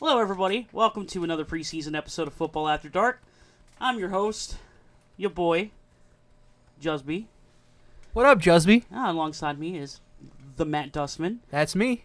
[0.00, 0.66] Hello, everybody.
[0.72, 3.20] Welcome to another preseason episode of Football After Dark.
[3.80, 4.56] I'm your host,
[5.16, 5.70] your boy,
[6.80, 7.26] Jusby.
[8.12, 8.84] What up, Jusby?
[8.92, 10.00] Ah, alongside me is
[10.56, 12.02] the Matt Dustman, That's me.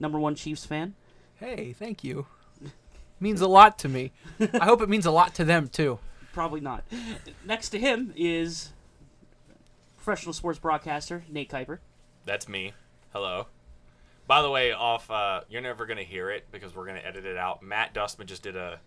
[0.00, 0.94] number one Chiefs fan.
[1.36, 2.26] Hey, thank you.
[3.20, 4.12] Means a lot to me.
[4.40, 5.98] I hope it means a lot to them too.
[6.32, 6.84] Probably not.
[7.44, 8.70] Next to him is
[9.96, 11.78] professional sports broadcaster Nate Kuiper.
[12.24, 12.72] That's me.
[13.12, 13.46] Hello.
[14.32, 17.36] By the way, off uh, you're never gonna hear it because we're gonna edit it
[17.36, 17.62] out.
[17.62, 18.80] Matt Dustman just did a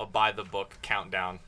[0.00, 1.40] a by the book countdown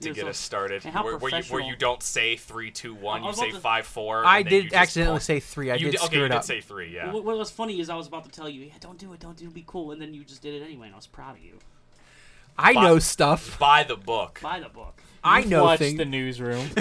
[0.00, 0.84] to get so- us started.
[0.84, 3.22] and how where, where you where you don't say three, two, one.
[3.22, 4.24] I You say to- five, four.
[4.26, 5.22] I and then you did accidentally point.
[5.22, 5.70] say three.
[5.70, 6.42] I you did did, okay, screw you it did up.
[6.42, 6.92] say three.
[6.92, 7.12] Yeah.
[7.12, 9.20] What, what was funny is I was about to tell you, yeah, don't do it,
[9.20, 11.06] don't do it, be cool, and then you just did it anyway, and I was
[11.06, 11.58] proud of you.
[12.58, 13.56] I Bi- know stuff.
[13.60, 14.40] by the book.
[14.42, 15.00] By the book.
[15.22, 15.96] I You've know watched things.
[15.98, 16.70] the newsroom.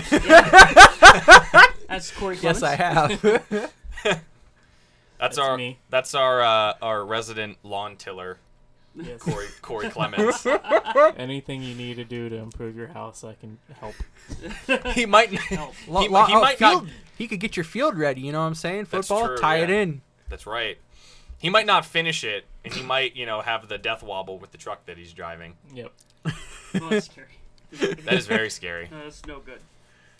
[1.87, 3.71] That's Corey yes, I have.
[5.19, 5.79] That's, That's our me.
[5.89, 8.37] that's our uh, our resident lawn tiller,
[8.95, 9.19] yes.
[9.21, 10.45] Corey Corey Clemens.
[11.17, 13.95] Anything you need to do to improve your house, I can help.
[14.93, 15.29] he might.
[15.31, 15.73] Help.
[15.87, 16.85] Lo- He- lo- he oh, might not-
[17.17, 18.21] He could get your field ready.
[18.21, 18.85] You know what I'm saying?
[18.85, 20.01] Football, true, tie it in.
[20.29, 20.77] That's right.
[21.39, 24.51] He might not finish it, and he might, you know, have the death wobble with
[24.51, 25.53] the truck that he's driving.
[25.73, 25.91] Yep.
[26.25, 27.97] Oh, that's scary.
[28.05, 28.87] That is very scary.
[28.91, 29.59] No, that's no good.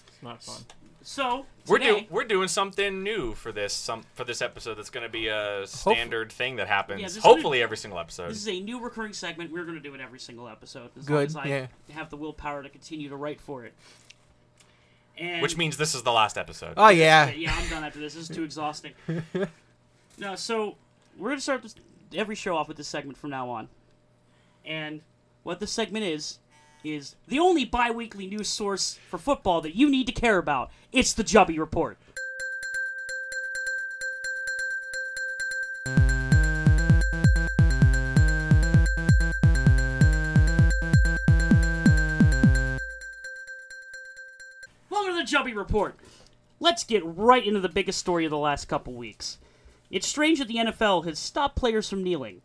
[0.07, 0.61] It's not fun.
[1.07, 4.75] So We're today, do we're doing something new for this some for this episode.
[4.75, 6.99] That's going to be a standard thing that happens.
[6.99, 8.29] Yeah, this is hopefully every single episode.
[8.29, 9.53] this is a new recurring segment.
[9.53, 11.67] We're going to do it every single episode as long as I yeah.
[11.91, 13.73] have the willpower to continue to write for it.
[15.17, 16.73] And Which means this is the last episode.
[16.75, 17.29] Oh yeah.
[17.35, 18.15] yeah, I'm done after this.
[18.15, 18.91] This is too exhausting.
[20.17, 20.75] no, so
[21.17, 21.75] we're going to start this,
[22.13, 23.69] every show off with this segment from now on.
[24.65, 24.99] And
[25.43, 26.39] what this segment is
[26.93, 30.71] is the only bi-weekly news source for football that you need to care about.
[30.91, 31.97] It's the Jubby Report.
[44.89, 45.95] Welcome to the Jubby Report.
[46.59, 49.37] Let's get right into the biggest story of the last couple weeks.
[49.91, 52.41] It's strange that the NFL has stopped players from kneeling.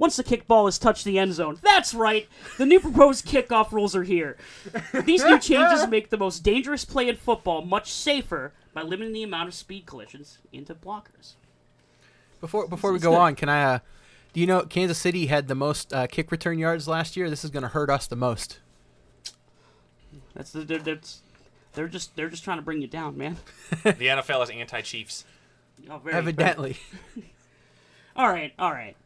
[0.00, 3.94] Once the kickball has touched the end zone, that's right, the new proposed kickoff rules
[3.94, 4.36] are here.
[5.04, 9.22] These new changes make the most dangerous play in football much safer by limiting the
[9.22, 11.34] amount of speed collisions into blockers.
[12.40, 13.62] Before before we go on, can I?
[13.74, 13.78] Uh,
[14.32, 17.28] do you know Kansas City had the most uh, kick return yards last year?
[17.28, 18.58] This is going to hurt us the most.
[20.34, 21.20] That's the, they're, that's,
[21.74, 23.36] they're just they're just trying to bring you down, man.
[23.82, 25.26] the NFL is anti-Chiefs.
[25.90, 26.78] Oh, very- Evidently.
[28.16, 28.96] All right, all right.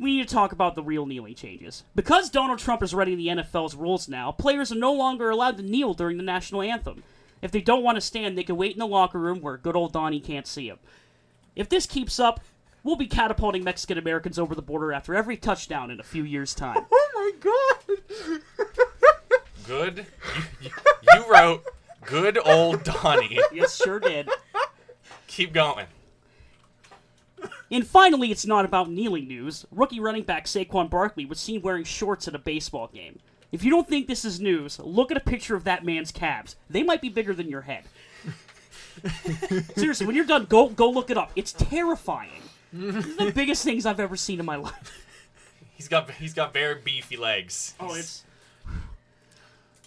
[0.00, 1.84] We need to talk about the real kneeling changes.
[1.94, 5.62] Because Donald Trump is writing the NFL's rules now, players are no longer allowed to
[5.62, 7.02] kneel during the national anthem.
[7.42, 9.76] If they don't want to stand, they can wait in the locker room where good
[9.76, 10.78] old Donnie can't see them.
[11.54, 12.40] If this keeps up,
[12.82, 16.54] we'll be catapulting Mexican Americans over the border after every touchdown in a few years'
[16.54, 16.86] time.
[16.92, 18.40] oh my god.
[19.66, 20.06] Good.
[20.62, 20.70] You, you,
[21.14, 21.62] you wrote
[22.06, 23.38] good old Donnie.
[23.52, 24.30] yes, sure did.
[25.26, 25.86] Keep going.
[27.70, 29.64] And finally, it's not about kneeling news.
[29.70, 33.20] Rookie running back Saquon Barkley was seen wearing shorts at a baseball game.
[33.52, 36.56] If you don't think this is news, look at a picture of that man's calves.
[36.68, 37.84] They might be bigger than your head.
[39.76, 41.32] Seriously, when you're done, go go look it up.
[41.34, 42.42] It's terrifying.
[42.72, 45.06] This is the biggest things I've ever seen in my life.
[45.74, 47.74] He's got he's got very beefy legs.
[47.80, 48.24] Oh, it's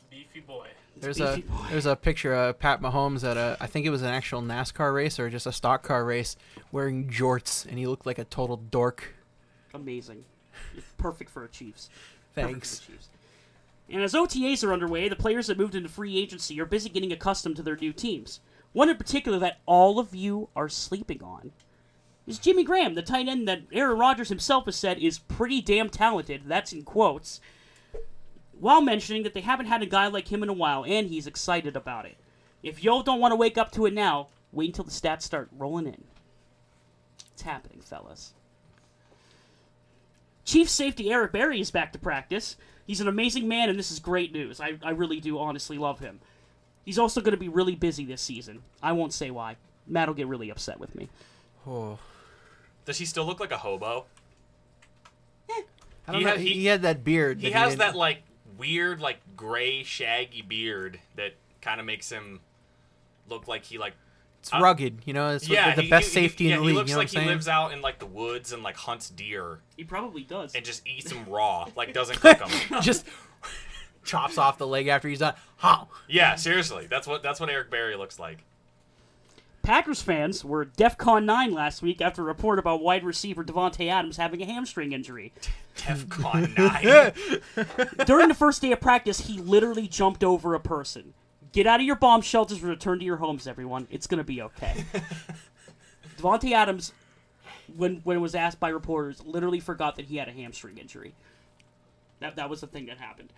[0.10, 0.68] Beefy boy.
[1.04, 1.66] There's a boy.
[1.70, 4.94] there's a picture of Pat Mahomes at a I think it was an actual NASCAR
[4.94, 6.36] race or just a stock car race
[6.72, 9.14] wearing jorts and he looked like a total dork.
[9.74, 10.26] amazing.
[10.78, 11.90] It's perfect for a Chiefs.
[12.34, 12.80] For Thanks.
[12.80, 13.10] the Chiefs.
[13.90, 17.12] And as OTAs are underway, the players that moved into free agency are busy getting
[17.12, 18.40] accustomed to their new teams.
[18.72, 21.52] One in particular that all of you are sleeping on
[22.26, 25.90] is Jimmy Graham, the tight end that Aaron Rodgers himself has said is pretty damn
[25.90, 26.44] talented.
[26.46, 27.42] That's in quotes.
[28.64, 31.28] While mentioning that they haven't had a guy like him in a while, and he's
[31.28, 32.16] excited about it.
[32.64, 35.50] If y'all don't want to wake up to it now, wait until the stats start
[35.58, 36.06] rolling in.
[37.34, 38.32] It's happening, fellas.
[40.46, 42.56] Chief safety Eric Berry is back to practice.
[42.88, 44.62] He's an amazing man, and this is great news.
[44.62, 46.22] I, I really do honestly love him.
[46.86, 48.62] He's also going to be really busy this season.
[48.82, 49.58] I won't say why.
[49.86, 51.10] Matt will get really upset with me.
[51.68, 52.00] Oh.
[52.86, 54.06] Does he still look like a hobo?
[55.50, 55.62] Eh.
[56.08, 56.32] I don't He know.
[56.32, 57.42] had- he, he- he had that beard.
[57.42, 58.24] He has didn't- that like
[58.58, 62.40] weird like gray shaggy beard that kind of makes him
[63.30, 63.94] look like he like
[64.40, 65.30] It's uh, rugged, you know.
[65.30, 66.76] It's yeah like the he- best he- safety yeah, in the he league.
[66.78, 67.36] looks you know like what he I'm saying?
[67.36, 70.54] lives out in like the woods and like hunts deer He probably does.
[70.56, 73.06] and just eats them raw like doesn't cook them Just
[74.04, 75.34] chops off the leg after he's done.
[75.58, 75.88] How?
[76.10, 78.44] yeah seriously that's what that's what Eric Berry looks like
[79.64, 84.18] Packers fans were DEFCON 9 last week after a report about wide receiver Davante Adams
[84.18, 85.32] having a hamstring injury.
[85.78, 86.58] Defcon
[87.98, 88.06] 9.
[88.06, 91.14] During the first day of practice, he literally jumped over a person.
[91.54, 93.88] Get out of your bomb shelters and return to your homes, everyone.
[93.90, 94.84] It's going to be okay.
[96.18, 96.92] Davante Adams,
[97.78, 101.14] when, when was asked by reporters, literally forgot that he had a hamstring injury.
[102.20, 103.30] That, that was the thing that happened.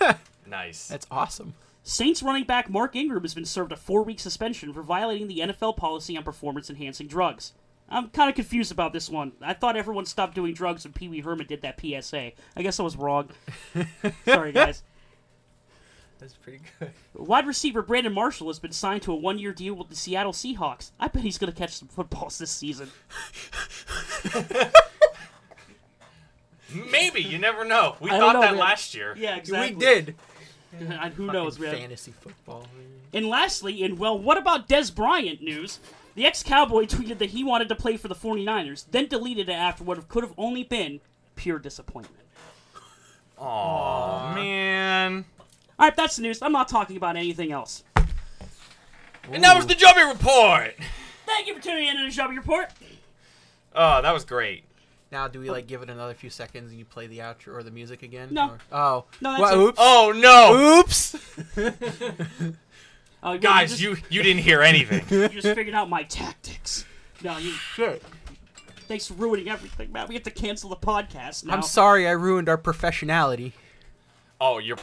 [0.46, 0.86] nice.
[0.86, 1.54] That's awesome.
[1.88, 5.38] Saints running back Mark Ingram has been served a four week suspension for violating the
[5.38, 7.52] NFL policy on performance enhancing drugs.
[7.88, 9.30] I'm kind of confused about this one.
[9.40, 12.32] I thought everyone stopped doing drugs when Pee Wee Herman did that PSA.
[12.56, 13.30] I guess I was wrong.
[14.24, 14.82] Sorry, guys.
[16.18, 16.90] That's pretty good.
[17.14, 20.32] Wide receiver Brandon Marshall has been signed to a one year deal with the Seattle
[20.32, 20.90] Seahawks.
[20.98, 22.90] I bet he's going to catch some footballs this season.
[26.90, 27.22] Maybe.
[27.22, 27.94] You never know.
[28.00, 28.60] We I thought know, that man.
[28.60, 29.14] last year.
[29.16, 29.76] Yeah, exactly.
[29.76, 30.16] We did.
[30.72, 31.74] And who knows, man?
[31.74, 32.66] Fantasy football.
[33.12, 35.78] And lastly, in well, what about Dez Bryant news?
[36.14, 39.52] The ex Cowboy tweeted that he wanted to play for the 49ers, then deleted it
[39.52, 41.00] after what could have only been
[41.34, 42.24] pure disappointment.
[43.38, 45.24] Aw, man.
[45.78, 46.40] All right, that's the news.
[46.40, 47.84] I'm not talking about anything else.
[49.30, 50.74] And that was the Jubby Report.
[51.26, 52.70] Thank you for tuning in to the Shelby Report.
[53.74, 54.64] Oh, that was great.
[55.12, 57.62] Now, do we like give it another few seconds and you play the outro or
[57.62, 58.28] the music again?
[58.32, 58.50] No.
[58.50, 59.04] Or- oh.
[59.20, 59.78] No, that's What, oops.
[59.80, 60.80] Oh, no.
[60.80, 61.16] Oops.
[63.22, 65.02] Uh, yeah, Guys, just, you, you didn't hear anything.
[65.10, 66.84] you just figured out my tactics.
[67.24, 67.50] No, you.
[67.50, 68.00] Shit.
[68.86, 70.08] Thanks for ruining everything, Matt.
[70.08, 71.54] We have to cancel the podcast now.
[71.54, 73.52] I'm sorry I ruined our professionality.
[74.40, 74.76] Oh, your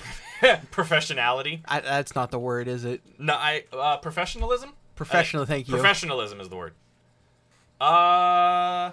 [0.72, 1.62] professionality?
[1.66, 3.02] I, that's not the word, is it?
[3.18, 4.74] No, I uh, professionalism.
[4.96, 5.74] Professional, thank you.
[5.76, 6.74] Professionalism is the word.
[7.80, 8.92] Uh,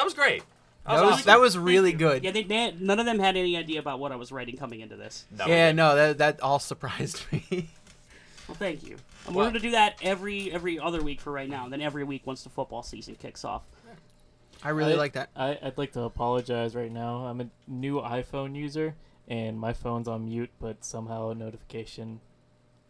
[0.00, 0.42] that was great.
[0.86, 1.26] That was, That was, awesome.
[1.26, 2.24] that was really good.
[2.24, 4.80] Yeah, they, they none of them had any idea about what I was writing coming
[4.80, 5.26] into this.
[5.32, 7.68] That was Yeah, no, that that all surprised me.
[8.48, 8.96] Well, thank you.
[9.26, 11.72] And Well- we're going to do that every every other week for right now, and
[11.72, 13.62] then every week once the football season kicks off.
[14.64, 15.28] I really I- like that.
[15.36, 17.26] I, I'd like to apologize right now.
[17.26, 18.94] I'm a new iPhone user,
[19.28, 22.20] and my phone's on mute, but somehow notification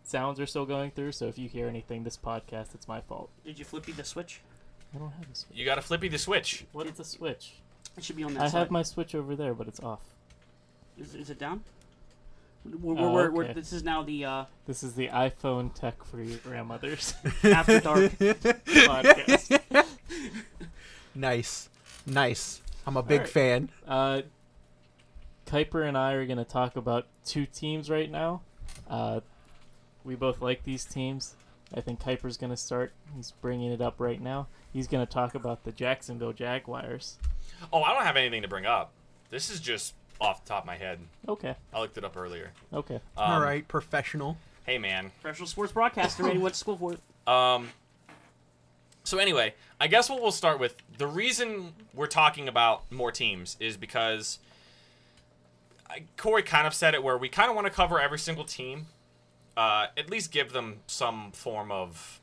[0.04, 1.12] sounds are still going through.
[1.12, 3.30] So if you hear anything this podcast, it's my fault.
[3.44, 4.40] Did you flip me the switch?
[4.94, 5.56] I don't have a switch.
[5.58, 6.64] You got to flippy the switch.
[6.72, 7.54] What is a switch?
[7.96, 8.58] It should be on that I side.
[8.58, 10.00] have my switch over there, but it's off.
[10.98, 11.62] Is, is it down?
[12.64, 13.52] We're, Oh, we're, we're, okay.
[13.54, 17.14] this is now the uh, This is the iPhone tech for your grandmothers
[17.44, 18.12] after dark.
[18.18, 19.60] podcast.
[21.14, 21.68] Nice.
[22.06, 22.62] Nice.
[22.86, 23.32] I'm a big Alright.
[23.32, 23.68] fan.
[23.86, 24.22] Uh,
[25.46, 28.42] Kuiper and I are going to talk about two teams right now.
[28.88, 29.20] Uh,
[30.04, 31.34] we both like these teams.
[31.74, 32.92] I think Kuiper's going to start.
[33.16, 34.46] He's bringing it up right now.
[34.72, 37.18] He's going to talk about the Jacksonville Jaguars.
[37.72, 38.92] Oh, I don't have anything to bring up.
[39.30, 40.98] This is just off the top of my head.
[41.28, 41.54] Okay.
[41.72, 42.52] I looked it up earlier.
[42.72, 42.96] Okay.
[43.16, 44.36] Um, all right, professional.
[44.64, 45.10] Hey, man.
[45.20, 47.00] Professional sports broadcaster, and he went to school for it.
[47.32, 47.70] Um.
[49.02, 53.56] So anyway, I guess what we'll start with the reason we're talking about more teams
[53.58, 54.38] is because
[55.88, 58.44] I, Corey kind of said it where we kind of want to cover every single
[58.44, 58.86] team,
[59.56, 62.19] uh, at least give them some form of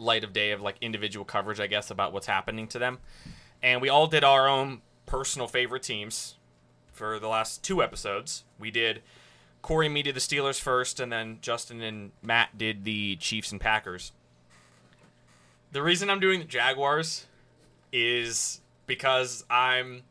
[0.00, 2.98] light of day of like individual coverage, I guess, about what's happening to them.
[3.62, 6.36] And we all did our own personal favorite teams
[6.92, 8.44] for the last two episodes.
[8.58, 9.02] We did
[9.62, 13.52] Corey and me did the Steelers first, and then Justin and Matt did the Chiefs
[13.52, 14.12] and Packers.
[15.72, 17.26] The reason I'm doing the Jaguars
[17.92, 20.02] is because I'm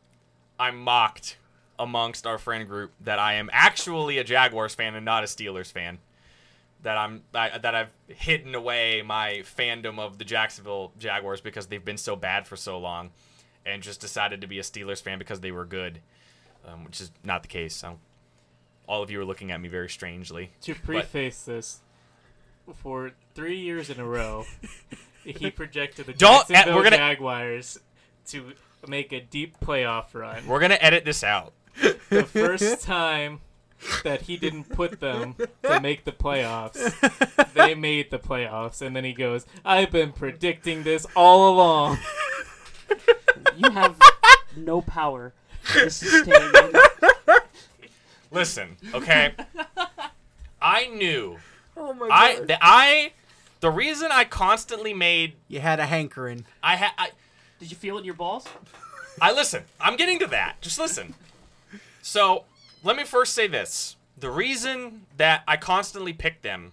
[0.58, 1.36] I'm mocked
[1.78, 5.72] amongst our friend group that I am actually a Jaguars fan and not a Steelers
[5.72, 5.98] fan.
[6.82, 11.84] That I'm I, that I've hidden away my fandom of the Jacksonville Jaguars because they've
[11.84, 13.10] been so bad for so long,
[13.66, 16.00] and just decided to be a Steelers fan because they were good,
[16.66, 17.84] um, which is not the case.
[17.84, 17.94] i
[18.88, 20.50] all of you are looking at me very strangely.
[20.62, 21.78] To preface this,
[22.74, 24.46] for three years in a row,
[25.24, 27.78] he projected the Jacksonville we're gonna- Jaguars
[28.28, 28.52] to
[28.88, 30.46] make a deep playoff run.
[30.46, 31.52] We're gonna edit this out.
[32.08, 33.40] the first time
[34.04, 39.04] that he didn't put them to make the playoffs, they made the playoffs, and then
[39.04, 41.98] he goes, "I've been predicting this all along."
[43.56, 43.96] You have
[44.56, 45.32] no power
[45.72, 46.52] to sustain.
[48.30, 49.34] Listen, okay.
[50.62, 51.38] I knew.
[51.76, 52.10] Oh my god.
[52.10, 53.12] I the, I
[53.60, 56.44] the reason I constantly made You had a hankering.
[56.62, 57.10] I had I,
[57.58, 58.46] Did you feel it in your balls?
[59.20, 59.64] I listen.
[59.80, 60.60] I'm getting to that.
[60.60, 61.14] Just listen.
[62.02, 62.44] So,
[62.82, 63.96] let me first say this.
[64.18, 66.72] The reason that I constantly picked them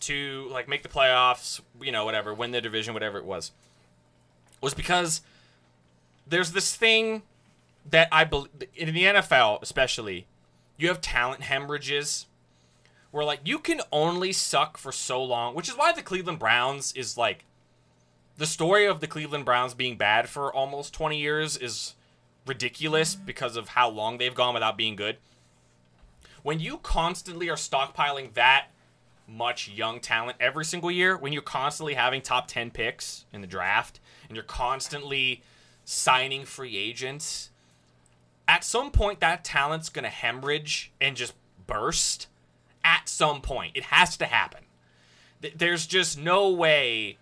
[0.00, 3.52] to like make the playoffs, you know, whatever, win the division, whatever it was,
[4.60, 5.22] was because
[6.26, 7.22] there's this thing
[7.88, 10.26] that I believe in the NFL, especially,
[10.76, 12.26] you have talent hemorrhages
[13.10, 16.92] where like you can only suck for so long, which is why the Cleveland Browns
[16.92, 17.44] is like
[18.36, 21.94] the story of the Cleveland Browns being bad for almost 20 years is
[22.46, 25.16] ridiculous because of how long they've gone without being good.
[26.42, 28.66] When you constantly are stockpiling that
[29.26, 33.46] much young talent every single year, when you're constantly having top 10 picks in the
[33.46, 35.42] draft and you're constantly
[35.84, 37.50] signing free agents,
[38.46, 41.34] at some point that talent's going to hemorrhage and just
[41.66, 42.26] burst.
[42.84, 44.64] At some point, it has to happen.
[45.56, 47.16] There's just no way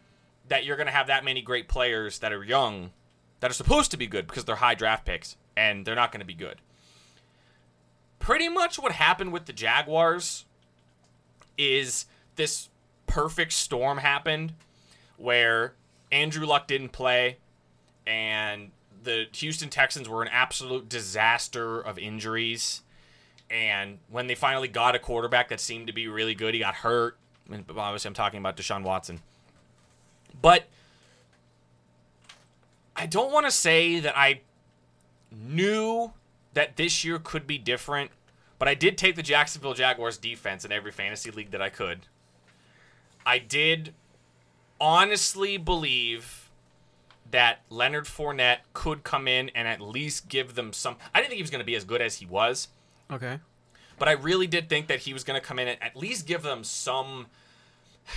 [0.48, 2.90] that you're going to have that many great players that are young
[3.42, 6.20] that are supposed to be good because they're high draft picks and they're not going
[6.20, 6.58] to be good.
[8.20, 10.44] Pretty much what happened with the Jaguars
[11.58, 12.06] is
[12.36, 12.68] this
[13.08, 14.52] perfect storm happened
[15.16, 15.74] where
[16.12, 17.38] Andrew Luck didn't play
[18.06, 18.70] and
[19.02, 22.82] the Houston Texans were an absolute disaster of injuries.
[23.50, 26.76] And when they finally got a quarterback that seemed to be really good, he got
[26.76, 27.18] hurt.
[27.50, 29.20] And obviously, I'm talking about Deshaun Watson.
[30.40, 30.66] But
[32.96, 34.40] I don't want to say that I
[35.30, 36.12] knew
[36.54, 38.10] that this year could be different,
[38.58, 42.00] but I did take the Jacksonville Jaguars defense in every fantasy league that I could.
[43.24, 43.94] I did
[44.80, 46.50] honestly believe
[47.30, 50.96] that Leonard Fournette could come in and at least give them some.
[51.14, 52.68] I didn't think he was going to be as good as he was,
[53.10, 53.38] Okay.
[53.98, 56.26] but I really did think that he was going to come in and at least
[56.26, 57.26] give them some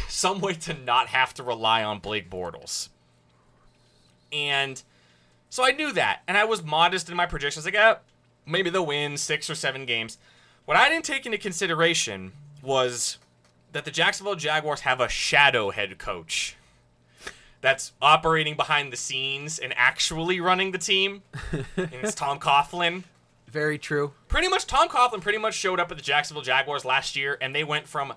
[0.09, 2.89] some way to not have to rely on Blake Bortles.
[4.31, 4.81] And
[5.49, 7.65] so I knew that, and I was modest in my predictions.
[7.65, 7.95] Like, eh,
[8.45, 10.17] maybe they'll win six or seven games.
[10.65, 13.17] What I didn't take into consideration was
[13.71, 16.55] that the Jacksonville Jaguars have a shadow head coach
[17.61, 21.23] that's operating behind the scenes and actually running the team.
[21.51, 23.03] and it's Tom Coughlin
[23.47, 24.13] Very true.
[24.27, 27.55] pretty much Tom Coughlin pretty much showed up at the Jacksonville Jaguars last year, and
[27.55, 28.13] they went from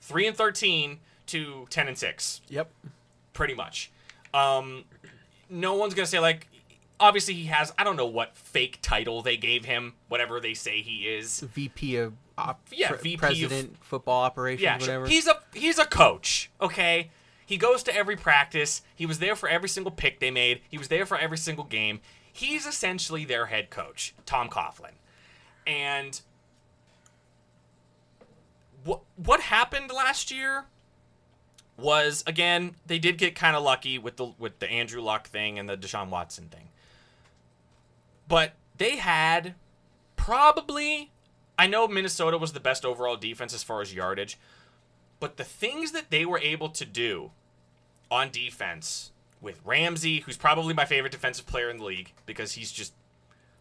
[0.00, 2.70] three and thirteen to ten and six, Yep.
[3.32, 3.90] pretty much.
[4.34, 4.84] Um,
[5.48, 6.48] no one's gonna say like,
[6.98, 10.80] obviously he has I don't know what fake title they gave him, whatever they say
[10.82, 11.40] he is.
[11.40, 15.06] VP of op- Yeah, pre- VP of- president football operations, Yeah, whatever.
[15.06, 16.50] he's a he's a coach.
[16.60, 17.10] Okay,
[17.44, 18.82] he goes to every practice.
[18.94, 20.60] He was there for every single pick they made.
[20.68, 22.00] He was there for every single game.
[22.32, 24.92] He's essentially their head coach, Tom Coughlin,
[25.66, 26.20] and
[28.84, 30.66] what what happened last year
[31.78, 35.58] was again they did get kind of lucky with the with the Andrew Luck thing
[35.58, 36.68] and the Deshaun Watson thing,
[38.28, 39.54] but they had
[40.16, 41.10] probably
[41.58, 44.38] I know Minnesota was the best overall defense as far as yardage,
[45.20, 47.30] but the things that they were able to do
[48.10, 52.72] on defense with Ramsey, who's probably my favorite defensive player in the league because he's
[52.72, 52.92] just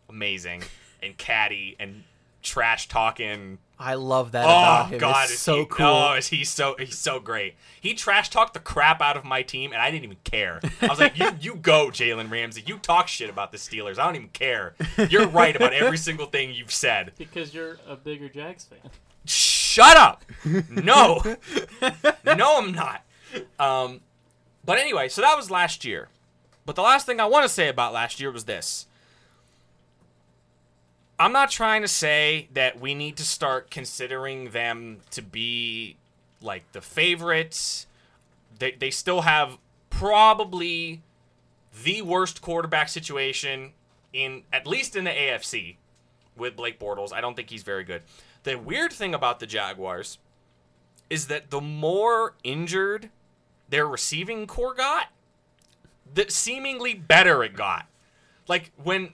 [0.10, 0.64] amazing
[1.02, 2.04] and catty and
[2.42, 3.60] trash talking.
[3.78, 5.00] I love that about Oh him.
[5.00, 5.86] God, it's is so he, cool.
[5.86, 7.56] Oh, is he so he's so great.
[7.80, 10.62] He trash talked the crap out of my team, and I didn't even care.
[10.82, 12.64] I was like, "You you go, Jalen Ramsey.
[12.66, 14.00] You talk shit about the Steelers.
[14.00, 14.76] I don't even care.
[15.10, 18.80] You're right about every single thing you've said." Because you're a bigger Jags fan.
[19.26, 20.24] Shut up.
[20.70, 21.22] No.
[22.26, 23.04] no, I'm not.
[23.60, 24.02] Um,
[24.64, 26.10] but anyway, so that was last year.
[26.66, 28.88] But the last thing I want to say about last year was this.
[31.18, 35.96] I'm not trying to say that we need to start considering them to be
[36.42, 37.88] like the favorites.
[38.60, 39.58] They, they still have
[39.90, 41.02] probably
[41.84, 43.72] the worst quarterback situation
[44.12, 45.76] in at least in the AFC
[46.36, 47.14] with Blake Bortles.
[47.14, 48.02] I don't think he's very good.
[48.44, 50.18] The weird thing about the Jaguars
[51.10, 53.10] is that the more injured
[53.70, 55.08] their receiving core got,
[56.14, 57.88] the seemingly better it got.
[58.48, 59.14] Like when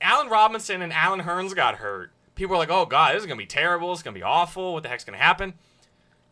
[0.00, 3.36] Allen Robinson and Allen Hurns got hurt, people were like, "Oh God, this is gonna
[3.36, 3.92] be terrible.
[3.92, 4.74] It's gonna be awful.
[4.74, 5.54] What the heck's gonna happen?"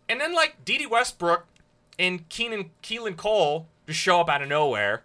[0.09, 1.47] And then like Dede Westbrook
[1.99, 5.05] and Keenan Keelan Cole just show up out of nowhere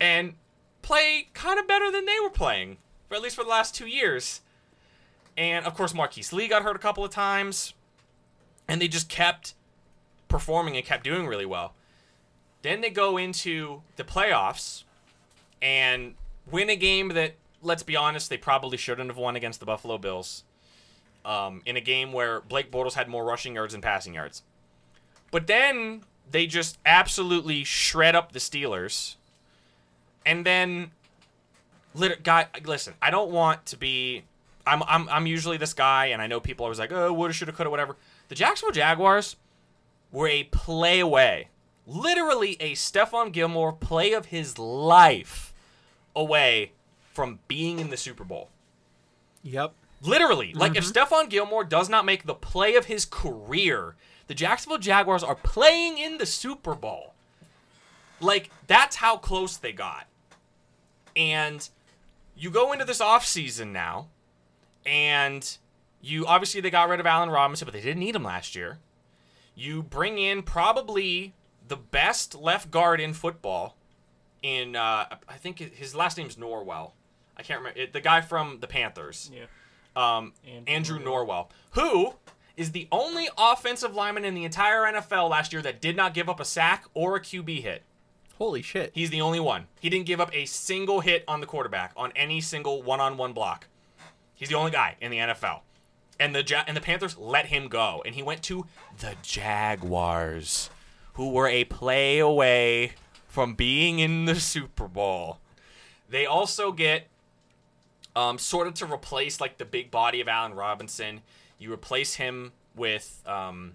[0.00, 0.34] and
[0.82, 3.86] play kind of better than they were playing, for at least for the last two
[3.86, 4.42] years.
[5.36, 7.74] And of course, Marquise Lee got hurt a couple of times,
[8.68, 9.54] and they just kept
[10.28, 11.74] performing and kept doing really well.
[12.62, 14.84] Then they go into the playoffs
[15.60, 16.14] and
[16.50, 17.34] win a game that,
[17.66, 20.44] let's be honest, they probably shouldn't have won against the Buffalo Bills.
[21.24, 24.42] Um, in a game where Blake Bortles had more rushing yards than passing yards.
[25.32, 29.16] But then they just absolutely shred up the Steelers.
[30.24, 30.92] And then,
[31.94, 34.22] lit- guy, listen, I don't want to be.
[34.68, 37.32] I'm, I'm, I'm usually this guy, and I know people are always like, oh, woulda,
[37.32, 37.96] shoulda, coulda, whatever.
[38.28, 39.36] The Jacksonville Jaguars
[40.12, 41.48] were a play away,
[41.86, 45.52] literally a Stephon Gilmore play of his life
[46.14, 46.72] away
[47.16, 48.50] from being in the Super Bowl.
[49.42, 49.72] Yep.
[50.02, 53.96] Literally, like if Stephon Gilmore does not make the play of his career,
[54.26, 57.14] the Jacksonville Jaguars are playing in the Super Bowl.
[58.20, 60.06] Like that's how close they got.
[61.16, 61.66] And
[62.36, 64.08] you go into this offseason now,
[64.84, 65.56] and
[66.02, 68.78] you obviously they got rid of Allen Robinson, but they didn't need him last year.
[69.54, 71.32] You bring in probably
[71.66, 73.76] the best left guard in football.
[74.42, 76.92] In uh, I think his last name's Norwell.
[77.36, 79.44] I can't remember it, the guy from the Panthers, Yeah.
[79.94, 82.14] um, Andrew Andrew Norwell, who
[82.56, 86.28] is the only offensive lineman in the entire NFL last year that did not give
[86.28, 87.82] up a sack or a QB hit.
[88.38, 88.92] Holy shit.
[88.94, 89.66] He's the only one.
[89.80, 93.66] He didn't give up a single hit on the quarterback on any single one-on-one block.
[94.34, 95.60] He's the only guy in the NFL.
[96.18, 98.66] And the ja- and the Panthers let him go and he went to
[99.00, 100.70] the Jaguars,
[101.14, 102.92] who were a play away
[103.28, 105.38] from being in the Super Bowl.
[106.08, 107.08] They also get
[108.16, 111.20] um, sort of to replace like the big body of Allen Robinson.
[111.58, 113.74] You replace him with um,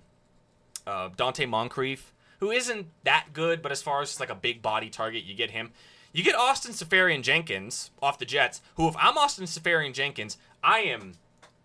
[0.86, 4.90] uh, Donte Moncrief, who isn't that good, but as far as like a big body
[4.90, 5.72] target, you get him.
[6.12, 11.14] You get Austin Seferian-Jenkins off the Jets, who, if I'm Austin Seferian-Jenkins, I am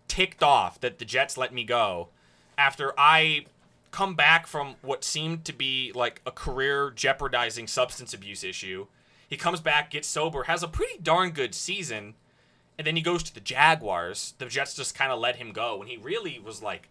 [0.07, 2.09] ticked off that the Jets let me go
[2.57, 3.45] after I
[3.91, 8.87] come back from what seemed to be like a career jeopardizing substance abuse issue.
[9.27, 12.13] He comes back, gets sober, has a pretty darn good season,
[12.77, 14.33] and then he goes to the Jaguars.
[14.37, 16.89] The Jets just kind of let him go when he really was like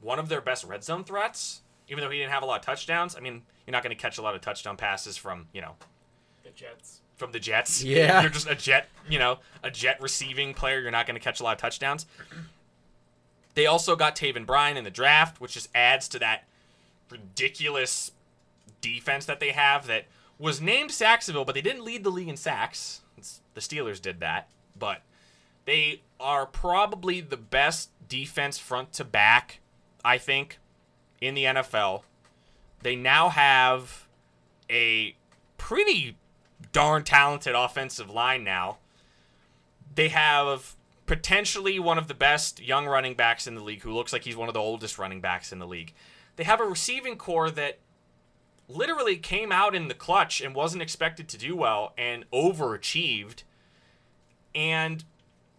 [0.00, 2.64] one of their best red zone threats, even though he didn't have a lot of
[2.66, 3.16] touchdowns.
[3.16, 5.74] I mean, you're not going to catch a lot of touchdown passes from, you know,
[6.44, 7.00] The Jets.
[7.16, 7.82] from the Jets.
[7.82, 8.20] Yeah.
[8.22, 10.80] You're just a jet, you know, a jet receiving player.
[10.80, 12.06] You're not going to catch a lot of touchdowns.
[13.54, 16.44] They also got Taven Bryan in the draft, which just adds to that
[17.10, 18.12] ridiculous
[18.80, 20.04] defense that they have that
[20.38, 23.00] was named Sacksonville, but they didn't lead the league in sacks.
[23.16, 24.48] It's, the Steelers did that,
[24.78, 25.02] but
[25.64, 29.60] they are probably the best defense front to back,
[30.04, 30.58] I think,
[31.20, 32.02] in the NFL.
[32.82, 34.06] They now have
[34.70, 35.16] a
[35.56, 36.16] pretty
[36.72, 38.78] darn talented offensive line now.
[39.94, 44.12] They have potentially one of the best young running backs in the league who looks
[44.12, 45.94] like he's one of the oldest running backs in the league.
[46.36, 47.78] They have a receiving core that
[48.68, 53.42] literally came out in the clutch and wasn't expected to do well and overachieved.
[54.58, 55.04] And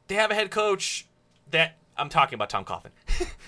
[0.10, 1.08] they have a head coach
[1.52, 2.92] that I'm talking about Tom Coughlin.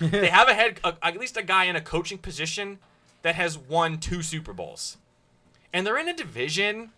[0.00, 2.78] they have a head a, at least a guy in a coaching position
[3.20, 4.96] that has won two Super Bowls.
[5.70, 6.92] And they're in a division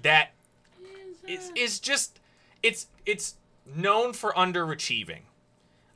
[0.00, 0.30] that
[1.28, 2.20] is is just
[2.62, 3.34] it's it's
[3.66, 5.20] known for underachieving.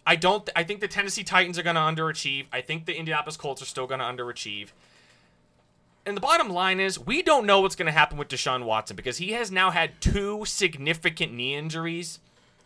[0.06, 2.46] I don't I think the Tennessee Titans are going to underachieve.
[2.52, 4.68] I think the Indianapolis Colts are still going to underachieve.
[6.08, 8.96] And the bottom line is, we don't know what's going to happen with Deshaun Watson
[8.96, 12.18] because he has now had two significant knee injuries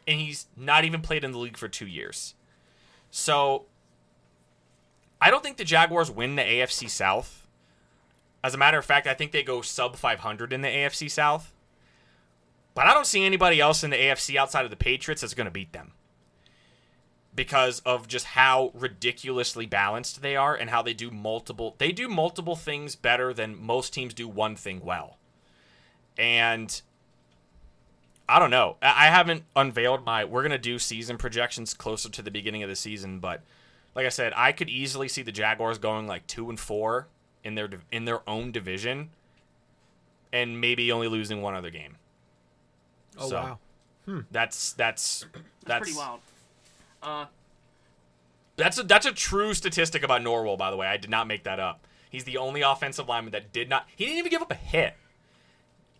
[0.06, 2.36] and he's not even played in the league for 2 years.
[3.10, 3.64] So
[5.20, 7.48] I don't think the Jaguars win the AFC South.
[8.44, 11.52] As a matter of fact, I think they go sub 500 in the AFC South.
[12.74, 15.46] But I don't see anybody else in the AFC outside of the Patriots that's going
[15.46, 15.94] to beat them.
[17.34, 22.06] Because of just how ridiculously balanced they are and how they do multiple they do
[22.08, 25.16] multiple things better than most teams do one thing well.
[26.18, 26.82] And
[28.28, 28.76] I don't know.
[28.82, 32.62] I I haven't unveiled my we're going to do season projections closer to the beginning
[32.62, 33.40] of the season, but
[33.94, 37.08] like I said, I could easily see the Jaguars going like 2 and 4
[37.44, 39.10] in their in their own division
[40.32, 41.96] and maybe only losing one other game.
[43.18, 43.58] Oh So, wow.
[44.06, 44.20] Hmm.
[44.30, 46.20] That's that's That's that's pretty wild.
[47.02, 47.26] Uh,
[48.56, 50.86] That's a that's a true statistic about Norwell, by the way.
[50.86, 51.86] I did not make that up.
[52.10, 53.86] He's the only offensive lineman that did not.
[53.96, 54.94] He didn't even give up a hit.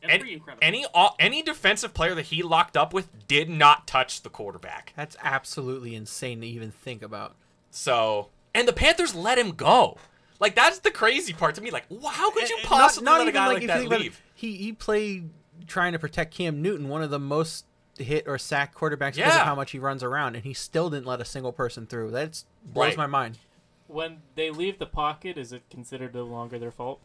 [0.03, 0.59] that's Any, incredible.
[0.63, 0.87] any
[1.19, 4.93] any defensive player that he locked up with did not touch the quarterback.
[4.97, 7.35] That's absolutely insane to even think about.
[7.71, 9.97] So and the Panthers let him go.
[10.39, 11.71] Like that's the crazy part to me.
[11.71, 13.57] Like, how could you And- and possibly not, not let a even guy like, like,
[13.57, 14.23] if you that think about it, leave?
[14.35, 15.31] he he played
[15.67, 17.65] trying to protect Cam Newton, one of the most
[17.99, 21.07] hit or sack quarterbacks because of how much he runs around, and he still didn't
[21.07, 22.11] let a single person through.
[22.11, 22.97] That blows Right.
[22.99, 23.39] my mind.
[23.87, 27.01] When they leave the pocket, is it considered no longer their fault?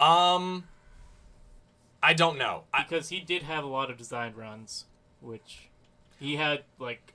[0.00, 0.64] Um,
[2.02, 2.64] I don't know.
[2.74, 4.84] I, Because he did have a lot of design runs,
[5.20, 5.68] which
[6.18, 7.12] he had like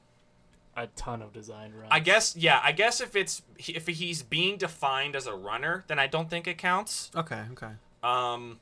[0.75, 1.89] a ton of design runs.
[1.91, 2.61] I guess yeah.
[2.63, 6.47] I guess if it's if he's being defined as a runner, then I don't think
[6.47, 7.11] it counts.
[7.15, 7.71] Okay, okay.
[8.01, 8.59] Um,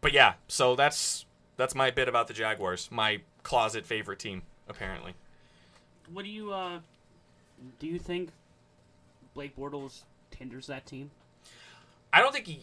[0.00, 1.26] but yeah, so that's
[1.58, 5.12] that's my bit about the Jaguars, my closet favorite team, apparently.
[6.10, 6.78] what do you uh,
[7.78, 7.86] do?
[7.86, 8.30] You think
[9.34, 11.10] Blake Bortles hinders that team?
[12.12, 12.62] I don't think he.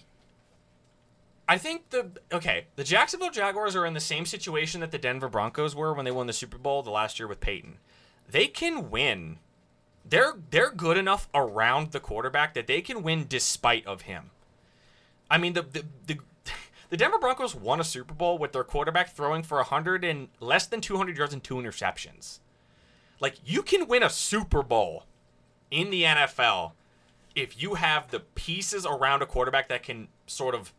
[1.47, 5.29] I think the okay, the Jacksonville Jaguars are in the same situation that the Denver
[5.29, 7.77] Broncos were when they won the Super Bowl the last year with Peyton.
[8.27, 9.37] they can win.
[10.07, 14.31] They're they're good enough around the quarterback that they can win despite of him.
[15.29, 16.17] I mean the the, the
[16.95, 20.65] the Denver Broncos won a Super Bowl with their quarterback throwing for 100 and less
[20.65, 22.39] than 200 yards and two interceptions.
[23.19, 25.03] Like you can win a Super Bowl
[25.69, 26.71] in the NFL
[27.35, 30.71] if you have the pieces around a quarterback that can sort of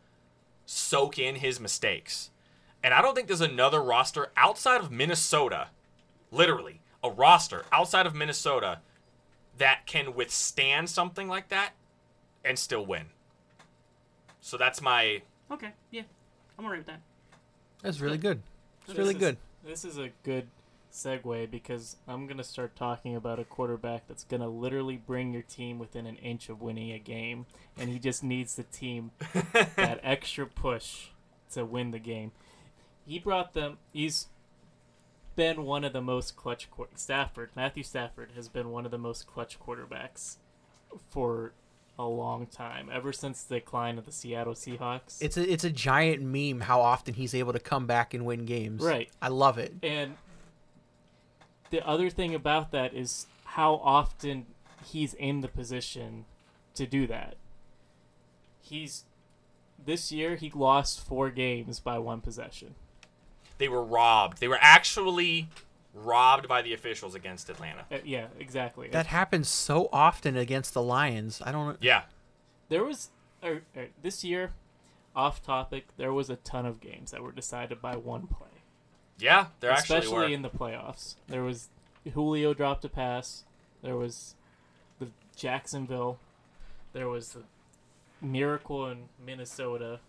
[0.65, 2.31] soak in his mistakes.
[2.81, 5.67] And I don't think there's another roster outside of Minnesota,
[6.31, 8.79] literally, a roster outside of Minnesota
[9.59, 11.73] that can withstand something like that
[12.43, 13.05] and still win.
[14.41, 16.03] So that's my Okay, yeah,
[16.57, 17.01] I'm alright with that.
[17.81, 18.41] That's really good.
[18.87, 19.37] It's really is- good.
[19.65, 20.47] This is a good
[20.91, 25.77] segue because I'm gonna start talking about a quarterback that's gonna literally bring your team
[25.79, 27.45] within an inch of winning a game,
[27.77, 29.11] and he just needs the team
[29.75, 31.07] that extra push
[31.51, 32.31] to win the game.
[33.05, 33.77] He brought them.
[33.93, 34.27] He's
[35.35, 36.69] been one of the most clutch.
[36.71, 40.37] Quar- Stafford Matthew Stafford has been one of the most clutch quarterbacks
[41.09, 41.51] for
[41.99, 45.17] a long time, ever since the decline of the Seattle Seahawks.
[45.21, 48.45] It's a it's a giant meme how often he's able to come back and win
[48.45, 48.81] games.
[48.83, 49.09] Right.
[49.21, 49.73] I love it.
[49.81, 50.15] And
[51.69, 54.45] the other thing about that is how often
[54.85, 56.25] he's in the position
[56.75, 57.35] to do that.
[58.61, 59.05] He's
[59.83, 62.75] this year he lost four games by one possession.
[63.57, 64.39] they were robbed.
[64.39, 65.49] They were actually
[66.03, 67.85] robbed by the officials against Atlanta.
[67.91, 68.89] Uh, yeah, exactly.
[68.89, 71.41] That happens so often against the Lions.
[71.45, 71.77] I don't.
[71.81, 72.03] Yeah.
[72.69, 73.09] there was
[74.01, 74.53] this year,
[75.15, 75.87] off topic.
[75.97, 78.47] There was a ton of games that were decided by one play.
[79.19, 80.33] Yeah, there actually especially were.
[80.33, 81.15] in the playoffs.
[81.27, 81.69] There was
[82.13, 83.43] Julio dropped a pass.
[83.81, 84.35] There was
[84.99, 86.19] the Jacksonville.
[86.93, 87.43] There was the
[88.21, 89.99] miracle in Minnesota,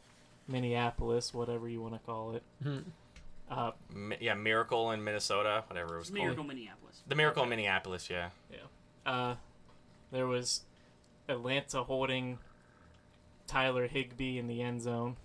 [0.47, 2.43] Minneapolis, whatever you want to call it.
[2.63, 2.79] Hmm.
[3.51, 6.21] Uh, Mi- yeah, Miracle in Minnesota, whatever it was called.
[6.21, 6.49] Miracle called.
[6.49, 7.03] Minneapolis.
[7.07, 8.29] The Miracle in Minneapolis, yeah.
[9.07, 9.37] uh,
[10.11, 10.63] there was
[11.29, 12.39] Atlanta holding
[13.47, 15.17] Tyler Higbee in the end zone.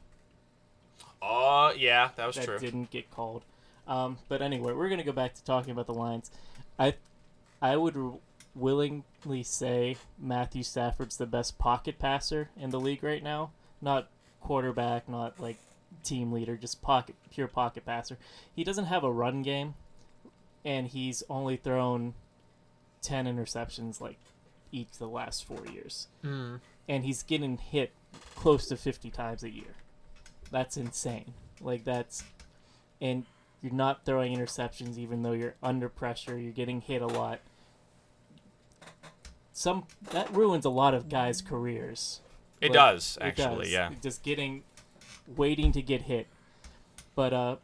[1.21, 2.59] Oh, yeah, that was that true.
[2.59, 3.43] didn't get called.
[3.87, 6.31] Um, but anyway, we're gonna go back to talking about the Lions.
[6.79, 6.95] I,
[7.61, 8.13] I would r-
[8.55, 13.51] willingly say Matthew Stafford's the best pocket passer in the league right now.
[13.81, 14.07] Not
[14.41, 15.57] quarterback, not like
[16.03, 18.17] team leader, just pocket, pure pocket passer.
[18.55, 19.75] He doesn't have a run game,
[20.65, 22.13] and he's only thrown
[23.01, 24.17] ten interceptions like
[24.71, 26.59] each of the last four years, Mm.
[26.89, 27.91] and he's getting hit
[28.35, 29.75] close to fifty times a year.
[30.51, 31.33] That's insane.
[31.61, 32.23] Like that's,
[33.01, 33.25] and
[33.61, 36.37] you're not throwing interceptions even though you're under pressure.
[36.37, 37.39] You're getting hit a lot.
[39.51, 42.21] Some that ruins a lot of guys' careers.
[42.59, 43.71] it Like, does, it actually, does.
[43.71, 43.91] yeah.
[44.01, 44.63] Just getting,
[45.27, 46.27] waiting to get hit,
[47.15, 47.55] but uh,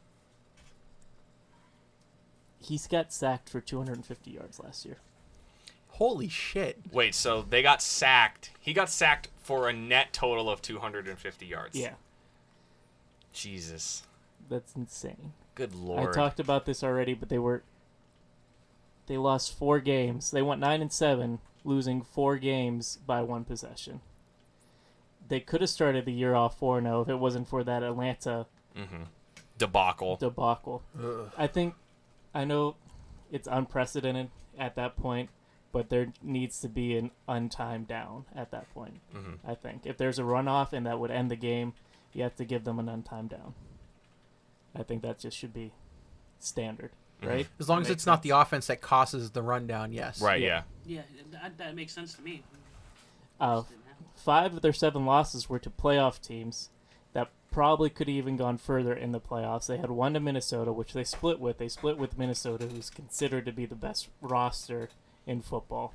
[2.60, 4.98] he's got sacked for 250 yards last year.
[5.90, 6.78] Holy shit!
[6.92, 8.52] Wait, so they got sacked.
[8.60, 11.76] He got sacked for a net total of 250 yards.
[11.76, 11.96] Yeah,
[13.34, 14.04] Jesus.
[14.50, 15.34] that's insane.
[15.56, 16.10] Good lord.
[16.10, 17.64] I talked about this already, but they were
[19.08, 20.32] they lost four games.
[20.32, 24.02] They went nine and seven, losing four games by one possession.
[25.30, 28.46] They could have started the year off four 0 if it wasn't for that Atlanta
[28.76, 29.04] mm-hmm.
[29.58, 30.18] Debacle.
[30.18, 30.84] debacle.
[31.02, 31.32] Ugh.
[31.38, 31.76] I think
[32.34, 32.76] I know
[33.32, 35.30] it's unprecedented at that point,
[35.72, 39.00] but there needs to be an untimed down at that point.
[39.14, 39.38] Mhm.
[39.48, 41.74] I think if there's a runoff and that would end the game,
[42.14, 43.54] you have to give them an untimed down.
[44.76, 45.72] I think that just should be
[46.40, 47.28] standard, Mhm.
[47.28, 47.48] right?
[47.60, 50.22] As long as Makes it's not the offense that causes the rundown, yes.
[50.22, 50.64] Right, Yeah.
[50.86, 51.04] yeah.
[51.16, 52.44] Yeah, that, that makes sense to me.
[53.40, 53.89] Uh, Didn't happen.
[54.20, 56.70] Five of their seven losses were to playoff teams
[57.14, 59.68] that probably could have even gone further in the playoffs.
[59.68, 61.58] They had one to Minnesota, which they split with.
[61.58, 64.90] They split with Minnesota, who's considered to be the best roster
[65.26, 65.94] in football.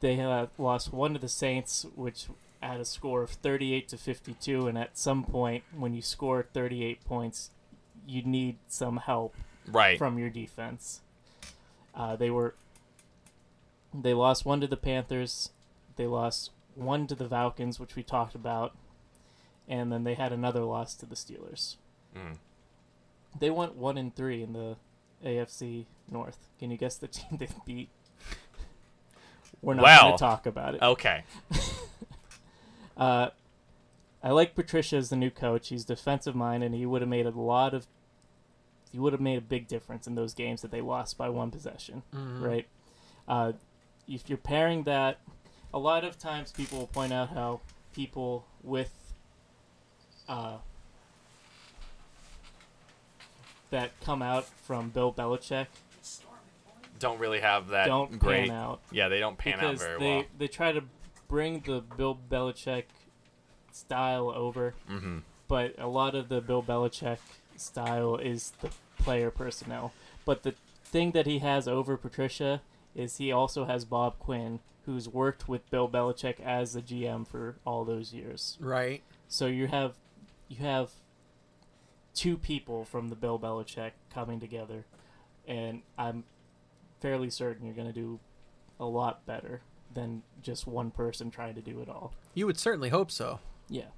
[0.00, 2.26] They uh, lost one to the Saints, which
[2.60, 4.66] had a score of 38 to 52.
[4.66, 7.50] And at some point, when you score 38 points,
[8.06, 9.34] you need some help
[9.68, 9.96] Right.
[9.96, 11.00] from your defense.
[11.94, 12.54] Uh, they were
[13.94, 15.50] they lost one to the Panthers,
[15.96, 18.74] they lost one to the Falcons, which we talked about,
[19.68, 21.76] and then they had another loss to the Steelers.
[22.16, 22.38] Mm.
[23.38, 24.76] They went one and three in the
[25.24, 26.48] AFC North.
[26.58, 27.88] Can you guess the team they beat?
[29.60, 30.82] We're not Well, going to talk about it.
[30.82, 31.24] Okay.
[32.96, 33.30] Uh,
[34.22, 35.68] I like Patricia as the new coach.
[35.70, 37.86] He's defensive minded, and he would have made a lot of.
[38.92, 41.50] He would have made a big difference in those games that they lost by one
[41.50, 42.42] possession, Mhm.
[42.42, 42.66] right?
[43.26, 43.52] Uh,
[44.06, 45.18] if you're pairing that,
[45.74, 47.60] a lot of times people will point out how
[47.94, 48.92] people with
[50.28, 50.56] uh,
[53.70, 55.66] that come out from Bill Belichick
[56.98, 58.48] don't really have that don't great.
[58.48, 60.24] pan out Yeah, they don't pan out because very they well.
[60.38, 60.84] they try to
[61.28, 62.84] bring the Bill Belichick
[63.72, 67.18] style over, hmm but a lot of the Bill Belichick
[67.56, 69.92] style is the player personnel.
[70.24, 70.54] But the
[70.84, 72.62] thing that he has over Patricia
[72.94, 77.56] is he also has Bob Quinn, who's worked with Bill Belichick as the GM for
[77.64, 78.58] all those years.
[78.60, 79.02] Right.
[79.28, 79.94] So you have
[80.48, 80.90] you have
[82.14, 84.84] two people from the Bill Belichick coming together,
[85.46, 86.24] and I'm
[87.00, 88.20] fairly certain you're going to do
[88.78, 89.62] a lot better
[89.94, 92.12] than just one person trying to do it all.
[92.34, 93.40] You would certainly hope so.
[93.68, 93.90] Yeah.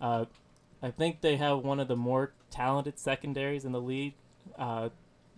[0.00, 0.26] Uh,
[0.82, 4.14] I think they have one of the more talented secondaries in the league
[4.58, 4.90] uh,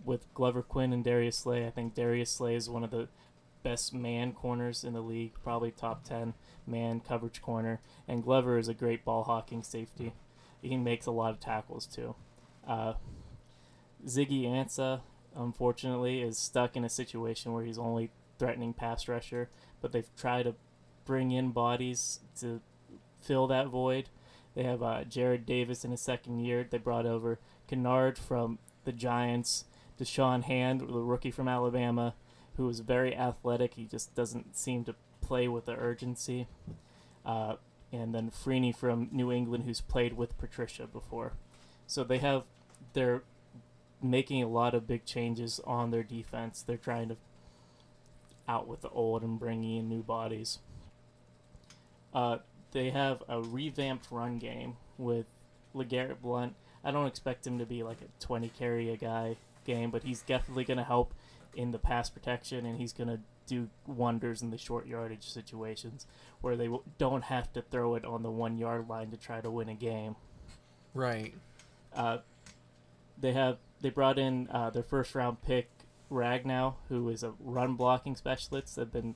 [0.05, 1.65] with Glover Quin and Darius Slay.
[1.65, 3.07] I think Darius Slay is one of the
[3.63, 6.33] best man corners in the league, probably top 10
[6.67, 7.79] man coverage corner.
[8.07, 10.13] And Glover is a great ball hawking safety.
[10.61, 12.15] He makes a lot of tackles too.
[12.67, 12.93] Uh,
[14.05, 15.01] Ziggy Ansah,
[15.35, 19.49] unfortunately, is stuck in a situation where he's only threatening pass rusher,
[19.81, 20.55] but they've tried to
[21.05, 22.61] bring in bodies to
[23.21, 24.09] fill that void.
[24.55, 26.67] They have uh, Jarrad Davis in his second year.
[26.69, 29.65] They brought over Kennard from the Giants,
[29.99, 32.15] Da'Shawn Hand, the rookie from Alabama,
[32.57, 33.75] who is very athletic.
[33.75, 36.47] He just doesn't seem to play with the urgency.
[37.25, 37.55] Uh,
[37.91, 41.33] and then Freeney from New England, who's played with Patricia before.
[41.87, 42.43] So they have,
[42.93, 43.23] they're
[44.01, 46.61] making a lot of big changes on their defense.
[46.61, 47.17] They're trying to
[48.47, 50.59] out with the old and bringing in new bodies.
[52.13, 52.39] Uh,
[52.71, 55.25] they have a revamped run game with
[55.75, 56.55] LeGarrette Blunt.
[56.83, 60.21] I don't expect him to be like a 20 carry a guy game, but he's
[60.21, 61.13] definitely going to help
[61.55, 66.05] in the pass protection, and he's going to do wonders in the short yardage situations
[66.41, 69.41] where they w- don't have to throw it on the one yard line to try
[69.41, 70.15] to win a game.
[70.93, 71.33] Right.
[71.93, 72.19] Uh,
[73.19, 75.69] they have they brought in uh, their first round pick
[76.11, 78.75] Ragnow, who is a run blocking specialist.
[78.75, 79.15] They've been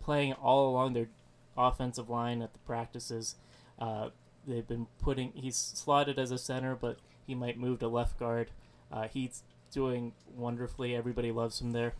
[0.00, 1.08] playing all along their
[1.56, 3.36] offensive line at the practices.
[3.78, 4.10] Uh,
[4.46, 8.50] they've been putting he's slotted as a center, but he might move to left guard.
[8.92, 9.42] Uh, he's
[9.74, 10.94] doing wonderfully.
[10.94, 11.92] Everybody loves him there.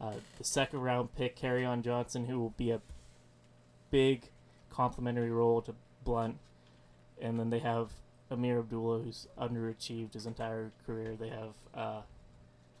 [0.00, 2.80] Uh, the second round pick, on Johnson, who will be a
[3.90, 4.30] big
[4.70, 6.38] complementary role to Blunt.
[7.20, 7.90] And then they have
[8.30, 11.14] Ameer Abdullah, who's underachieved his entire career.
[11.18, 12.00] They have, uh,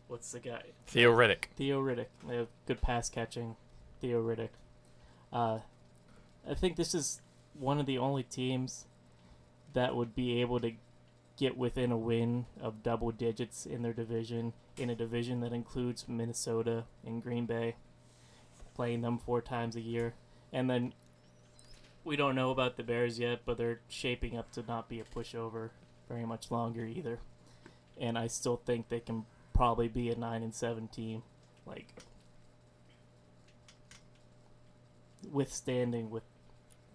[0.08, 0.62] what's the guy?
[0.86, 1.44] Theo Riddick.
[1.56, 2.06] Theo Riddick.
[2.26, 3.56] They have good pass catching.
[4.00, 4.50] Theo Riddick.
[5.32, 5.60] Uh,
[6.48, 7.20] I think this is
[7.58, 8.86] one of the only teams
[9.72, 10.72] that would be able to
[11.36, 16.08] get within a win of double digits in their division, in a division that includes
[16.08, 17.76] Minnesota and Green Bay,
[18.74, 20.14] playing them four times a year.
[20.52, 20.94] And then
[22.04, 25.04] we don't know about the Bears yet, but they're shaping up to not be a
[25.04, 25.70] pushover
[26.08, 27.18] very much longer either.
[27.98, 31.22] And I still think they can probably be a 9 and 7 team,
[31.66, 31.86] like
[35.32, 36.24] withstanding with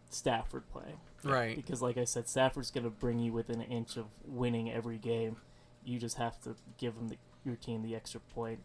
[0.09, 0.99] Stafford playing.
[1.23, 1.55] Right.
[1.55, 4.97] Because, like I said, Stafford's going to bring you within an inch of winning every
[4.97, 5.37] game.
[5.83, 8.59] You just have to give them the, your team the extra point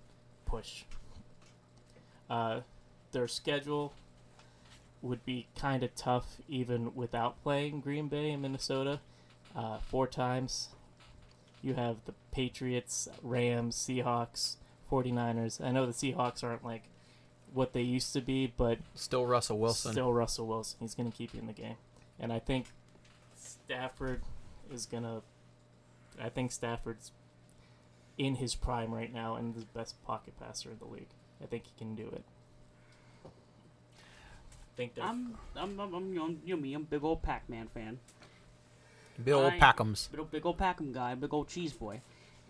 [0.46, 0.84] push.
[2.28, 2.60] Uh,
[3.12, 3.92] their schedule
[5.02, 9.00] would be kind of tough even without playing Green Bay and Minnesota.
[9.54, 10.68] Uh, four times.
[11.62, 14.56] You have the Patriots, Rams, Seahawks,
[14.90, 15.64] 49ers.
[15.64, 16.84] I know the Seahawks aren't like
[17.52, 19.92] what they used to be, but Still Russell Wilson.
[19.92, 20.78] Still Russell Wilson.
[20.80, 21.76] He's going to keep you in the game.
[22.18, 22.66] And I think
[23.36, 24.22] Stafford
[24.72, 25.22] is going to.
[26.22, 27.10] I think Stafford's
[28.16, 31.08] in his prime right now and the best pocket passer in the league.
[31.42, 32.22] I think he can do it.
[33.24, 36.74] I think I'm, I'm, I'm, I'm, you know, you me.
[36.74, 37.98] I'm a big old Pac-Man fan.
[39.22, 40.10] Bill I- Packums.
[40.10, 42.00] Big old, big old Pac-Man guy, big old cheese boy,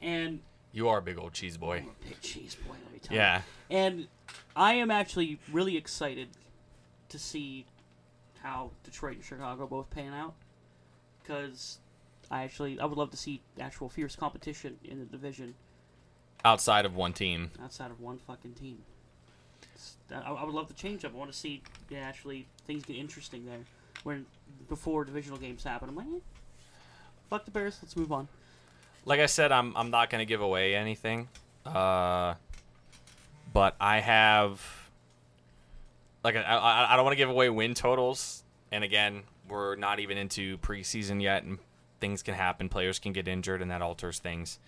[0.00, 0.40] and
[0.72, 1.78] You are a big old cheese boy.
[1.78, 2.74] I'm a big cheese boy.
[2.84, 3.20] Let me tell you.
[3.20, 3.42] Yeah.
[3.70, 4.08] And
[4.56, 6.28] I am actually really excited
[7.10, 7.66] to see
[8.44, 10.34] how Detroit and Chicago both pan out.
[11.22, 11.78] Because
[12.30, 15.54] I actually I would love to see actual fierce competition in the division
[16.44, 17.50] Outside of one team.
[17.62, 18.78] outside of one fucking team.
[20.12, 21.12] I, I would love to change up.
[21.14, 23.60] I want to see yeah, actually things get interesting there.
[24.02, 24.26] When
[24.68, 26.20] before divisional games happen, I'm like, eh,
[27.30, 27.78] fuck the Bears.
[27.82, 28.28] Let's move on.
[29.06, 31.28] Like I said, I'm I'm not gonna give away anything.
[31.64, 32.34] Uh,
[33.54, 34.60] but I have
[36.24, 38.42] like I I, I don't want to give away win totals.
[38.72, 41.58] And again, we're not even into preseason yet, and
[42.00, 42.68] things can happen.
[42.68, 44.58] Players can get injured, and that alters things.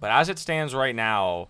[0.00, 1.48] But as it stands right now,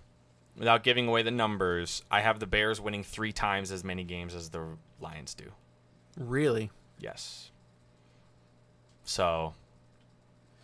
[0.59, 4.35] without giving away the numbers, I have the Bears winning three times as many games
[4.35, 5.45] as the Lions do.
[6.19, 6.71] Really?
[6.99, 7.51] Yes.
[9.05, 9.55] So,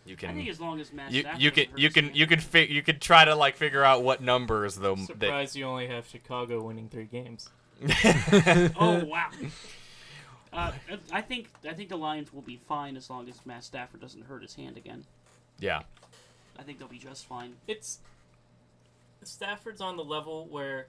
[0.05, 0.29] You can.
[0.29, 2.39] I can think as long as Matt you, Stafford you can you can you can
[2.39, 5.87] fi- you could try to like figure out what numbers though that Surprised you only
[5.87, 7.49] have Chicago winning three games.
[8.79, 9.29] Oh wow.
[10.51, 10.71] Uh,
[11.11, 14.25] I think I think the Lions will be fine as long as Matt Stafford doesn't
[14.25, 15.05] hurt his hand again.
[15.59, 15.81] yeah.
[16.57, 17.53] I think they'll be just fine.
[17.67, 17.99] It's
[19.23, 20.87] Stafford's on the level where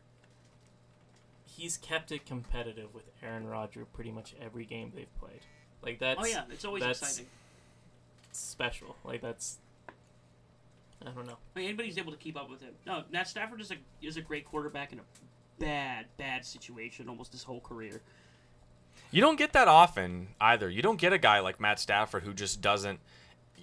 [1.47, 5.41] he's kept it competitive with Aaron Rodgers pretty much every game they've played.
[5.83, 7.27] Like that's oh yeah, it's always that's exciting.
[8.33, 8.97] special.
[9.05, 9.59] Like that's
[11.07, 11.37] I don't know.
[11.55, 12.73] I mean, anybody's able to keep up with him.
[12.87, 15.05] No, Matt Stafford is a is a great quarterback and a
[15.61, 18.01] bad bad situation almost his whole career.
[19.13, 20.69] You don't get that often either.
[20.69, 22.99] You don't get a guy like Matt Stafford who just doesn't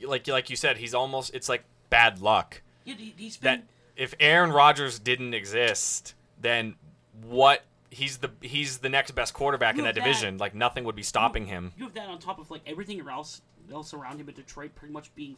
[0.03, 0.77] like like you said.
[0.77, 3.59] He's almost it's like bad luck Yeah, he, he's been.
[3.61, 3.63] that
[3.95, 6.75] if Aaron Rodgers didn't exist, then
[7.27, 7.63] what?
[7.89, 10.37] He's the he's the next best quarterback in that that- division.
[10.37, 11.71] Like nothing would be stopping him.
[11.77, 14.93] You have that on top of like everything else else around him in Detroit, pretty
[14.93, 15.35] much being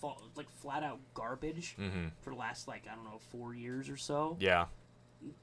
[0.00, 3.88] fa- like flat out garbage hmm for the last like I don't know four years
[3.90, 4.36] or so.
[4.40, 4.66] Yeah.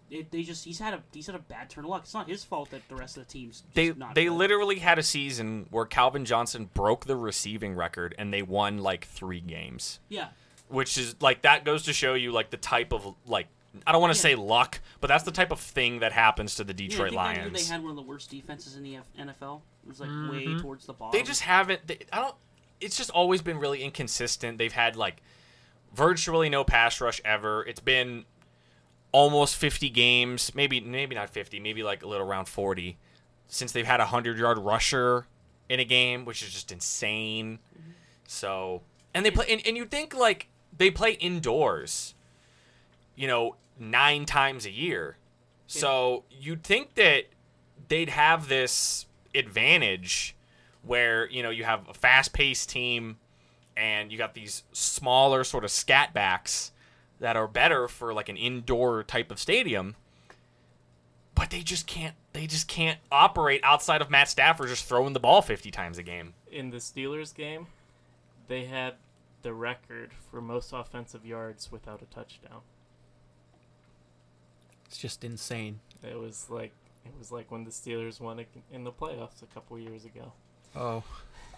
[0.10, 2.04] It, they just he's had a he's had a bad turn of luck.
[2.04, 4.34] It's not his fault that the rest of the team's just They not they good.
[4.34, 9.06] literally had a season where Calvin Johnson broke the receiving record and they won like
[9.06, 10.30] three games, yeah
[10.70, 13.48] which is like that goes to show you like the type of like
[13.86, 14.22] I don't want to Yeah.
[14.22, 16.86] say luck, but that's the type of thing that happens to the yeah.
[16.86, 17.68] I Detroit think Lions.
[17.68, 19.62] They had one of the worst defenses in the NFL.
[19.84, 20.32] It was like Mhm.
[20.32, 21.18] way towards the bottom.
[21.20, 22.36] they just haven't they, i don't
[22.82, 25.22] it's just always been really inconsistent they've had like
[25.94, 28.26] virtually no pass rush ever it's been
[29.12, 32.98] almost 50 games maybe maybe not 50 maybe like a little around 40
[33.48, 35.26] since they've had a 100 yard rusher
[35.70, 37.60] in a game which is just insane.
[38.28, 38.82] So
[39.14, 42.14] and they play and, and you think like they play indoors
[43.16, 45.18] you know nine times a year.
[45.70, 47.26] So you'd think that
[47.90, 50.36] they'd have this advantage
[50.82, 53.18] where you know you have a fast-paced team
[53.76, 56.72] and you got these smaller sort of scat backs
[57.20, 59.96] that are better for like an indoor type of stadium
[61.38, 65.20] but they just can't they just can't operate outside of Matt Stafford just throwing the
[65.20, 66.34] ball 50 times a game.
[66.52, 67.68] In the Steelers game,
[68.48, 68.96] they had
[69.44, 72.62] the record for most offensive yards without a touchdown.
[74.88, 75.80] It's just insane.
[76.04, 76.72] It was like
[77.06, 80.32] it was like when the Steelers won in the playoffs a couple years ago.
[80.76, 81.04] Oh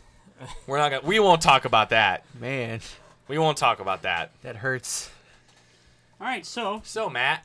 [0.67, 2.26] We're not gonna we won't talk about that.
[2.38, 2.82] man,
[3.30, 4.32] We won't talk about that.
[4.41, 5.10] that hurts.
[6.21, 7.43] All right, so So Matt,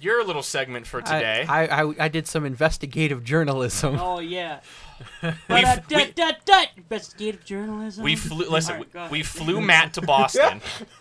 [0.00, 1.44] your little segment for today.
[1.48, 3.98] I, I, I I did some investigative journalism.
[4.00, 4.60] oh yeah,
[5.22, 6.68] we, But, we, uh, dut, dut, dut.
[6.76, 8.02] investigative journalism.
[8.02, 8.48] we flew.
[8.48, 10.62] Listen, All right, go we, we flew Matt to Boston,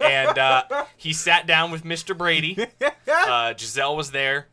[0.00, 2.16] and uh, he sat down with Mr.
[2.16, 2.66] Brady.
[3.08, 4.46] Uh, Gisele was there.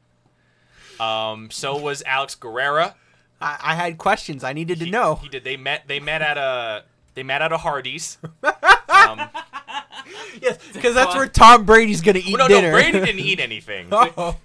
[0.99, 2.93] Um, so was Alex Guerrero.
[3.41, 5.15] I, I had questions I needed to know.
[5.15, 5.43] He did.
[5.43, 5.87] They met.
[5.87, 6.83] They met at a.
[7.15, 8.19] They met at a Hardee's.
[8.87, 9.29] Um,
[10.41, 12.71] yes, because that's where Tom Brady's gonna eat well, no, dinner.
[12.71, 13.87] no, Brady didn't eat anything.
[13.91, 14.37] oh.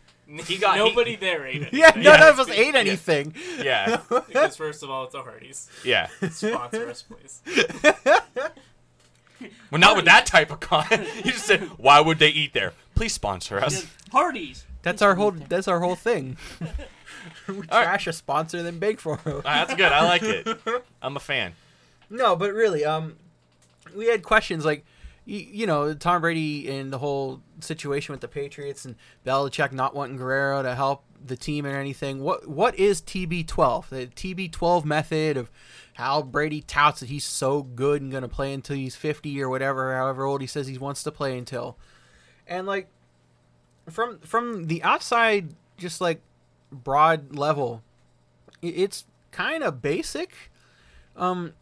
[0.47, 1.73] He got he- Nobody there ate it.
[1.73, 2.29] Yeah, none Yeah.
[2.29, 3.35] of us ate anything.
[3.59, 5.71] Yeah, because first of all, it's a Hardee's.
[5.85, 6.09] yeah.
[6.31, 7.43] Sponsor us, please.
[9.71, 10.87] Well, not with that type of con.
[10.91, 12.73] you just said, "Why would they eat there?
[12.95, 14.65] Please sponsor us." Hardee's.
[14.83, 15.31] That's our whole.
[15.31, 16.37] That's our whole thing.
[17.47, 17.69] we right.
[17.69, 19.43] trash a sponsor, then beg for it.
[19.45, 19.93] Ah, that's good.
[19.93, 20.59] I like it.
[21.03, 21.53] I'm a fan.
[22.11, 23.17] No, but really, um,
[23.95, 24.85] we had questions like,
[25.29, 29.95] you, you know, Tom Brady and the whole situation with the Patriots and Belichick not
[29.95, 32.21] wanting Guerrero to help the team or anything.
[32.21, 33.89] What what is TB12?
[33.91, 35.51] The TB12 method of
[35.95, 39.51] how Brady touts that he's so good and going to play until he's 50 or
[39.51, 41.77] whatever, however old he says he wants to play until.
[42.47, 42.89] And like
[43.91, 46.23] from from the outside just like
[46.73, 47.83] broad level,
[48.63, 50.33] it's kind of basic.
[51.17, 51.53] Um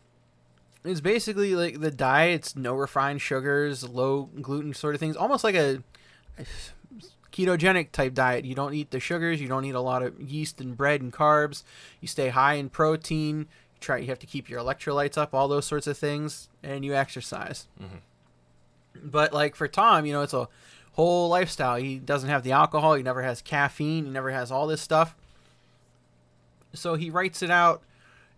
[0.87, 2.35] it's basically like the diet.
[2.35, 5.17] It's no refined sugars, low gluten sort of things.
[5.17, 5.83] Almost like a,
[6.39, 6.45] a
[7.33, 8.45] ketogenic type diet.
[8.45, 9.41] You don't eat the sugars.
[9.41, 11.63] You don't eat a lot of yeast and bread and carbs.
[12.01, 13.39] You stay high in protein.
[13.39, 13.99] You try.
[13.99, 15.35] You have to keep your electrolytes up.
[15.35, 17.67] All those sorts of things, and you exercise.
[17.83, 17.97] Mm-hmm.
[19.05, 20.49] But like for Tom, you know, it's a
[20.93, 21.77] whole lifestyle.
[21.77, 22.95] He doesn't have the alcohol.
[22.95, 24.07] He never has caffeine.
[24.07, 25.15] He never has all this stuff.
[26.73, 27.83] So he writes it out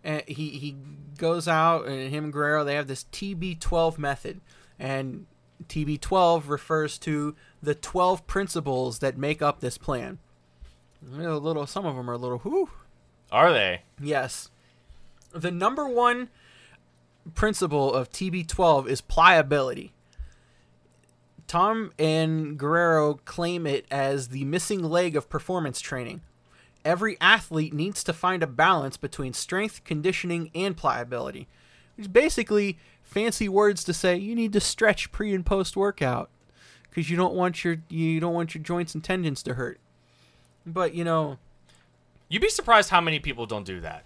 [0.03, 0.75] and he he
[1.17, 4.41] goes out and him and Guerrero they have this TB12 method,
[4.77, 5.25] and
[5.67, 10.19] TB12 refers to the 12 principles that make up this plan.
[11.13, 12.69] A little, some of them are a little whoo.
[13.31, 13.83] Are they?
[14.01, 14.49] Yes,
[15.33, 16.29] the number one
[17.35, 19.93] principle of TB12 is pliability.
[21.47, 26.21] Tom and Guerrero claim it as the missing leg of performance training.
[26.85, 31.47] Every athlete needs to find a balance between strength, conditioning, and pliability.
[31.97, 36.29] It's basically fancy words to say you need to stretch pre and post workout
[36.89, 39.79] because you don't want your you don't want your joints and tendons to hurt.
[40.65, 41.37] But you know,
[42.29, 44.05] You'd be surprised how many people don't do that.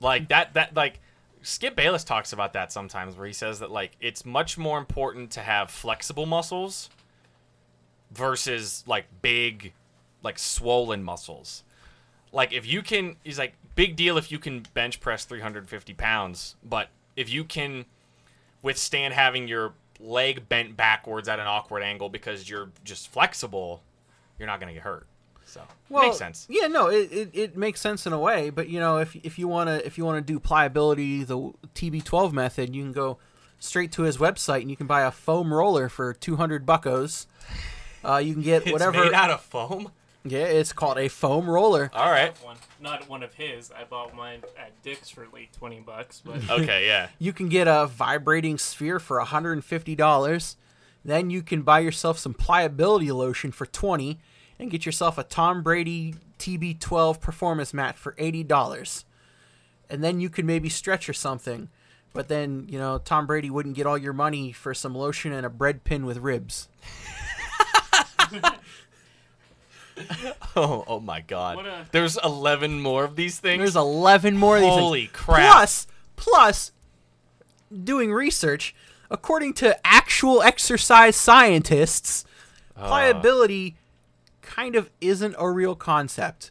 [0.00, 1.00] Like that that like
[1.42, 5.30] Skip Bayless talks about that sometimes where he says that like it's much more important
[5.32, 6.88] to have flexible muscles
[8.10, 9.74] versus like big
[10.22, 11.62] like swollen muscles.
[12.32, 16.56] Like if you can he's like big deal if you can bench press 350 pounds,
[16.64, 17.84] but if you can
[18.62, 23.82] withstand having your leg bent backwards at an awkward angle because you're just flexible,
[24.38, 25.06] you're not gonna get hurt.
[25.44, 26.46] So well, makes sense.
[26.50, 28.50] Yeah, no, it, it, it makes sense in a way.
[28.50, 32.74] But you know, if if you wanna if you wanna do pliability the TB12 method,
[32.74, 33.18] you can go
[33.58, 37.26] straight to his website and you can buy a foam roller for 200 buckos.
[38.04, 39.04] Uh, you can get It's whatever.
[39.04, 39.92] made out of foam.
[40.30, 41.90] Yeah, it's called a foam roller.
[41.94, 42.36] All right.
[42.44, 43.70] One, not one of his.
[43.70, 46.86] I bought mine at Dick's for like twenty bucks, but Okay.
[46.86, 47.08] Yeah.
[47.18, 50.56] You can get a vibrating sphere for $150.
[51.04, 54.18] Then you can buy yourself some pliability lotion for 20
[54.58, 59.04] and get yourself a Tom Brady TB12 performance mat for $80.
[59.88, 61.68] And then you could maybe stretch or something.
[62.12, 65.44] But then, you know, Tom Brady wouldn't get all your money for some lotion and
[65.46, 66.68] a bread pin with ribs.
[70.58, 70.84] Oh.
[70.86, 71.66] Oh my God.
[71.66, 73.60] A- There's 11 more of these things.
[73.60, 74.70] There's 11 more of these.
[74.72, 75.50] Holy crap.
[75.52, 75.86] Plus,
[76.16, 76.72] plus,
[77.84, 78.74] doing research,
[79.10, 82.24] according to actual exercise scientists,
[82.76, 82.86] Ah.
[82.88, 83.76] pliability
[84.42, 86.50] kind of isn't a real concept.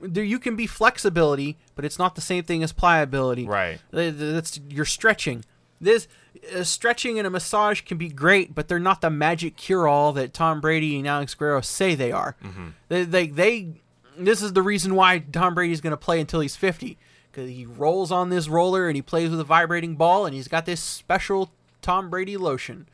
[0.00, 3.46] There, you can be flexibility, but it's not the same thing as pliability.
[3.46, 3.80] Right.
[3.92, 5.44] Th- th- That's you're stretching.
[5.80, 6.08] This uh,
[6.54, 10.32] Uh, stretching and a massage can be great, but they're not the magic cure-all that
[10.34, 12.36] Tom Brady and Alex Guerrero say they are.
[12.42, 12.68] Mm-hmm.
[12.88, 13.68] They, they, they,
[14.16, 16.96] this is the reason why Tom Brady's going to play until he's 50
[17.30, 20.48] because he rolls on this roller and he plays with a vibrating ball and he's
[20.48, 22.88] got this special Tom Brady lotion,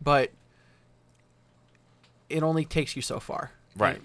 [0.00, 0.30] but
[2.28, 3.52] it only takes you so far.
[3.76, 4.00] Right.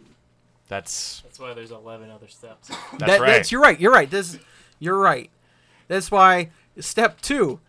[0.67, 2.67] That's that's why there's eleven other steps.
[2.67, 3.27] that's That- right.
[3.27, 3.79] That's you're right.
[3.79, 4.09] You're right.
[4.09, 4.37] This
[4.79, 5.29] you're right.
[5.87, 7.59] That's why step two,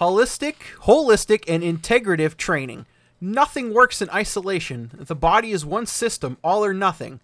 [0.00, 2.86] holistic, holistic, and integrative training.
[3.20, 4.90] Nothing works in isolation.
[4.94, 7.20] The body is one system, all or nothing.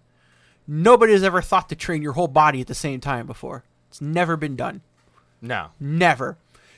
[0.67, 3.63] Nobody has ever thought to train your whole body at the same time before.
[3.89, 4.81] It's never been done.
[5.41, 5.67] no.
[5.79, 6.37] Never.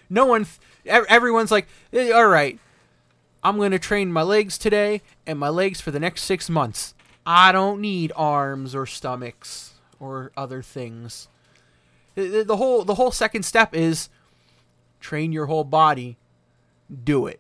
[0.09, 0.45] No one.
[0.85, 2.59] ev- Everyone's like, "Eh, all right,
[3.43, 6.93] I'm gonna train my legs today and my legs for the next six months.
[7.25, 11.27] I don't need arms or stomachs or other things.
[12.15, 14.09] The whole the whole second step is
[15.05, 16.17] train your whole body.
[17.03, 17.39] Do it.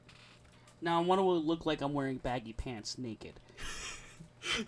[0.81, 3.33] Now I want to look like I'm wearing baggy pants naked.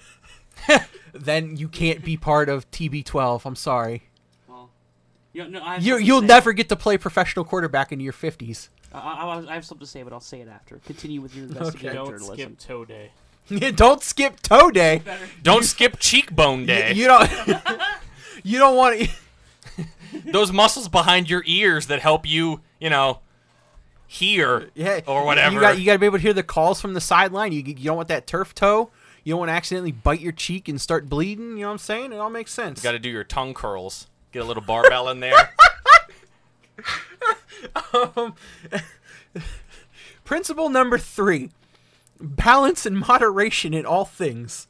[1.14, 3.46] Then you can't be part of TB12.
[3.46, 4.04] I'm sorry.
[4.50, 4.70] Well,
[5.32, 8.70] you know, no, I you, you'll never get to play professional quarterback into your 50s.
[8.94, 10.78] I, I, I have something to say, but I'll say it after.
[10.86, 12.36] Continue with your investigative Don't journalism.
[12.36, 13.12] skip toe day.
[13.76, 15.02] don't skip toe day.
[15.44, 16.94] Don't skip cheekbone You, day.
[16.94, 17.30] you don't.
[18.44, 19.10] you don't want to.
[20.26, 23.20] Those muscles behind your ears that help you, you know,
[24.08, 25.54] hear Yeah, or whatever.
[25.54, 27.52] You got you got to be able to hear the calls from the sideline.
[27.52, 28.90] You you don't want that turf toe.
[29.24, 31.52] You don't want to accidentally bite your cheek and start bleeding.
[31.58, 32.14] You know what I'm saying?
[32.14, 32.80] It all makes sense.
[32.80, 34.08] You got to do your tongue curls.
[34.32, 35.50] Get a little barbell in there.
[37.94, 38.36] Um,
[40.24, 41.50] principle number three:
[42.20, 44.68] balance and moderation in all things.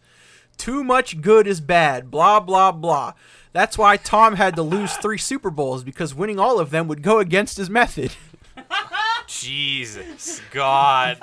[0.57, 2.09] Too much good is bad.
[2.09, 3.13] Blah blah blah.
[3.57, 7.01] That's why Tom had to lose three Super Bowls because winning all of them would
[7.01, 8.11] go against his method.
[9.27, 11.17] Jesus, God.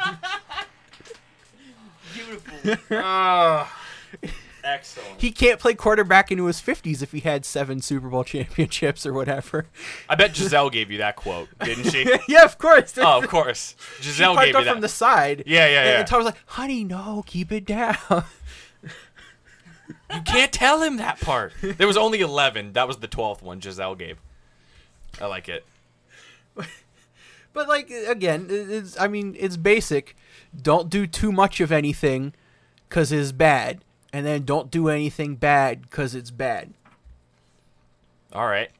[2.12, 2.76] Beautiful.
[2.90, 3.72] Oh,
[4.64, 5.20] excellent.
[5.20, 9.12] He can't play quarterback into his 50s if he had seven Super Bowl championships or
[9.12, 9.66] whatever.
[10.08, 12.04] I bet Gisele gave you that quote, didn't she?
[12.28, 12.98] yeah, of course.
[12.98, 13.76] oh, of course.
[14.00, 14.72] Gisele parked gave you up that.
[14.72, 15.44] from the side.
[15.46, 15.98] Yeah, yeah, yeah.
[16.00, 17.96] and Tom was like, "Honey, no, keep it down."
[20.14, 21.52] You can't tell him that part.
[21.62, 22.72] There was only 11.
[22.74, 24.18] That was the 12th one Gisele gave.
[25.20, 25.64] I like it.
[27.52, 30.16] but like again, it's I mean, it's basic.
[30.60, 32.32] Don't do too much of anything
[32.88, 36.72] cuz it's bad, and then don't do anything bad cuz it's bad.
[38.32, 38.70] All right.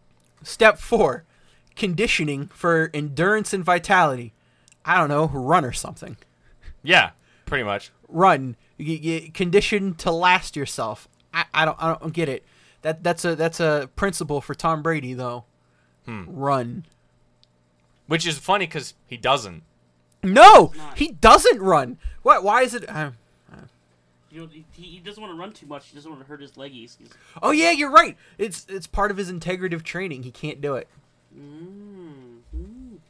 [0.42, 1.24] Step 4.
[1.76, 4.32] Conditioning for endurance and vitality.
[4.84, 6.16] I don't know, run or something.
[6.82, 7.10] Yeah,
[7.46, 7.90] pretty much.
[8.08, 8.56] Run.
[8.76, 11.08] You, you condition to last yourself.
[11.34, 12.44] I, I don't I don't get it.
[12.82, 15.44] That that's a that's a principle for Tom Brady though.
[16.06, 16.24] Hmm.
[16.28, 16.86] Run.
[18.06, 19.62] Which is funny because he doesn't.
[20.22, 21.98] No, he doesn't run.
[22.22, 22.42] What?
[22.44, 22.88] Why is it?
[22.88, 23.10] Uh,
[24.30, 25.88] You know, he, he doesn't want to run too much.
[25.88, 26.96] He doesn't want to hurt his leggies.
[26.98, 27.08] He's,
[27.42, 28.16] oh yeah, you're right.
[28.36, 30.22] It's it's part of his integrative training.
[30.24, 30.88] He can't do it.
[31.38, 32.38] mm.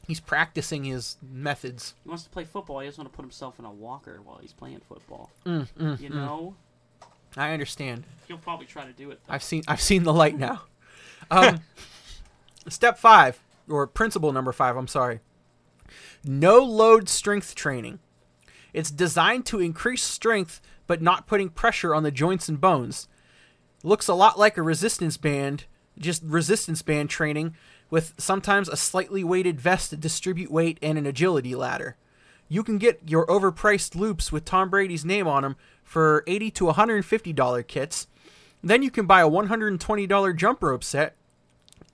[0.06, 1.94] He's practicing his methods.
[2.02, 2.80] He wants to play football.
[2.80, 5.30] He doesn't want to put himself in a walker while he's playing football.
[5.46, 6.14] Mm, mm, You mm.
[6.14, 6.54] know,
[7.36, 8.04] I understand.
[8.28, 9.20] he'll probably try to do it.
[9.26, 9.34] Though.
[9.34, 10.62] I've seen I've seen the light now.
[11.30, 11.60] Um,
[12.68, 14.76] step five or principle number five.
[14.76, 15.20] I'm sorry.
[16.24, 17.98] No load strength training.
[18.72, 23.08] It's designed to increase strength, but not putting pressure on the joints and bones.
[23.82, 25.64] Looks a lot like a resistance band,
[25.98, 27.54] just resistance band training,
[27.90, 31.96] with sometimes a slightly weighted vest to distribute weight and an agility ladder.
[32.48, 36.64] You can get your overpriced loops with Tom Brady's name on them for 80 to
[36.66, 38.06] 150 dollar kits.
[38.62, 41.16] Then you can buy a $120 jump rope set,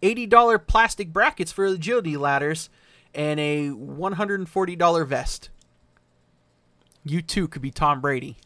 [0.03, 2.71] $80 plastic brackets for agility ladders,
[3.13, 5.51] and a $140 vest.
[7.05, 8.37] You too could be Tom Brady.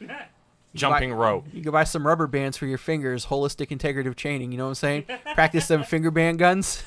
[0.74, 1.46] Jumping rope.
[1.52, 4.52] You could buy some rubber bands for your fingers, holistic integrative chaining.
[4.52, 5.04] You know what I'm saying?
[5.34, 6.82] Practice some finger band guns.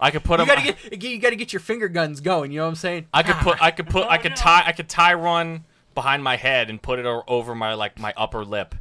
[0.00, 0.56] I could put You them.
[0.56, 2.50] gotta get you gotta get your finger guns going.
[2.52, 3.06] You know what I'm saying?
[3.12, 3.62] I could put.
[3.62, 4.06] I could put.
[4.08, 4.36] I Oh, could no.
[4.36, 4.62] tie.
[4.66, 8.44] I could tie one behind my head and put it over my like my upper
[8.44, 8.74] lip,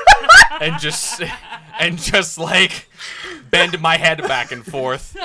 [0.60, 1.20] and just
[1.78, 2.88] and just like
[3.50, 5.16] bend my head back and forth.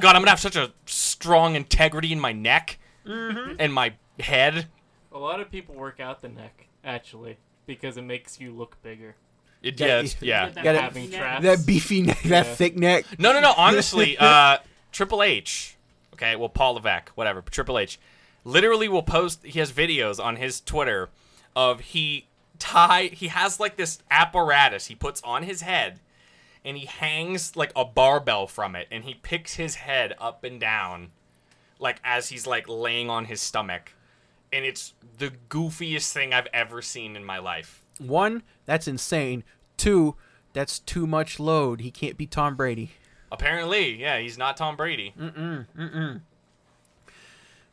[0.00, 3.54] God, I'm gonna have such a strong integrity in my neck Mm-hmm.
[3.60, 4.66] and my head.
[5.12, 7.36] A lot of people work out the neck actually
[7.66, 9.14] because it makes you look bigger.
[9.62, 10.44] It, Yeah, yeah, it's- yeah.
[10.46, 11.20] get that Gotta- Having neck.
[11.20, 11.42] traps.
[11.42, 13.04] That beefy neck, that thick neck.
[13.18, 13.52] No, no, no.
[13.56, 14.58] Honestly, uh,
[14.92, 15.76] Triple H.
[16.14, 17.42] Okay, well, Paul Levesque, whatever.
[17.42, 17.98] but Triple H,
[18.44, 19.44] literally will post.
[19.44, 21.10] He has videos on his Twitter
[21.54, 22.26] of he
[22.58, 23.04] tie.
[23.12, 26.00] He has like this apparatus he puts on his head,
[26.64, 30.58] and he hangs like a barbell from it, and he picks his head up and
[30.60, 31.10] down,
[31.78, 33.92] like as he's like laying on his stomach,
[34.52, 37.82] and it's the goofiest thing I've ever seen in my life.
[37.98, 39.44] One, that's insane.
[39.76, 40.16] Two,
[40.52, 41.80] that's too much load.
[41.80, 42.92] He can't be Tom Brady.
[43.32, 45.14] Apparently, yeah, he's not Tom Brady.
[45.18, 46.20] Mm-mm, mm-mm.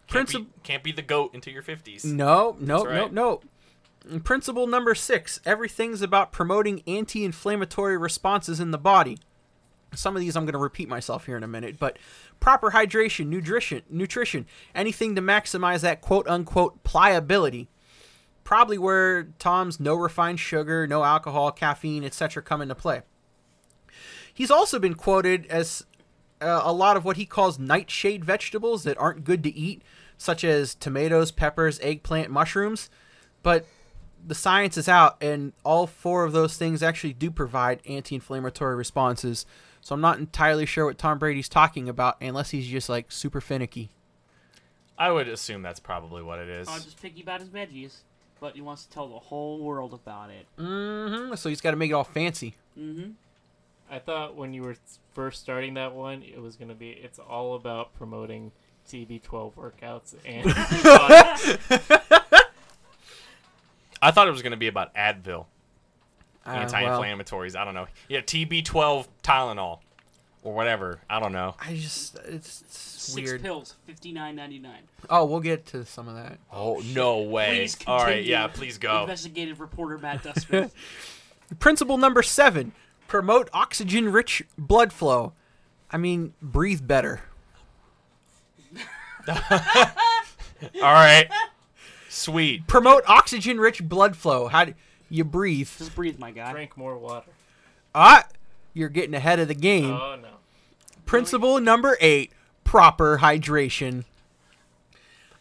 [0.07, 2.05] Can't, be, can't be the goat into your fifties.
[2.05, 3.11] No, no, right.
[3.11, 3.41] no,
[4.09, 4.19] no.
[4.19, 9.17] Principle number six everything's about promoting anti inflammatory responses in the body.
[9.95, 11.97] Some of these I'm going to repeat myself here in a minute, but
[12.39, 17.69] proper hydration, nutrition, nutrition, anything to maximize that quote unquote pliability.
[18.43, 22.43] Probably where Tom's no refined sugar, no alcohol, caffeine, etc.
[22.43, 23.01] come into play.
[24.33, 25.85] He's also been quoted as
[26.41, 29.81] uh, a lot of what he calls nightshade vegetables that aren't good to eat,
[30.17, 32.89] such as tomatoes, peppers, eggplant, mushrooms.
[33.43, 33.65] But
[34.25, 38.75] the science is out, and all four of those things actually do provide anti inflammatory
[38.75, 39.45] responses.
[39.81, 43.41] So I'm not entirely sure what Tom Brady's talking about, unless he's just like super
[43.41, 43.89] finicky.
[44.97, 46.67] I would assume that's probably what it is.
[46.67, 47.97] I'll just picky about his veggies,
[48.43, 50.45] but he wants to tell the whole world about it.
[50.59, 51.35] Mm-hmm.
[51.35, 52.55] So he's got to make it all fancy.
[52.77, 53.11] Mm-hmm.
[53.89, 54.75] I thought when you were
[55.13, 58.51] first starting that one, it was gonna be it's all about promoting
[58.89, 60.43] TB12 workouts and
[64.01, 65.45] I thought it was going to be about Advil,
[66.45, 67.55] Uh, anti-inflammatories.
[67.55, 67.87] I don't know.
[68.09, 69.79] Yeah, TB12 Tylenol
[70.43, 70.99] or whatever.
[71.09, 71.55] I don't know.
[71.59, 73.41] I just it's, it's Six weird.
[73.41, 74.81] pills, fifty nine ninety nine.
[75.09, 76.37] Oh, we'll get to some of that.
[76.51, 77.57] Oh no way!
[77.59, 78.31] Please All right, continue.
[78.31, 79.01] yeah, please go.
[79.01, 80.71] Investigative reporter Matt Dustman.
[81.59, 82.71] Principle number seven:
[83.07, 85.33] promote oxygen-rich blood flow.
[85.91, 87.21] I mean, breathe better.
[89.27, 89.35] All
[90.81, 91.27] right,
[92.09, 92.67] sweet.
[92.67, 94.47] Promote oxygen-rich blood flow.
[94.47, 94.73] How do
[95.09, 95.69] you breathe?
[95.77, 96.51] Just breathe, my guy.
[96.51, 97.25] drink more water.
[97.93, 98.25] Ah,
[98.73, 99.91] you're getting ahead of the game.
[99.91, 100.27] Oh no.
[101.05, 102.31] Principle number eight:
[102.63, 104.05] proper hydration.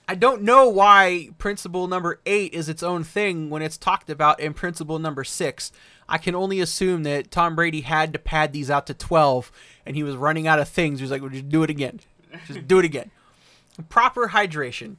[0.09, 4.41] I don't know why principle number eight is its own thing when it's talked about
[4.41, 5.73] in principle number six.
[6.09, 9.51] I can only assume that Tom Brady had to pad these out to 12
[9.87, 10.99] and he was running out of things.
[10.99, 12.01] He was like, well, just do it again.
[12.47, 13.11] Just do it again.
[13.89, 14.97] Proper hydration.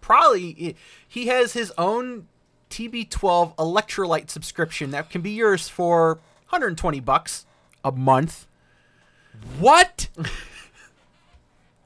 [0.00, 0.76] Probably
[1.08, 2.26] he has his own
[2.70, 6.14] TB12 electrolyte subscription that can be yours for
[6.48, 7.46] 120 bucks
[7.84, 8.46] a month.
[9.58, 10.08] What?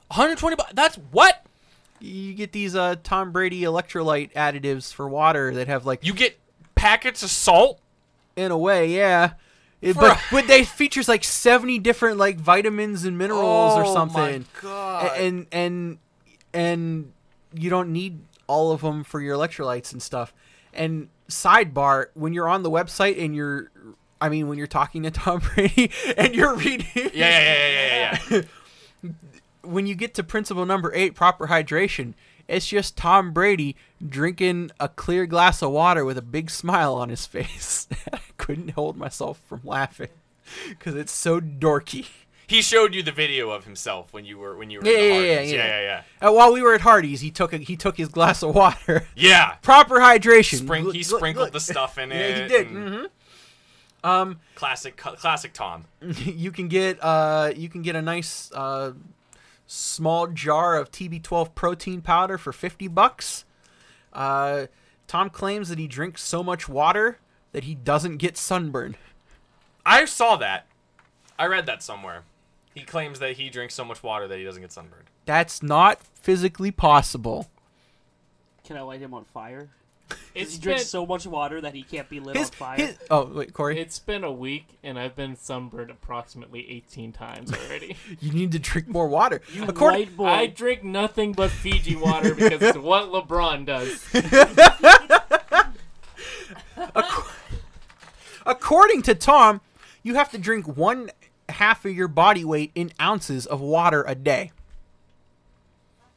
[0.08, 0.72] 120 bucks.
[0.74, 1.44] That's what?
[2.00, 6.38] You get these uh, Tom Brady electrolyte additives for water that have like You get
[6.74, 7.80] packets of salt?
[8.36, 9.32] in a way, yeah.
[9.82, 13.84] It, For but a- but they features like seventy different like vitamins and minerals or
[13.84, 15.18] something, Oh, something, My God.
[15.20, 15.98] and and
[16.54, 17.12] and
[17.52, 20.32] you don't need all of them for your electrolytes and stuff.
[20.72, 23.70] And sidebar, when you're on the website and you're,
[24.20, 28.18] I mean, when you're talking to Tom Brady and you're reading, yeah, yeah, yeah, yeah,
[28.30, 28.42] yeah,
[29.02, 29.12] yeah.
[29.62, 32.14] when you get to principle number eight, proper hydration,
[32.48, 37.10] it's just Tom Brady drinking a clear glass of water with a big smile on
[37.10, 37.86] his face.
[38.12, 40.08] I couldn't hold myself from laughing
[40.70, 42.06] because it's so dorky.
[42.46, 45.12] he showed you the video of himself when you were when you were Yeah, yeah,
[45.12, 45.56] yeah, yeah.
[45.56, 46.26] yeah, yeah.
[46.26, 49.06] Uh, while we were at Hardee's, he took a, he took his glass of water.
[49.14, 49.56] Yeah.
[49.60, 50.92] Proper hydration.
[50.94, 52.16] He sprinkled the stuff in it.
[52.16, 53.10] Yeah, he did.
[54.04, 55.86] And Um, Classic, classic Tom.
[56.02, 58.92] you can get uh, you can get a nice uh,
[59.66, 63.44] small jar of TB12 protein powder for fifty bucks.
[64.12, 64.66] Uh,
[65.06, 67.18] Tom claims that he drinks so much water
[67.52, 68.96] that he doesn't get sunburn.
[69.86, 70.66] I saw that.
[71.38, 72.24] I read that somewhere.
[72.74, 75.06] He claims that he drinks so much water that he doesn't get sunburned.
[75.24, 77.48] That's not physically possible.
[78.64, 79.70] Can I light him on fire?
[80.34, 82.76] It's he been, drinks so much water that he can't be lit His, on fire.
[82.76, 87.52] his, oh wait, Corey, it's been a week and I've been sunburned approximately 18 times
[87.52, 87.96] already.
[88.20, 89.40] you need to drink more water.
[89.52, 90.26] you According, white boy.
[90.26, 94.04] I drink nothing but Fiji water because it's what LeBron does.
[98.46, 99.60] according to Tom,
[100.02, 101.10] you have to drink one
[101.48, 104.52] half of your body weight in ounces of water a day.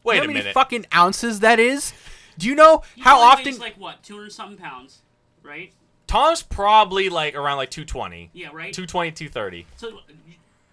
[0.04, 0.54] Wait you know a how many minute.
[0.54, 1.94] fucking ounces that is?
[2.38, 3.46] Do you know He how often?
[3.46, 5.00] weighs like what, two hundred something pounds,
[5.44, 5.72] right?
[6.08, 8.32] Tom's probably like around like 220.
[8.34, 8.74] Yeah, right.
[8.74, 9.66] 220, 230.
[9.78, 10.00] So,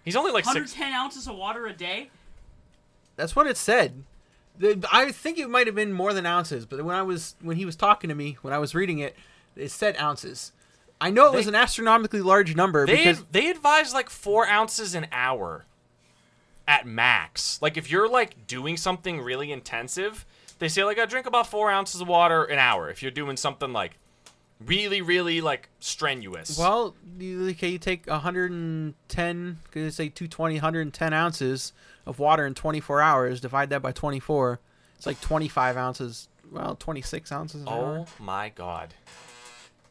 [0.03, 0.55] He's only like six.
[0.75, 2.09] 110 ounces of water a day.
[3.15, 4.03] That's what it said.
[4.57, 7.55] The- I think it might have been more than ounces, but when I was when
[7.57, 9.15] he was talking to me when I was reading it,
[9.55, 10.51] it said ounces.
[10.99, 14.45] I know it was They- an astronomically large number They because they advise like four
[14.47, 15.65] ounces an hour,
[16.67, 17.61] at max.
[17.61, 20.25] Like if you're like doing something really intensive,
[20.59, 22.89] they say like I drink about four ounces of water an hour.
[22.89, 23.97] If you're doing something like
[24.65, 26.57] really really like strenuous.
[26.57, 31.73] well, you, okay, you take 110, could say 220, 110 ounces
[32.05, 34.59] of water in 24 hours, divide that by 24,
[34.97, 36.27] it's like 25 ounces.
[36.51, 37.61] Well, 26 ounces.
[37.61, 37.99] An hour.
[37.99, 38.93] oh my god.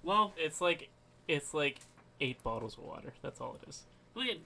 [0.03, 0.89] Well, It's like
[1.29, 1.79] it's like
[2.21, 3.13] eight bottles of water.
[3.23, 3.85] That's all it is.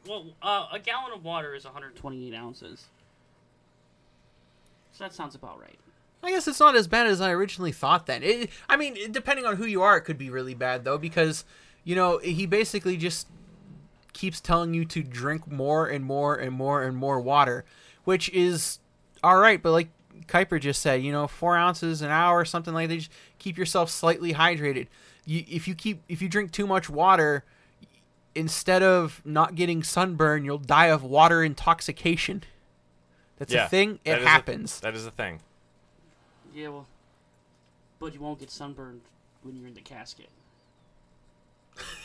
[0.07, 2.87] well, uh, a gallon of water is 128 ounces.
[4.93, 5.79] So that sounds about right.
[6.23, 8.07] I guess it's not as bad as I originally thought.
[8.07, 10.85] Then, it, I mean, it- depending on who you are, it could be really bad
[10.85, 11.45] though, because
[11.85, 13.27] you know he basically just
[14.12, 17.64] keeps telling you to drink more and more and more and more water,
[18.05, 18.79] which is
[19.25, 19.61] all right.
[19.62, 19.89] But like
[20.27, 22.97] Kuiper just said, you know, four ounces an hour, something like that.
[22.97, 24.87] Just keep yourself slightly hydrated.
[25.25, 27.45] You, if you keep if you drink too much water,
[28.35, 32.45] instead of not getting sunburn, you'll die of water intoxication.
[33.39, 33.99] That's Yeah, a thing.
[34.05, 34.79] that It a- happens.
[34.81, 35.41] that is a thing.
[36.55, 36.86] Yeah, well,
[37.98, 39.00] but you won't get sunburned
[39.42, 40.28] when you're in the casket.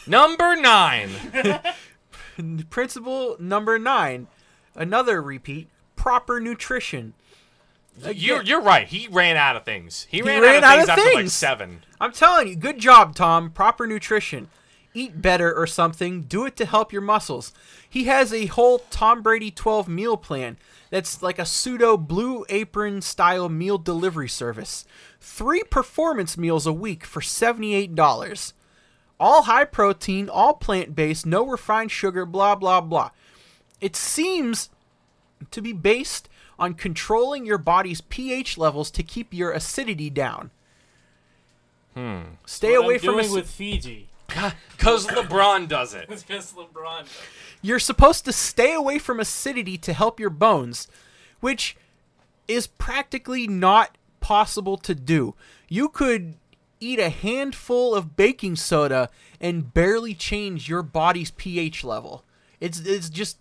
[0.06, 1.10] Number nine.
[2.70, 4.28] Principle number nine,
[4.76, 7.14] another repeat: proper nutrition.
[8.14, 8.88] you're you're right.
[8.88, 10.08] He ran out of things.
[10.10, 11.34] He, ran, ran out out of of things after like things.
[11.34, 11.80] seven.
[12.00, 13.50] I'm telling you, good job, Tom.
[13.50, 14.50] Proper nutrition.
[14.98, 16.24] Eat better or something.
[16.24, 17.54] Do it to help your muscles.
[17.88, 20.58] He has a whole Tom Brady 12 meal plan
[20.90, 24.86] that's like a pseudo blue apron style meal delivery service.
[25.22, 28.54] Three performance meals a week for $78.
[29.20, 33.12] All high protein, all plant based, no refined sugar, blah, blah, blah.
[33.80, 34.70] It seems
[35.52, 36.28] to be based
[36.58, 40.50] on controlling your body's pH levels to keep your acidity down.
[41.94, 42.22] Hmm.
[42.46, 44.10] Stay What away I'm from doing ac- with Fiji.
[44.28, 46.08] Because LeBron does it.
[46.12, 47.00] It's because LeBron.
[47.04, 47.10] does.
[47.62, 50.88] You're supposed to stay away from acidity to help your bones,
[51.40, 51.76] which
[52.48, 55.34] is practically not possible to do.
[55.70, 56.36] You could
[56.80, 59.10] eat a handful of baking soda
[59.42, 62.24] and barely change your body's pH level.
[62.60, 63.38] It's it's just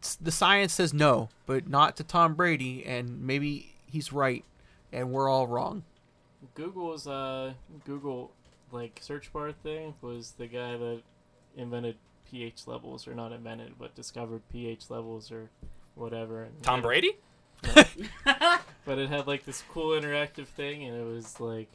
[0.00, 4.44] it's- the science says no, but not to Tom Brady and maybe he's right
[4.92, 5.84] and we're all wrong.
[6.54, 7.54] Google's uh
[7.86, 8.32] Google
[8.72, 11.02] like search bar thing was the guy that
[11.56, 11.96] invented
[12.30, 15.50] pH levels or not invented but discovered pH levels or
[15.94, 16.48] whatever.
[16.62, 17.12] Tom had- Brady?
[18.84, 21.68] But it had like this cool interactive thing and it was like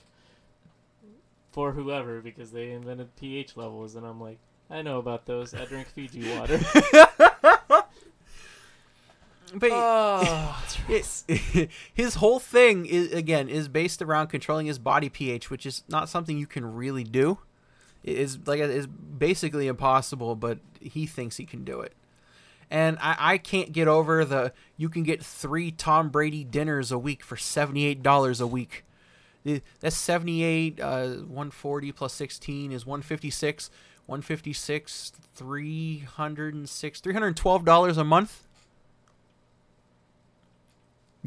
[1.54, 4.39] for whoever because they invented pH levels and I'm like
[4.70, 5.54] I know about those.
[5.54, 6.60] I drink Fiji water.
[9.54, 11.26] But Oh, It's,
[11.93, 16.10] his whole thing is again is based around controlling his body pH, which is not
[16.10, 17.39] something you can really do.
[18.04, 21.93] It is like it is basically impossible, but he thinks he can do it.
[22.70, 26.98] And I, I can't get over the you can get three Tom Brady dinners a
[26.98, 28.84] week for seventy eight dollars a week.
[29.80, 30.80] That's seventy eight.
[30.80, 33.70] Uh, one forty plus sixteen is one fifty six.
[34.06, 35.12] One fifty six.
[35.36, 37.00] Three hundred and six.
[37.00, 38.47] Three hundred and twelve dollars a month.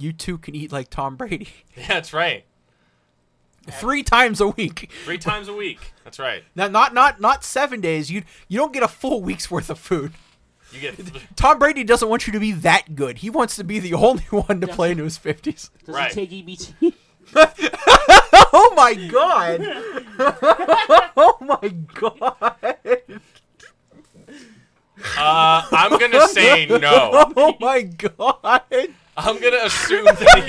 [0.00, 1.48] You too can eat like Tom Brady
[1.88, 2.44] that's right.
[3.70, 4.90] three times a week.
[5.04, 5.92] Three times a week.
[6.04, 6.42] That's right.
[6.56, 8.10] Now, not not not seven days.
[8.10, 10.12] You you don't get a full week's worth of food.
[10.72, 10.96] You get
[11.36, 13.18] Tom Brady doesn't want you to be that good.
[13.18, 15.70] He wants to be the only one to play into his fifties.
[15.84, 16.12] Does Right.
[16.12, 16.94] he take EBT?
[18.52, 19.60] oh my god!
[21.16, 23.20] oh my god!
[25.16, 27.32] Uh, I'm gonna say no.
[27.36, 28.62] Oh my god!
[29.22, 30.42] I'm gonna assume that he.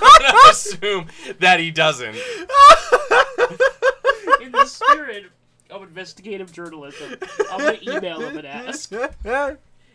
[0.00, 1.06] I'm gonna assume
[1.40, 2.16] that he doesn't.
[4.42, 5.24] In the spirit
[5.70, 7.16] of investigative journalism,
[7.50, 8.92] I'm gonna email him and ask.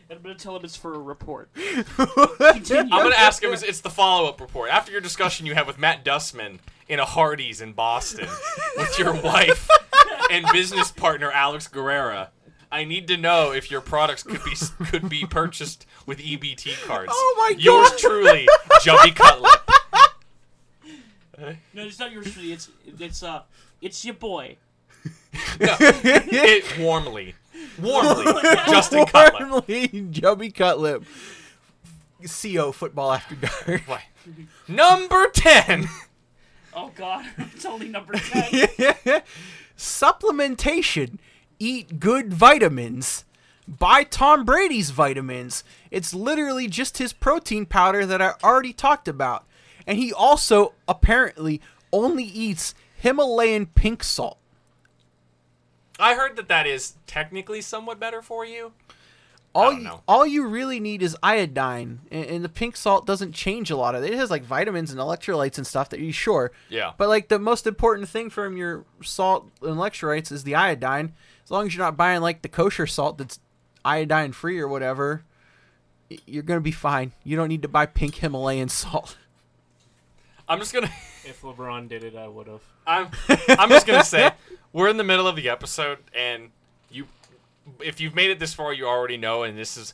[0.10, 1.50] And I'm gonna tell him it's for a report.
[1.56, 2.94] Continue.
[2.94, 3.54] I'm gonna ask him.
[3.54, 6.60] It's, it's the follow-up report after your discussion you had with Matt Dustman
[6.90, 8.28] in a Hardee's in Boston
[8.78, 9.68] with your wife
[10.30, 12.28] and business partner Alex Guerrero.
[12.74, 14.56] I need to know if your products could be
[14.88, 17.12] could be purchased with EBT cards.
[17.14, 17.62] Oh my god!
[17.62, 18.48] Yours truly,
[18.82, 19.60] Jubby Cutlet.
[21.76, 22.52] No, it's not yours truly.
[22.52, 23.44] It's it's uh,
[23.80, 24.58] it's your boy.
[25.60, 27.36] No, it warmly,
[27.80, 28.26] warmly,
[28.68, 29.50] Justin Cutlet.
[29.52, 31.06] Warmly, Chubby Cutlip.
[32.26, 33.88] CO Football After Dark.
[33.88, 34.06] Right.
[34.68, 35.90] Number ten.
[36.74, 39.22] Oh God, it's only number ten.
[39.78, 41.20] Supplementation.
[41.64, 43.24] Eat good vitamins.
[43.66, 45.64] Buy Tom Brady's vitamins.
[45.92, 49.46] It's literally just his protein powder that I already talked about.
[49.88, 51.62] And he also apparently
[51.94, 54.38] only eats Himalayan pink salt.
[55.98, 58.74] I heard that that is technically somewhat better for you.
[59.56, 60.02] All don't you, know.
[60.06, 63.94] all you really need is iodine, and, and the pink salt doesn't change a lot
[63.94, 64.12] of it.
[64.12, 66.52] It has like vitamins and electrolytes and stuff that you sure.
[66.70, 66.92] Yeah.
[66.98, 71.14] But like the most important thing from your salt and electrolytes is the iodine.
[71.44, 73.40] As long as you're not buying like the kosher salt that's
[73.84, 75.24] iodine free or whatever,
[76.26, 77.12] you're gonna be fine.
[77.24, 79.18] You don't need to buy pink Himalayan salt.
[80.48, 80.92] I'm just gonna.
[81.26, 82.64] If LeBron did it, I would have.
[82.86, 83.08] I'm.
[83.48, 84.32] I'm just gonna say
[84.74, 86.50] we're in the middle of the episode, and
[86.92, 87.08] you,
[87.80, 89.94] if you've made it this far, you already know, and this is,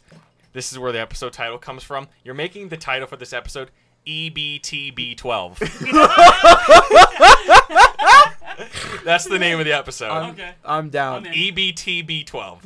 [0.54, 2.08] this is where the episode title comes from.
[2.24, 3.70] You're making the title for this episode
[4.10, 5.60] EBTB12.
[9.04, 10.10] That's the name of the episode.
[10.10, 10.52] I'm, Okay.
[10.66, 11.28] I'm down.
[11.28, 11.34] I'm.
[11.34, 12.60] E EBTB12.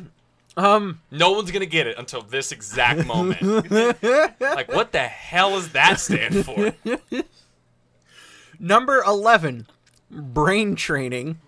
[0.55, 3.41] Um, No one's gonna get it until this exact moment.
[4.39, 6.73] like, what the hell does that stand for?
[8.59, 9.65] number eleven,
[10.11, 11.39] brain training.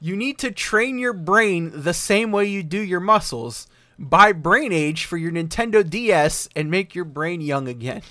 [0.00, 3.66] You need to train your brain the same way you do your muscles.
[3.98, 8.02] Buy Brain Age for your Nintendo DS and make your brain young again.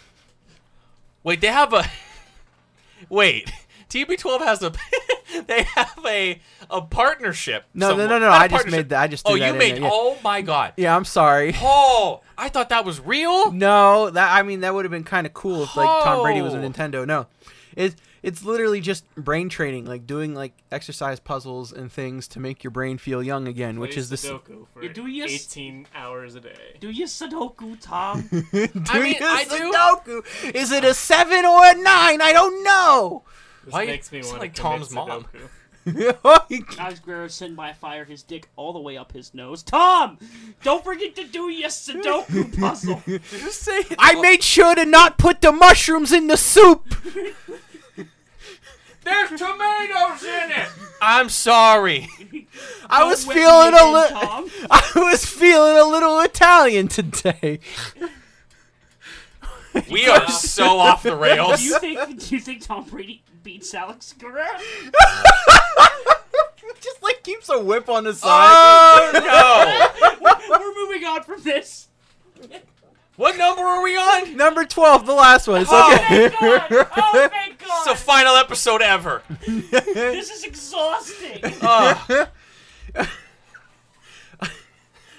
[1.28, 1.84] Wait, they have a.
[3.10, 3.52] Wait,
[3.90, 4.72] TB12 has a.
[5.48, 6.40] they have a
[6.72, 7.66] a partnership.
[7.74, 9.60] No, no, no, no, not a I just made that- I just Oh, that you
[9.60, 9.74] made.
[9.76, 9.90] there, yeah.
[9.92, 10.72] Oh my god.
[10.78, 11.54] Yeah, I'm sorry.
[11.62, 13.52] Oh, I thought that was real.
[13.52, 16.42] No, that I mean that would have been kind of cool if like Tom Brady
[16.42, 16.70] was a Oh.
[16.70, 17.06] Nintendo.
[17.06, 17.28] No,
[17.76, 17.98] it's
[18.28, 22.72] it's literally just brain training, like doing like exercise puzzles and things to make your
[22.72, 25.88] brain feel young again, which Play is the s- Sudoku for You do yes- 18
[25.96, 26.76] hours a day.
[26.82, 28.28] Do you Sudoku, Tom?
[28.32, 30.54] I mean, Doing I a do- Sudoku.
[30.54, 32.22] Is it a seven or a nine?
[32.22, 33.24] I don't know.
[33.64, 35.26] This Why- makes me it's want like to Tom's mom.
[35.86, 39.64] Alex Guerrero sitting by a fire, his dick all the way up his nose.
[39.64, 40.18] Tom,
[40.62, 43.02] don't forget to do your Sudoku puzzle.
[43.08, 43.78] Just say.
[43.80, 43.96] it.
[43.98, 46.84] I made sure to not put the mushrooms in the soup.
[49.08, 50.68] There's tomatoes in it.
[51.02, 52.10] I'm sorry.
[52.90, 54.20] I was wet feeling a little.
[54.20, 54.50] Tom.
[54.70, 57.60] I was feeling a little Italian today.
[59.92, 61.60] We are so off the rails.
[61.60, 62.20] Do you think?
[62.20, 64.48] Do you think Tom Brady beats Alex Guerrero?
[66.82, 69.12] Just like keeps a whip on the side.
[69.14, 70.58] Oh no!
[70.58, 71.90] We're moving on from this.
[73.18, 74.38] What number are we on?
[74.38, 75.62] Number twelve, the last one.
[75.62, 76.30] It's Oh, okay.
[76.30, 76.88] Thank God!
[76.98, 77.68] Oh, thank God!
[77.70, 79.22] It's the final episode ever.
[79.48, 81.42] this is exhausting.
[81.62, 82.28] Ugh.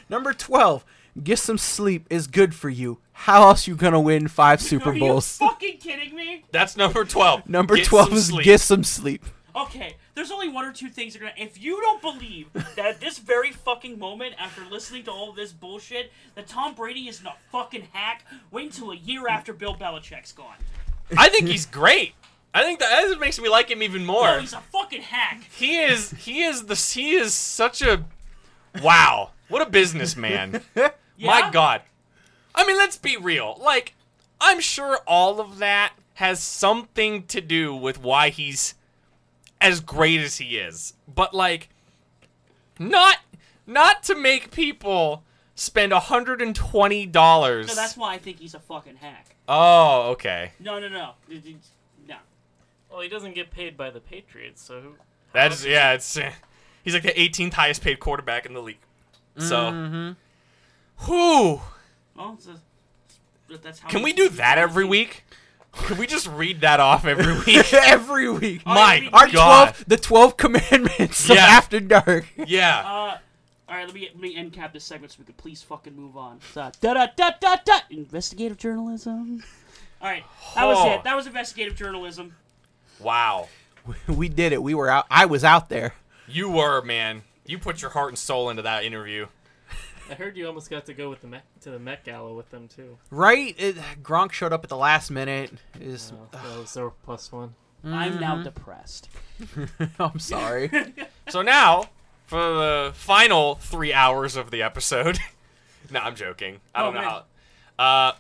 [0.09, 0.84] Number twelve,
[1.22, 2.99] get some sleep is good for you.
[3.12, 4.94] How else you gonna win five Super Bowls?
[4.94, 5.36] Are you Bowls?
[5.38, 6.44] fucking kidding me?
[6.53, 7.49] That's number twelve.
[7.49, 8.44] Number Get twelve is sleep.
[8.44, 9.24] get some sleep.
[9.55, 11.34] Okay, there's only one or two things that are gonna.
[11.36, 15.52] If you don't believe that at this very fucking moment, after listening to all this
[15.52, 20.32] bullshit, that Tom Brady isn't a fucking hack, wait until a year after Bill Belichick's
[20.32, 20.56] gone.
[21.16, 22.14] I think he's great.
[22.52, 24.24] I think that, that makes me like him even more.
[24.24, 25.44] No, he's a fucking hack.
[25.54, 26.10] He is.
[26.10, 26.74] He is the.
[26.74, 28.04] He is such a.
[28.82, 29.30] Wow.
[29.48, 30.62] What a businessman.
[31.20, 31.82] My God.
[32.56, 33.56] I mean, let's be real.
[33.62, 33.94] Like,
[34.40, 38.74] I'm sure all of that has something to do with why he's
[39.61, 40.94] as great as he is.
[41.12, 41.68] But like,
[42.78, 43.18] not
[43.66, 47.68] not to make people spend hundred and twenty dollars.
[47.68, 49.36] No, that's why I think he's a fucking hack.
[49.48, 50.52] Oh, okay.
[50.61, 51.12] No, no, no,
[52.06, 52.16] no.
[52.90, 54.94] Well, he doesn't get paid by the Patriots, so who?
[55.32, 55.92] That's yeah.
[55.92, 56.18] It's
[56.82, 58.78] he's like the 18th highest paid quarterback in the league.
[59.36, 61.06] So, Mm-hmm.
[61.06, 61.61] Whew.
[62.16, 62.38] Well,
[63.50, 65.24] a, that's how Can we do that every week?
[65.87, 67.72] Can we just read that off every week?
[67.72, 68.62] Every week.
[68.66, 69.64] Oh, My yeah, we- Our God.
[69.72, 71.47] twelve, the twelve commandments of Yeah.
[71.47, 72.26] After Dark.
[72.47, 72.79] Yeah.
[72.81, 73.18] Uh,
[73.68, 75.95] all right, let me let me end cap this segment so we can please fucking
[75.95, 76.41] move on.
[76.53, 77.79] So, da da da da da.
[77.91, 79.43] Investigative journalism.
[80.01, 80.24] All right,
[80.55, 80.91] that was Oh.
[80.93, 81.05] it.
[81.05, 82.35] That was investigative journalism.
[83.01, 83.49] Wow.
[84.07, 84.62] We did it.
[84.62, 85.07] We were out.
[85.11, 85.95] I was out there.
[86.26, 87.22] You were, man.
[87.47, 89.29] You put your heart and soul into that interview.
[90.11, 92.50] I heard you almost got to go with the Met, to the Met Gala with
[92.50, 92.98] them too.
[93.11, 93.54] Right?
[93.59, 95.52] It, Gronk showed up at the last minute.
[95.80, 97.54] Is Oh, that was their plus one.
[97.84, 98.20] I'm Mm-hmm.
[98.20, 99.09] now depressed.
[100.00, 100.70] I'm sorry.
[101.28, 101.90] So now,
[102.26, 105.18] for the final three hours of the episode.
[105.90, 106.61] no, I'm joking.
[106.74, 107.22] I Oh, don't know man.
[107.78, 107.84] how.
[108.09, 108.12] Uh,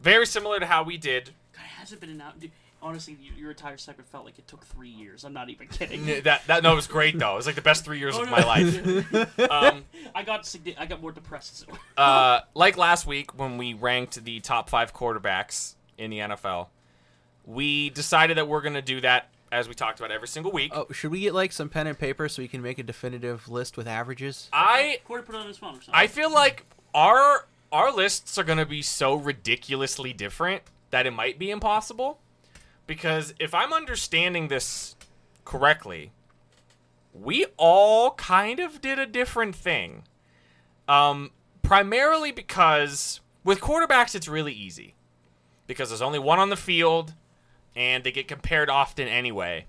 [0.00, 1.30] very similar to how we did.
[1.52, 2.40] God, it hasn't been an out.
[2.40, 2.50] Dude,
[2.82, 5.24] honestly, y- your entire segment felt like it took three years.
[5.24, 6.04] I'm not even kidding.
[6.24, 7.34] That that no, it was great though.
[7.34, 8.36] It was like the best three years Oh, of no.
[8.36, 9.28] my life.
[9.50, 11.66] Um, I got I got more depressed.
[11.96, 16.68] uh, like last week when we ranked the top five quarterbacks in the NFL,
[17.46, 20.72] we decided that we're going to do that as we talked about every single week.
[20.74, 23.48] oh, should we get like some pen and paper so we can make a definitive
[23.48, 24.48] list with averages?
[24.52, 25.94] I Corey put it on his phone or something.
[25.94, 26.64] I feel like
[26.94, 32.18] our our lists are going to be so ridiculously different that it might be impossible.
[32.86, 34.96] Because if I'm understanding this
[35.44, 36.12] correctly,
[37.12, 40.04] we all kind of did a different thing.
[40.88, 41.30] Um,
[41.62, 44.94] primarily because with quarterbacks, it's really easy.
[45.66, 47.14] Because there's only one on the field,
[47.74, 49.66] and they get compared often anyway.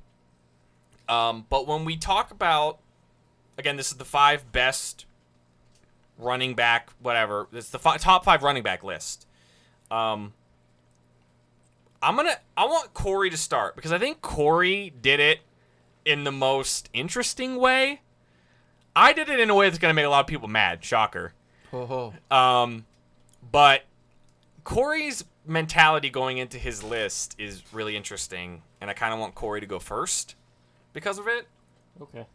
[1.07, 2.79] Um, but when we talk about,
[3.57, 5.05] again, this is the five best
[6.17, 7.47] running back, whatever.
[7.53, 9.27] It's the fi- top five running back list.
[9.91, 10.33] Um,
[12.03, 12.37] I'm gonna.
[12.57, 15.39] I want Corey to start because I think Corey did it
[16.05, 18.01] in the most interesting way.
[18.95, 20.83] I did it in a way that's gonna make a lot of people mad.
[20.83, 21.33] Shocker.
[21.71, 22.35] Ho ho.
[22.35, 22.85] Um,
[23.51, 23.83] but
[24.63, 29.61] Corey's mentality going into his list is really interesting, and I kind of want Corey
[29.61, 30.35] to go first
[30.91, 31.47] because of it.
[32.01, 32.25] Okay.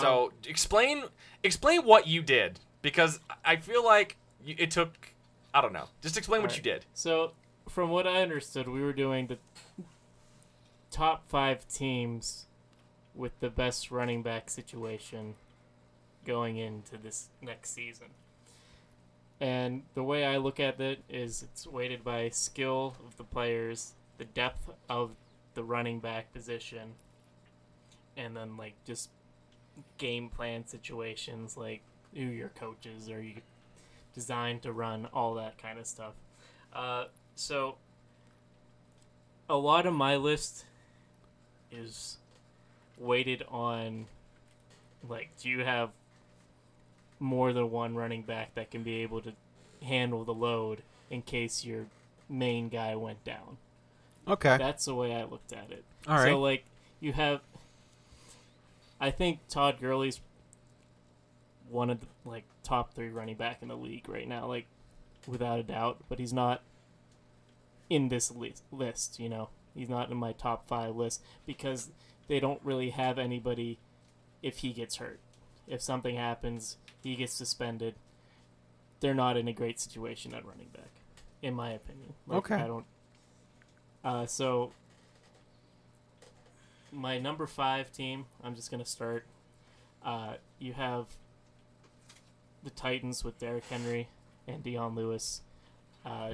[0.00, 1.04] So explain
[1.42, 4.16] explain what you did because I feel like
[4.46, 5.14] it took
[5.52, 5.86] I don't know.
[6.00, 6.64] Just explain what Alright.
[6.64, 6.86] you did.
[6.94, 7.32] So,
[7.70, 9.38] from what I understood, we were doing the
[10.90, 12.46] top five teams
[13.14, 15.34] with the best running back situation
[16.26, 18.08] going into this next season.
[19.40, 23.94] And the way I look at it is it's weighted by skill of the players,
[24.18, 25.12] the depth of
[25.54, 26.94] the running back position,
[28.16, 29.08] and then like just
[29.96, 31.80] game plan situations like
[32.14, 33.40] who your coaches are you
[34.14, 36.12] designed to run all that kind of stuff.
[36.72, 37.04] Uh,
[37.40, 37.76] so
[39.48, 40.64] a lot of my list
[41.72, 42.18] is
[42.98, 44.06] weighted on
[45.08, 45.90] like do you have
[47.18, 49.32] more than one running back that can be able to
[49.82, 51.86] handle the load in case your
[52.28, 53.58] main guy went down.
[54.28, 54.56] Okay.
[54.56, 55.84] That's the way I looked at it.
[56.06, 56.28] All right.
[56.28, 56.64] So like
[57.00, 57.40] you have
[59.00, 60.20] I think Todd Gurley's
[61.70, 64.66] one of the like top three running back in the league right now, like
[65.26, 65.98] without a doubt.
[66.08, 66.62] But he's not
[67.90, 68.62] in this list.
[68.72, 71.90] List, you know, he's not in my top five list because
[72.28, 73.78] they don't really have anybody.
[74.42, 75.20] If he gets hurt,
[75.68, 77.96] if something happens, he gets suspended.
[79.00, 80.90] They're not in a great situation at running back,
[81.42, 82.14] in my opinion.
[82.26, 82.54] Like, Okay.
[82.54, 82.86] I don't.
[84.02, 84.72] Uh, so
[86.92, 89.26] my number five team, I'm just gonna start.
[90.02, 91.06] Uh, you have
[92.64, 94.08] the Titans with Derrick Henry
[94.46, 95.42] and Dion Lewis.
[96.04, 96.32] Uh,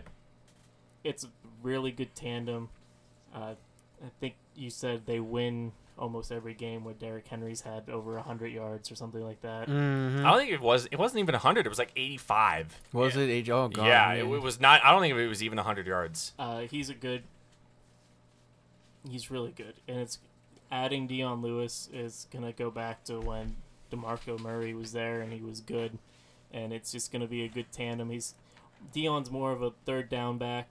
[1.07, 1.29] it's a
[1.63, 2.69] really good tandem.
[3.35, 3.55] Uh,
[4.05, 8.53] I think you said they win almost every game where Derrick Henry's had over hundred
[8.53, 9.67] yards or something like that.
[9.69, 10.21] Mhm.
[10.25, 10.87] I don't think it was.
[10.91, 11.65] It wasn't even hundred.
[11.67, 12.81] It was like eighty-five.
[12.93, 13.49] Was it age?
[13.49, 13.87] Oh god.
[13.87, 14.85] yeah, it, it was not.
[14.85, 16.33] I don't think it was even hundred yards.
[16.39, 17.23] Uh, he's a good.
[19.09, 20.19] He's really good, and it's
[20.71, 23.57] adding Dion Lewis is gonna go back to when
[23.91, 25.99] Demarco Murray was there and he was good,
[26.53, 28.11] and it's just gonna be a good tandem.
[28.11, 28.35] He's
[28.93, 30.69] Dion's more of a third down back,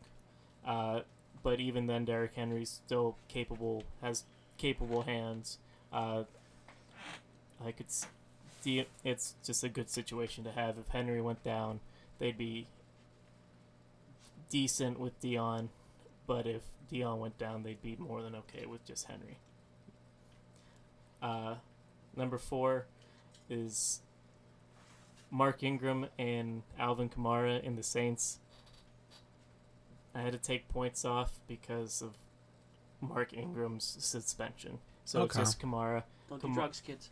[0.66, 1.02] uh,
[1.44, 4.24] but even then, Derrick Henry's still capable, has
[4.58, 5.58] capable hands.
[5.94, 6.24] Uh,
[7.64, 7.88] I could.
[7.88, 8.08] s-
[8.64, 10.78] Di- it's just a good situation to have.
[10.80, 11.80] If Henry went down,
[12.18, 12.66] they'd be
[14.50, 15.70] decent with Dion,
[16.26, 19.38] but if Dion went down, they'd be more than okay with just Henry.
[21.22, 21.56] Uh,
[22.16, 22.86] number four
[23.50, 24.02] is
[25.32, 28.40] Mark Ingram and Alvin Kamara in the Saints.
[30.16, 32.14] I had to take points off because of
[33.02, 34.80] Mark Ingram's suspension.
[35.04, 36.04] So it's just Kamara.
[36.30, 37.10] Don't do drugs, kids.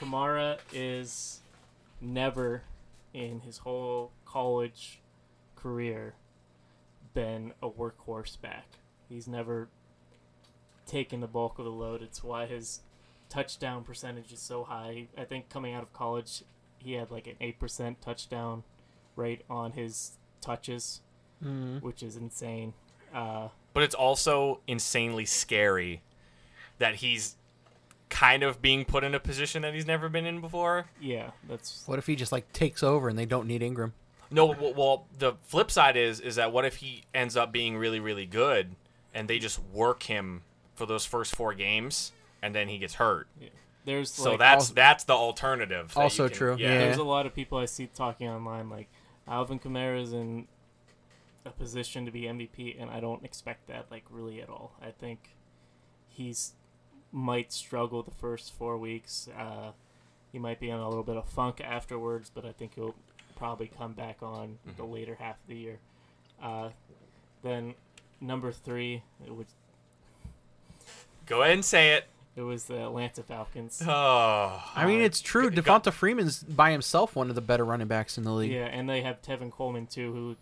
[0.00, 1.40] Kamara is
[2.00, 2.62] never
[3.14, 5.00] in his whole college
[5.56, 6.14] career
[7.14, 8.66] been a workhorse back.
[9.08, 9.68] He's never
[10.86, 12.02] taken the bulk of the load.
[12.02, 12.80] It's why his
[13.28, 15.08] touchdown percentage is so high.
[15.16, 16.42] I think coming out of college,
[16.78, 18.64] he had like an 8% touchdown
[19.16, 21.00] rate on his touches,
[21.44, 21.82] Mm.
[21.82, 22.72] which is insane.
[23.14, 26.00] Uh, But it's also insanely scary
[26.78, 27.36] that he's
[28.08, 30.86] kind of being put in a position that he's never been in before.
[31.00, 33.92] yeah, that's What if he just like takes over and they don't need Ingram?
[34.30, 37.76] No, well, well, the flip side is is that what if he ends up being
[37.76, 38.74] really really good
[39.14, 40.42] and they just work him
[40.74, 42.12] for those first four games
[42.42, 43.28] and then he gets hurt.
[43.84, 45.94] there's So like, that's also- that's the alternative.
[45.94, 46.72] that Also can- true, Yeah.
[46.72, 46.78] yeah.
[46.78, 48.88] There's a lot of people I see talking online like
[49.28, 50.48] Alvin Kamara's in
[51.46, 54.72] a position to be MVP, and I don't expect that like really at all.
[54.82, 55.36] I think
[56.08, 56.52] he's
[57.12, 59.28] might struggle the first four weeks.
[59.38, 59.70] Uh,
[60.32, 62.94] he might be in a little bit of funk afterwards, but I think he'll
[63.36, 64.92] probably come back on the Mm-hmm.
[64.92, 65.78] later half of the year.
[66.42, 66.70] Uh,
[67.42, 67.74] then
[68.20, 69.46] number three, it was
[71.26, 72.04] Go ahead and say it.
[72.36, 73.82] it was the Atlanta Falcons.
[73.86, 74.62] Oh.
[74.74, 75.50] I mean, it's true.
[75.50, 78.52] g- Devonta Freeman's by himself one of the better running backs in the league.
[78.52, 80.36] Yeah, and they have Tevin Coleman too, who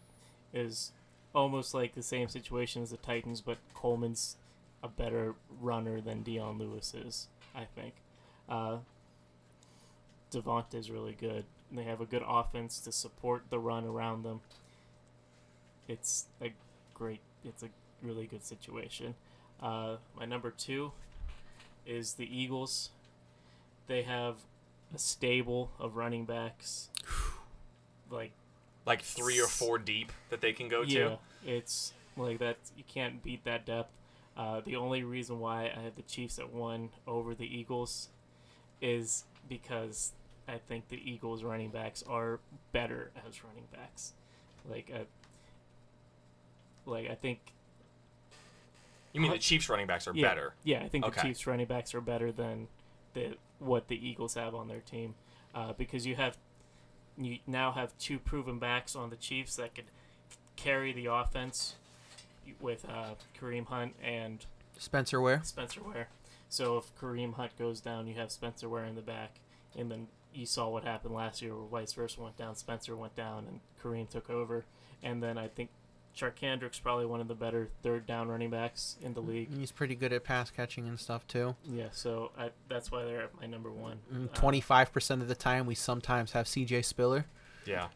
[0.54, 0.92] is
[1.34, 4.36] almost like the same situation as the Titans, but Coleman's
[4.82, 7.94] a better runner than Dion Lewis is, I think.
[8.48, 8.78] Uh,
[10.72, 11.44] is really good.
[11.70, 14.40] They have a good offense to support the run around them.
[15.86, 16.52] It's a
[16.92, 17.68] great, it's a
[18.02, 19.14] really good situation.
[19.62, 20.90] Uh, my number two
[21.86, 22.90] is the Eagles.
[23.86, 24.36] They have
[24.92, 26.88] a stable of running backs.
[28.10, 28.32] Like
[28.86, 31.18] like three or four deep that they can go yeah, to.
[31.44, 32.56] it's like that.
[32.76, 33.92] You can't beat that depth.
[34.36, 38.08] Uh, the only reason why I have the Chiefs at one over the Eagles
[38.80, 40.12] is because
[40.48, 42.40] I think the Eagles running backs are
[42.72, 44.12] better as running backs.
[44.68, 45.04] Like, uh,
[46.86, 47.38] like I think
[49.12, 50.54] You mean the Chiefs running backs are yeah, better?
[50.64, 51.20] Yeah, I think Okay.
[51.22, 52.68] the Chiefs running backs are better than
[53.14, 55.14] the what the Eagles have on their team,
[55.54, 56.36] uh, because you have
[57.16, 59.84] you now have two proven backs on the Chiefs that could
[60.56, 61.74] carry the offense
[62.60, 64.44] with uh, Kareem Hunt and
[64.78, 65.40] Spencer Ware.
[65.44, 66.08] Spencer Ware.
[66.48, 69.40] So if Kareem Hunt goes down, you have Spencer Ware in the back,
[69.76, 73.16] and then you saw what happened last year, where vice versa went down, Spencer went
[73.16, 74.64] down, and Kareem took over.
[75.02, 75.70] And then I think
[76.16, 79.48] Charcandrick's probably one of the better third down running backs in the league.
[79.56, 81.56] He's pretty good at pass catching and stuff too.
[81.64, 83.98] Yeah, so I, that's why they're at my number one.
[84.12, 86.82] Uh, Twenty five percent of the time, we sometimes have C.J.
[86.82, 87.26] Spiller.
[87.66, 87.88] Yeah.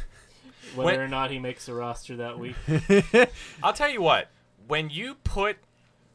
[0.74, 2.56] whether When- or not he makes the roster that week.
[3.62, 4.28] I'll tell you what.
[4.66, 5.56] When you put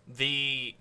[0.07, 0.73] the,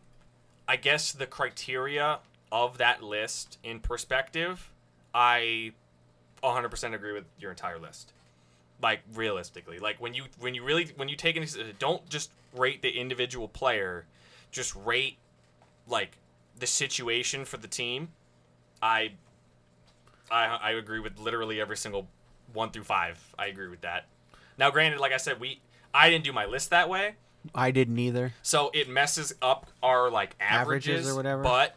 [0.69, 2.21] I guess the criteria
[2.53, 4.71] of that list in perspective,
[5.13, 5.73] I
[6.43, 8.13] 100% agree with your entire list.
[8.83, 12.83] Like realistically, like when you when you really when you take into don't just rate
[12.83, 14.07] the individual player,
[14.51, 15.17] just rate
[15.89, 16.19] like
[16.59, 18.09] the situation for the team.
[18.83, 19.13] I
[20.31, 22.07] I I agree with literally every single
[22.53, 23.19] one through five.
[23.39, 24.07] I agree with that.
[24.59, 25.61] Now, granted, like I said, we
[25.95, 27.15] I didn't do my list that way,
[27.55, 28.35] I didn't either.
[28.43, 31.43] so it messes up our like averages, Averages or whatever?
[31.43, 31.77] But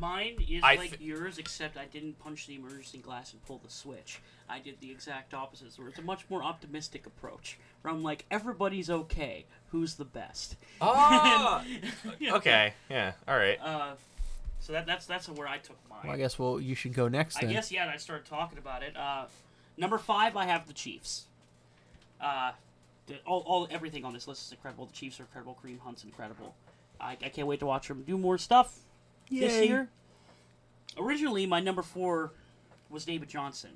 [0.00, 3.60] Mine is I like th- yours, except I didn't punch the emergency glass and pull
[3.62, 4.20] the switch.
[4.50, 7.58] I did the exact opposite, where it's a much more optimistic approach.
[7.82, 9.46] Where I'm like, everybody's okay.
[9.70, 10.56] Who's the best?
[10.80, 11.62] oh,
[12.18, 12.34] Yeah.
[12.34, 13.58] okay, yeah, all right.
[13.62, 13.92] Uh,
[14.58, 16.00] so that, that's that's where I took mine.
[16.04, 17.82] Well, I guess well, you should go next I guess yeah.
[17.82, 18.96] and I started talking about it.
[18.96, 19.24] Uh,
[19.76, 21.26] number five, I have the Chiefs.
[22.20, 22.52] Uh,
[23.06, 24.86] the, all, all everything on this list is incredible.
[24.86, 25.58] The Chiefs are incredible.
[25.64, 26.54] Kareem Hunt's incredible.
[27.00, 28.80] I, I can't wait to watch them do more stuff
[29.30, 29.68] this Yay.
[29.68, 29.88] year.
[30.98, 32.32] Originally, my number four
[32.90, 33.70] was David Johnson.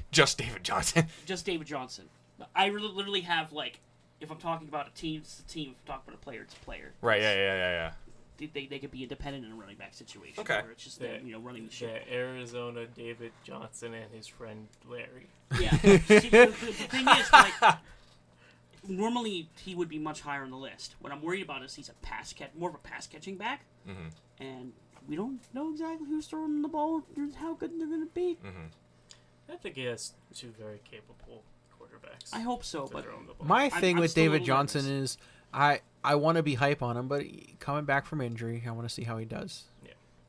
[0.10, 1.06] Just David Johnson.
[1.26, 2.08] Just David Johnson.
[2.54, 3.80] I really, literally have like,
[4.20, 5.70] if I'm talking about a team, it's a team.
[5.70, 6.92] If I'm talking about a player, it's a player.
[7.00, 7.90] right, yeah, yeah, yeah, yeah.
[8.38, 10.40] They, they, they could be independent in a running back situation.
[10.40, 10.60] Okay.
[10.60, 11.12] Where it's just Yeah.
[11.12, 12.04] them, you know, running the ship.
[12.06, 15.28] Yeah, Arizona David Johnson and his friend Larry.
[15.58, 15.70] Yeah.
[15.78, 17.78] See, the, the, the thing is, like,
[18.86, 20.96] normally he would be much higher on the list.
[21.00, 23.62] What I'm worried about is he's a pass catch, more of a pass catching back,
[23.88, 24.08] mm-hmm.
[24.38, 24.72] and
[25.08, 28.38] we don't know exactly who's throwing the ball or how good they're going to be.
[28.44, 28.66] Mm-hmm.
[29.52, 31.42] I think he has two very capable
[31.78, 32.32] quarterbacks.
[32.32, 33.46] I hope so, but throw him the ball.
[33.46, 35.12] My thing I'm with still a David Johnson nervous.
[35.12, 35.18] is
[35.54, 38.70] I I want to be hype on him, but he- coming back from injury, I
[38.72, 39.64] want to see how he does.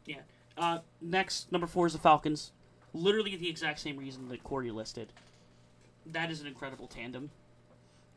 [0.06, 0.16] yeah.
[0.58, 2.52] Uh, next, number four is the Falcons.
[2.94, 5.14] Literally the exact same reason that Corey listed.
[6.06, 7.30] That is an incredible tandem.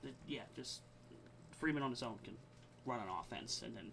[0.03, 0.81] That- yeah, just
[1.59, 2.37] Freeman on his own can
[2.87, 3.93] run an offense, and then.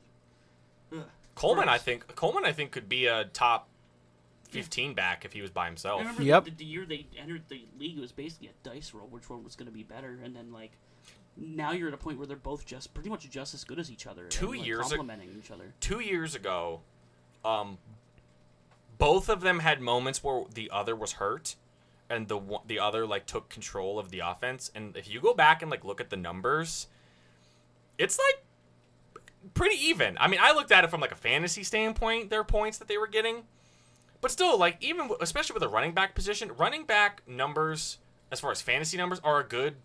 [0.93, 1.05] Ugh.
[1.35, 3.67] Coleman, I think Coleman, I think could be a top
[4.49, 5.99] 15 back if he was by I himself.
[5.99, 6.45] remember Yep.
[6.45, 9.43] the, the year they entered the league, it was basically a dice roll which one
[9.43, 10.71] was going to be better, and then like
[11.35, 13.91] now you're at a point where they're both just pretty much just as good as
[13.91, 14.25] each other.
[14.27, 15.73] Two and, like, years ag- complimenting each other.
[15.79, 16.81] Two years ago,
[17.45, 17.77] um,
[18.97, 21.55] both of them had moments where the other was hurt,
[22.09, 24.71] and the one- the other like took control of the offense.
[24.73, 26.87] And if you go back and like look at the numbers,
[27.99, 28.43] it's like
[29.53, 30.17] pretty even.
[30.19, 32.97] I mean, I looked at it from like a fantasy standpoint, their points that they
[32.97, 33.43] were getting,
[34.21, 37.97] but still, like even especially with a running back position, running back numbers
[38.31, 39.75] as far as fantasy numbers are a good,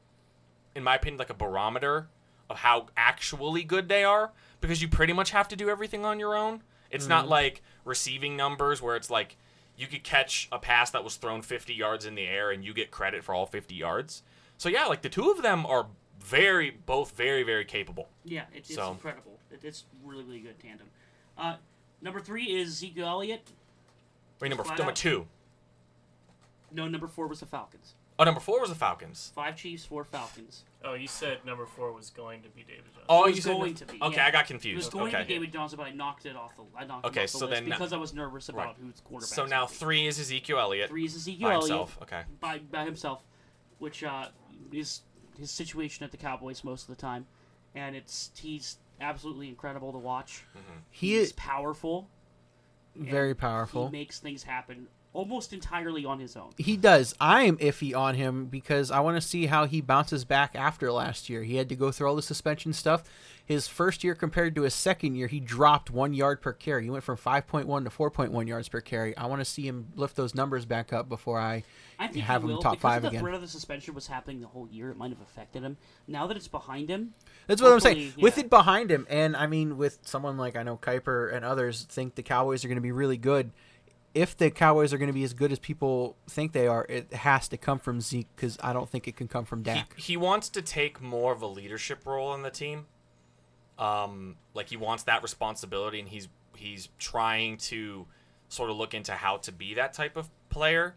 [0.74, 2.09] in my opinion, like a barometer
[2.51, 6.18] of how actually good they are because you pretty much have to do everything on
[6.18, 6.62] your own.
[6.91, 9.37] It's not like receiving numbers where it's like
[9.76, 12.74] you could catch a pass that was thrown 50 yards in the air and you
[12.74, 14.22] get credit for all 50 yards.
[14.59, 15.87] So yeah, like the two of them are
[16.20, 18.09] very both very very capable.
[18.24, 19.39] Yeah, it, it's So- incredible.
[19.51, 20.89] It, it's really really good tandem.
[21.39, 21.57] Uh,
[22.03, 23.51] number three is Zeke Elliott.
[24.43, 24.97] Wait, number Flat number out.
[24.97, 25.26] 2.
[26.72, 27.95] No, number four was the Falcons.
[28.18, 29.32] Oh, number 4 was the Falcons.
[29.34, 30.64] Five Chiefs, four Falcons.
[30.84, 33.05] Oh, you said number four was going to be David Johnson.
[33.09, 34.26] Oh, It you said going to be, Okay, yeah.
[34.26, 34.74] I got confused.
[34.74, 35.22] It was going okay.
[35.22, 36.62] to be David Johnson, but I knocked it off the.
[36.76, 38.76] I knocked Okay, it off the so list then- because I was nervous about Right.
[38.82, 39.34] who's quarterback.
[39.34, 41.99] So now 3 is Ezekiel Elliott three is Ezekiel by Elliott himself.
[42.03, 42.22] Okay.
[42.38, 43.22] by by himself,
[43.78, 44.26] which uh,
[44.70, 45.01] is
[45.38, 47.26] his situation at the Cowboys most of the time,
[47.74, 50.45] and it's he's absolutely incredible to watch.
[50.90, 52.09] He he's is powerful.
[52.97, 53.86] Very powerful.
[53.86, 56.51] He makes things happen almost entirely on his own.
[56.57, 57.14] He does.
[57.20, 60.90] I am iffy on him because I want to see how he bounces back after
[60.90, 61.43] last year.
[61.43, 63.05] He had to go through all the suspension stuff.
[63.45, 66.84] His first year compared to his second year, he dropped one yard per carry.
[66.84, 69.16] He went from 5.1 to 4.1 yards per carry.
[69.16, 71.64] I want to see him lift those numbers back up before I.
[71.99, 73.20] I have him will top because five the again.
[73.20, 74.90] threat of the suspension was happening the whole year.
[74.90, 75.76] It might have affected him.
[76.07, 77.14] Now that it's behind him,
[77.47, 78.05] That's what I'm saying.
[78.05, 81.45] Hopefully, With it behind him, and I mean, with someone like I know Kuiper and
[81.45, 83.51] others think the Cowboys are going to be really good.
[84.14, 87.12] If the Cowboys are going to be as good as people think they are, it
[87.14, 89.99] has to come from Zeke because I don't think it can come from He, Dak.
[89.99, 92.86] he wants to take more of a leadership role in the team.
[93.78, 98.07] Um, like he wants that responsibility, and he's he's trying to
[98.49, 100.95] sort of look into how to be that type of player.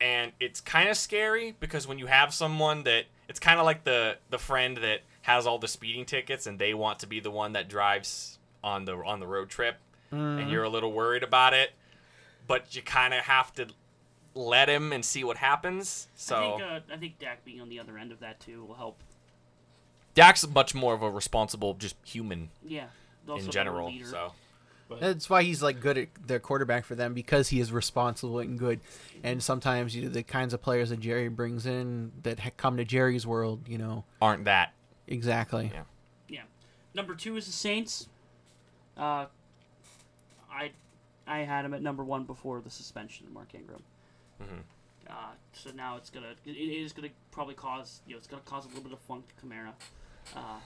[0.00, 3.84] And it's kind of scary because when you have someone that it's kind of like
[3.84, 7.30] the the friend that has all the speeding tickets, and they want to be the
[7.30, 9.76] one that drives on the on the road trip,
[10.10, 11.72] and you're a little worried about it,
[12.46, 13.68] but you kind of have to
[14.34, 16.08] let him and see what happens.
[16.16, 16.36] So.
[16.36, 18.74] I think uh, I think Dak being on the other end of that too will
[18.74, 19.02] help.
[20.14, 22.86] Dak's much more of a responsible, just human Yeah,
[23.28, 23.88] in general.
[23.88, 24.06] leader.
[24.06, 24.32] So
[25.00, 28.58] That's why he's like good at the quarterback for them because he is responsible and
[28.58, 28.80] good.
[29.22, 32.76] And sometimes you know, the kinds of players that Jerry brings in that ha- come
[32.78, 34.72] to Jerry's world, you know, aren't that?
[35.08, 35.70] Exactly.
[35.74, 35.82] Yeah.
[36.28, 36.42] Yeah.
[36.94, 38.08] Number two is the Saints.
[38.96, 39.26] Uh,
[40.50, 40.70] I
[41.26, 43.82] I had him at number one before the suspension of Mark Ingram.
[44.42, 44.62] Mhm.
[45.08, 48.42] Uh, so now it's gonna it, it is gonna probably cause you know it's gonna
[48.42, 49.72] cause a little bit of funk to Kamara,
[50.36, 50.58] uh,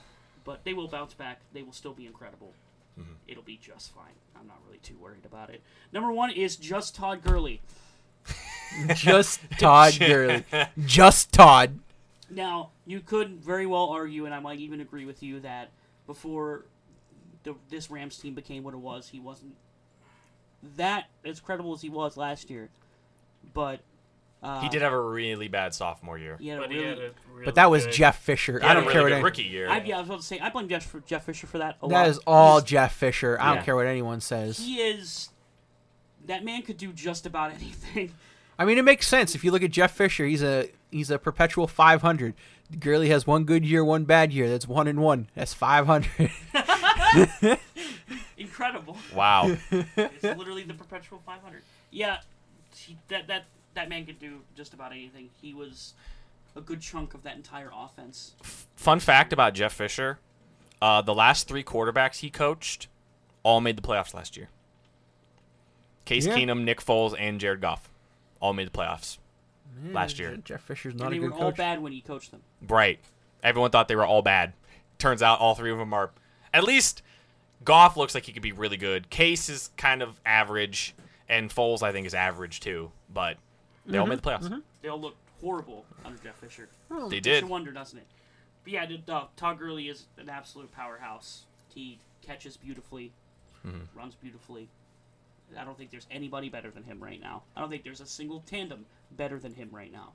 [0.43, 1.39] but they will bounce back.
[1.53, 2.53] They will still be incredible.
[2.99, 3.13] Mm-hmm.
[3.27, 4.13] It'll be just fine.
[4.39, 5.61] I'm not really too worried about it.
[5.91, 7.61] Number one is just Todd Gurley.
[8.95, 10.43] Just Todd Gurley.
[10.85, 11.77] Just Todd.
[12.29, 15.69] Now, you could very well argue, and I might even agree with you, that
[16.07, 16.65] before
[17.43, 19.55] the, this Rams team became what it was, he wasn't
[20.77, 22.69] that as credible as he was last year.
[23.53, 23.81] But
[24.41, 26.37] uh, He did have a really bad sophomore year.
[26.39, 28.59] He had a But really, really But that was good- Jeff Fisher.
[28.59, 29.69] He I don't a really care what good any- rookie year.
[29.69, 31.77] I, yeah, I was about to say I blame Jeff, Jeff Fisher for that.
[31.83, 32.07] A That lot.
[32.07, 33.37] is all He's- Jeff Fisher.
[33.39, 33.55] I Yeah.
[33.55, 34.57] don't care what anyone says.
[34.59, 35.29] He is.
[36.25, 38.13] That man could do just about anything.
[38.57, 40.25] I mean, it makes sense if you look at Jeff Fisher.
[40.25, 42.33] He's a he's a perpetual 500.
[42.79, 44.49] Gurley has one good year, one bad year.
[44.49, 45.29] That's one and one.
[45.35, 46.31] That's 500.
[48.37, 48.97] Incredible.
[49.13, 49.57] Wow.
[49.71, 51.61] It's literally the perpetual 500.
[51.91, 52.19] Yeah,
[52.75, 53.45] he, that that
[53.75, 55.29] that man could do just about anything.
[55.41, 55.93] He was
[56.55, 58.33] a good chunk of that entire offense.
[58.75, 60.19] Fun fact about Jeff Fisher:
[60.81, 62.87] uh, the last three quarterbacks he coached
[63.43, 64.49] all made the playoffs last year.
[66.05, 66.35] Case Yeah.
[66.35, 67.89] Keenum, Nick Foles, and Jared Goff
[68.39, 69.17] all made the playoffs
[69.91, 70.37] last year.
[70.43, 72.41] Jeff Fisher's not and a they good were all bad when he coached them.
[72.67, 72.99] Right.
[73.41, 74.53] Everyone thought they were all bad.
[74.99, 76.11] Turns out all three of them are.
[76.53, 77.01] At least
[77.65, 79.09] Goff looks like he could be really good.
[79.09, 80.93] Case is kind of average,
[81.27, 82.91] and Foles I think is average too.
[83.13, 83.37] But
[83.85, 84.61] they all made the playoffs.
[84.81, 86.69] They all looked horrible under Jeff Fisher.
[87.09, 87.27] They did.
[87.27, 87.49] It's a did.
[87.49, 88.05] wonder, doesn't it?
[88.63, 91.43] But yeah, dude, uh, Todd Gurley is an absolute powerhouse.
[91.73, 93.11] He catches beautifully,
[93.67, 93.97] Mm-hmm.
[93.97, 94.67] runs beautifully.
[95.57, 97.43] I don't think there's anybody better than him right now.
[97.55, 100.13] I don't think there's a single tandem better than him right now.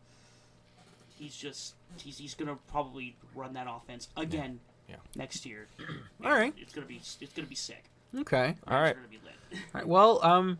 [1.18, 4.96] He's just he's, he's gonna probably run that offense again Yeah.
[5.16, 5.66] next year.
[6.24, 6.54] All right.
[6.56, 7.84] It's gonna be it's gonna be sick.
[8.16, 8.54] Okay.
[8.66, 8.90] All right.
[8.90, 9.34] It's gonna be lit.
[9.74, 9.86] All right.
[9.88, 10.58] Well, um,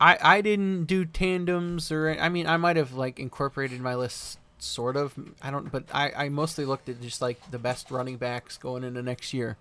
[0.00, 4.38] I I didn't do tandems or I mean I might have like incorporated my list
[4.58, 5.14] sort of.
[5.42, 8.82] I don't, but I I mostly looked at just like the best running backs going
[8.82, 9.56] into next year,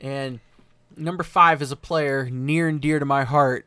[0.00, 0.40] and
[0.96, 3.66] number five is a player near and dear to my heart.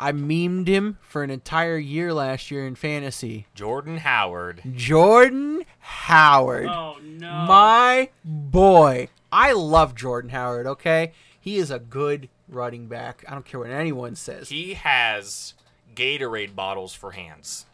[0.00, 3.46] I memed him for an entire year last year in fantasy.
[3.54, 4.62] Jordan Howard.
[4.74, 6.68] Jordan Howard.
[6.68, 7.30] Oh no.
[7.46, 9.08] My boy.
[9.32, 11.12] I love Jordan Howard, okay?
[11.40, 13.24] He is a good running back.
[13.28, 14.48] I don't care what anyone says.
[14.48, 15.54] He has
[15.94, 17.66] Gatorade bottles for hands.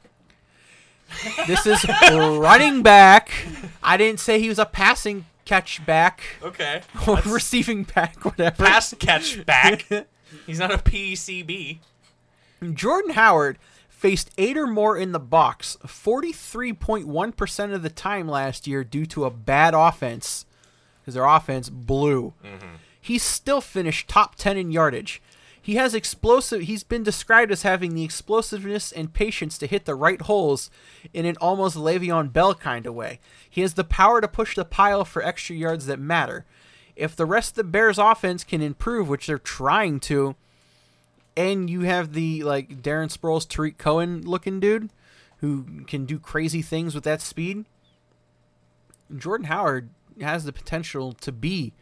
[1.46, 3.30] This is running back.
[3.82, 6.82] I didn't say he was a passing catch back Okay.
[7.06, 8.64] or That's receiving back, whatever.
[8.64, 9.86] pass catch back.
[10.46, 11.78] He's not a PCB.
[12.72, 13.58] Jordan Howard
[13.88, 19.24] faced eight or more in the box 43.1% of the time last year due to
[19.24, 20.46] a bad offense
[21.00, 22.32] because their offense blew.
[22.44, 22.76] Mm-hmm.
[23.00, 25.20] He still finished top 10 in yardage.
[25.64, 29.94] He has explosive he's been described as having the explosiveness and patience to hit the
[29.94, 30.68] right holes
[31.14, 33.18] in an almost Le'Veon Bell kind of way.
[33.48, 36.44] He has the power to push the pile for extra yards that matter.
[36.96, 40.36] If the rest of the Bears offense can improve, which they're trying to,
[41.34, 44.90] and you have the like Darren Sproles, Tarik Cohen looking dude
[45.38, 47.64] who can do crazy things with that speed.
[49.16, 49.88] Jordan Howard
[50.20, 51.72] has the potential to be,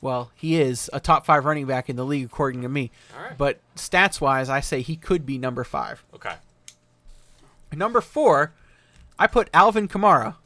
[0.00, 2.90] well, he is a top five running back in the league according to me.
[3.16, 3.36] Right.
[3.36, 6.04] But stats wise, I say he could be number five.
[6.14, 6.34] Okay.
[7.72, 8.52] Number four,
[9.18, 10.36] I put Alvin Kamara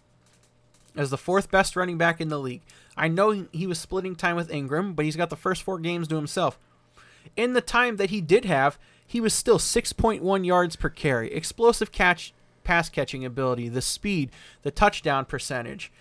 [0.96, 2.62] as the fourth best running back in the league.
[2.96, 5.78] I know he- he was splitting time with Ingram, but he's got the first four
[5.78, 6.58] games to himself.
[7.36, 11.32] In the time that he did have, he was still 6.1 yards per carry.
[11.32, 12.34] Explosive catch,
[12.64, 14.30] pass catching ability, the speed,
[14.62, 15.92] the touchdown percentage,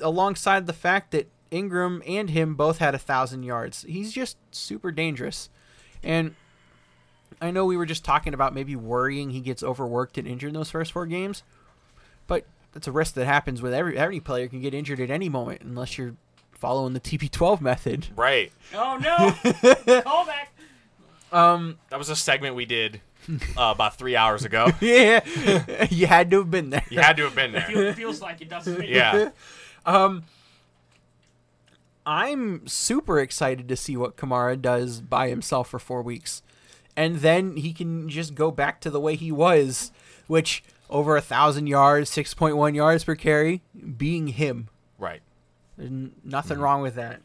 [0.00, 3.84] alongside the fact that Ingram and him both had a thousand yards.
[3.88, 5.48] He's just super dangerous,
[6.02, 6.34] and
[7.40, 10.54] I know we were just talking about maybe worrying he gets overworked and injured in
[10.54, 11.42] those first four games,
[12.26, 15.28] but that's a risk that happens with every every player can get injured at any
[15.28, 16.14] moment unless you're
[16.52, 18.08] following the TB12 method.
[18.16, 18.52] Right.
[18.74, 20.02] Oh no.
[20.02, 20.52] Call back.
[21.30, 24.68] Um, That was a segment we did uh, about three hours ago.
[24.80, 25.20] yeah,
[25.90, 26.84] you had to have been there.
[26.90, 27.62] You had to have been there.
[27.62, 28.86] Feel, feels like it doesn't.
[28.88, 29.30] Yeah.
[29.86, 30.24] Um,
[32.08, 36.40] I'm super excited to see what Kamara does by himself for four weeks,
[36.96, 39.92] and then he can just go back to the way he was,
[40.26, 43.60] which over a thousand yards, six point one yards per carry,
[43.98, 44.70] being him.
[44.98, 45.20] Right.
[45.76, 45.90] There's
[46.24, 47.20] nothing wrong with that.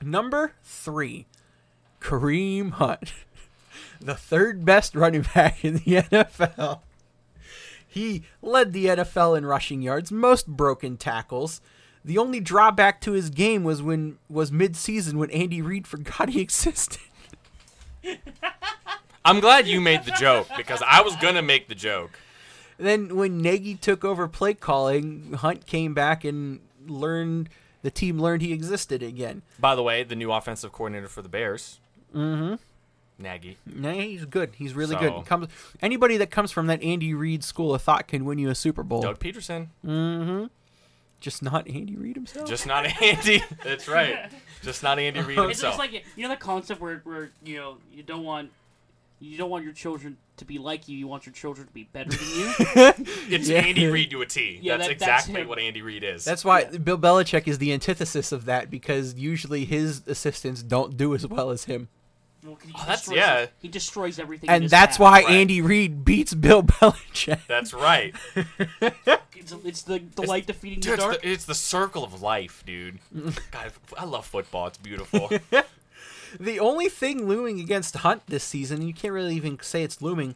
[0.00, 1.26] Number three,
[2.00, 3.12] Kareem Hunt,
[4.00, 5.80] the third best running back in the
[6.12, 6.82] NFL.
[7.88, 11.60] He led the NFL in rushing yards, most broken tackles.
[12.04, 16.40] The only drawback to his game was when was mid-season when Andy Reid forgot he
[16.40, 17.00] existed.
[19.24, 22.18] I'm glad you made the joke because I was gonna make the joke.
[22.78, 27.48] Then when Nagy took over play calling, Hunt came back and learned
[27.82, 29.42] the team learned he existed again.
[29.58, 31.80] By the way, the new offensive coordinator for the Bears,
[32.14, 32.54] mm-hmm.
[33.22, 33.58] Nagy.
[33.66, 34.52] No, he's good.
[34.56, 35.26] He's really So- good.
[35.26, 35.48] Comes
[35.82, 38.82] anybody that comes from that Andy Reid school of thought can win you a Super
[38.84, 39.02] Bowl.
[39.02, 39.68] Doug Pederson.
[41.20, 42.48] Just not Andy Reid himself.
[42.48, 43.42] Just not Andy.
[43.64, 44.30] That's right.
[44.62, 45.50] Just not Andy Reid himself.
[45.50, 48.50] It's just like you know the concept where, where you know you don't want
[49.20, 50.96] you don't want your children to be like you.
[50.96, 52.54] You want your children to be better than you.
[53.36, 53.58] it's Yeah.
[53.58, 54.60] Andy Reid to a T.
[54.62, 55.48] Yeah, that's that- exactly him.
[55.48, 56.24] what Andy Reid is.
[56.24, 61.14] That's why Bill Belichick is the antithesis of that because usually his assistants don't do
[61.14, 61.88] as well as him.
[62.44, 63.46] Well, 'cause he Oh, that's- destroys- yeah.
[63.60, 64.48] He destroys everything.
[64.48, 65.00] in And his that's path.
[65.04, 65.30] why Right.
[65.30, 67.40] Andy Reid beats Bill Belichick.
[67.48, 68.14] That's right.
[69.36, 71.22] it's, it's the the light defeating Dude, the it's, dark.
[71.22, 72.98] the, it's the circle of life, dude.
[73.50, 74.66] God, I love football.
[74.68, 75.30] It's beautiful.
[76.38, 80.34] The only thing looming against Hunt this season, you can't really even say it's looming,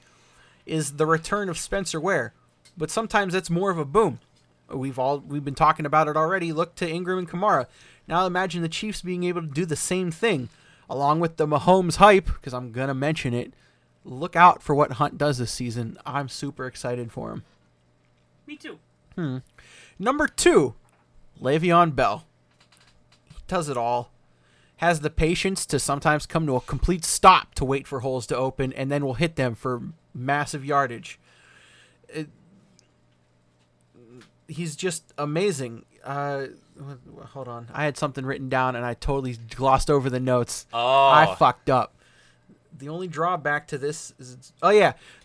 [0.64, 2.32] is the return of Spencer Ware.
[2.78, 4.18] But sometimes that's more of a boom.
[4.70, 6.50] We've all we've been talking about it already.
[6.52, 7.66] Look to Ingram and Kamara.
[8.08, 10.48] Now imagine the Chiefs being able to do the same thing,
[10.88, 12.26] along with the Mahomes hype.
[12.26, 13.54] Because I'm gonna mention it.
[14.04, 15.96] Look out for what Hunt does this season.
[16.04, 17.44] I'm super excited for him.
[18.46, 18.78] Me too.
[19.14, 19.38] Hmm.
[19.98, 20.74] Number two,
[21.40, 22.24] Le'Veon Bell.
[23.30, 24.10] He does it all.
[24.78, 28.36] Has the patience to sometimes come to a complete stop to wait for holes to
[28.36, 29.80] open, and then will hit them for
[30.12, 31.20] massive yardage.
[32.08, 32.30] It-
[34.48, 35.84] he's just amazing.
[36.04, 36.46] Uh,
[37.26, 40.66] hold on, I had something written down and I totally glossed over the notes.
[40.72, 41.94] Oh, I fucked up.
[42.76, 44.94] The only drawback to this is, it's- oh yeah,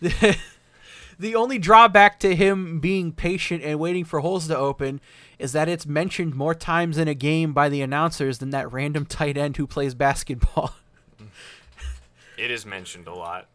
[1.18, 5.00] the only drawback to him being patient and waiting for holes to open
[5.38, 9.04] is that it's mentioned more times in a game by the announcers than that random
[9.06, 10.74] tight end who plays basketball.
[12.36, 13.48] It is mentioned a lot.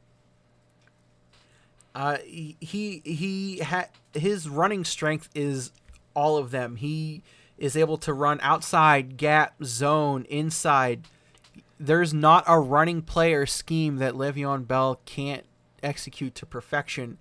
[1.96, 5.72] Uh, he he, he ha- his running strength is
[6.16, 6.76] all of them.
[6.78, 7.24] He
[7.58, 11.08] is able to run outside, gap, zone, inside.
[11.80, 15.46] There's not a running player scheme that Le'Veon Bell can't
[15.82, 17.18] execute to perfection,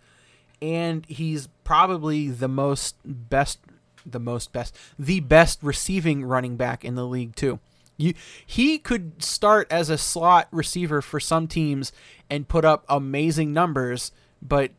[0.60, 3.59] and he's probably the most best,
[4.06, 7.59] the most best, the best receiving running back in the league too.
[7.98, 8.14] You,
[8.47, 11.93] he could start as a slot receiver for some teams
[12.31, 14.70] and put up amazing numbers, but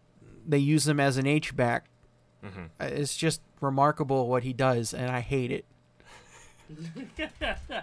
[0.46, 1.86] they use him as an H back.
[2.44, 2.70] Mhm.
[2.80, 5.66] Uh, It's just remarkable what he does, and I hate it.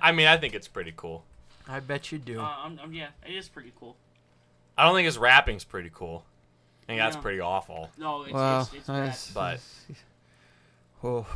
[0.02, 1.24] I mean, I think it's pretty cool.
[1.69, 2.40] I bet you do.
[2.40, 3.97] Uh, I'm, I'm, yeah, it is pretty cool.
[4.77, 6.24] I don't think his rapping's pretty cool.
[6.82, 7.23] I think that's Yeah.
[7.23, 7.90] pretty awful.
[7.98, 8.97] No, it's well, it's, it's bad.
[8.97, 9.61] that's- But
[11.05, 11.27] oh,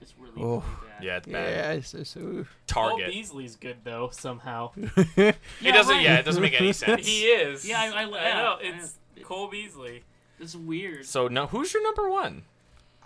[0.00, 0.48] It's really, Oh.
[0.58, 1.04] really bad.
[1.04, 1.50] yeah, it's bad.
[1.50, 2.46] yeah, it's, it's, ooh.
[2.70, 3.12] Cole Target.
[3.12, 4.70] Beasley's good though somehow.
[5.16, 5.96] It doesn't.
[5.96, 6.02] right.
[6.04, 7.06] Yeah, it doesn't make any sense.
[7.06, 7.68] he is.
[7.68, 8.04] Yeah, I- I-
[8.42, 8.58] know.
[8.60, 10.04] It's I- Cole Beasley.
[10.38, 11.04] It's weird.
[11.06, 12.44] So no, who's your number one?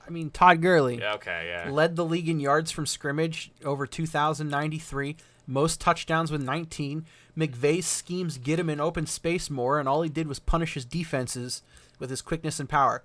[0.06, 1.70] I mean, Todd Gurley Yeah, okay, yeah.
[1.70, 5.16] led the league in yards from scrimmage, over 2,093,
[5.46, 7.06] most touchdowns with 19.
[7.36, 10.84] McVay's schemes get him in open space more, and all he did was punish his
[10.84, 11.62] defenses
[11.98, 13.02] with his quickness and power.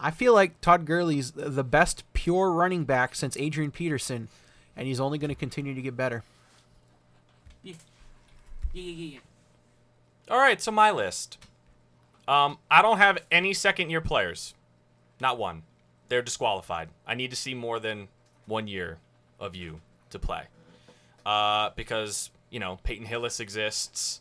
[0.00, 4.28] I feel like Todd Gurley's the best pure running back since Adrian Peterson,
[4.76, 6.22] and he's only going to continue to get better.
[7.62, 7.74] Yeah,
[8.72, 9.18] yeah, yeah, yeah.
[10.30, 11.38] All right, so my list.
[12.28, 14.54] Um, I don't have any second year players.
[15.20, 15.62] Not one.
[16.08, 16.88] They're disqualified.
[17.06, 18.08] I need to see more than
[18.46, 18.98] one year
[19.38, 19.80] of you
[20.10, 20.44] to play.
[21.24, 24.20] Uh, because, you know, Peyton Hillis exists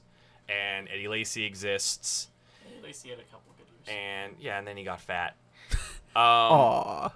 [0.49, 2.27] and Eddie Lacy exists.
[2.65, 3.97] Eddie Lacy had a couple good years.
[3.97, 5.35] And yeah, and then he got fat.
[6.15, 7.09] Um, Aw,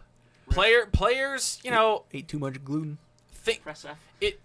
[0.52, 3.00] player players, you know, ate too much gluten.
[3.32, 3.62] think
[4.20, 4.40] it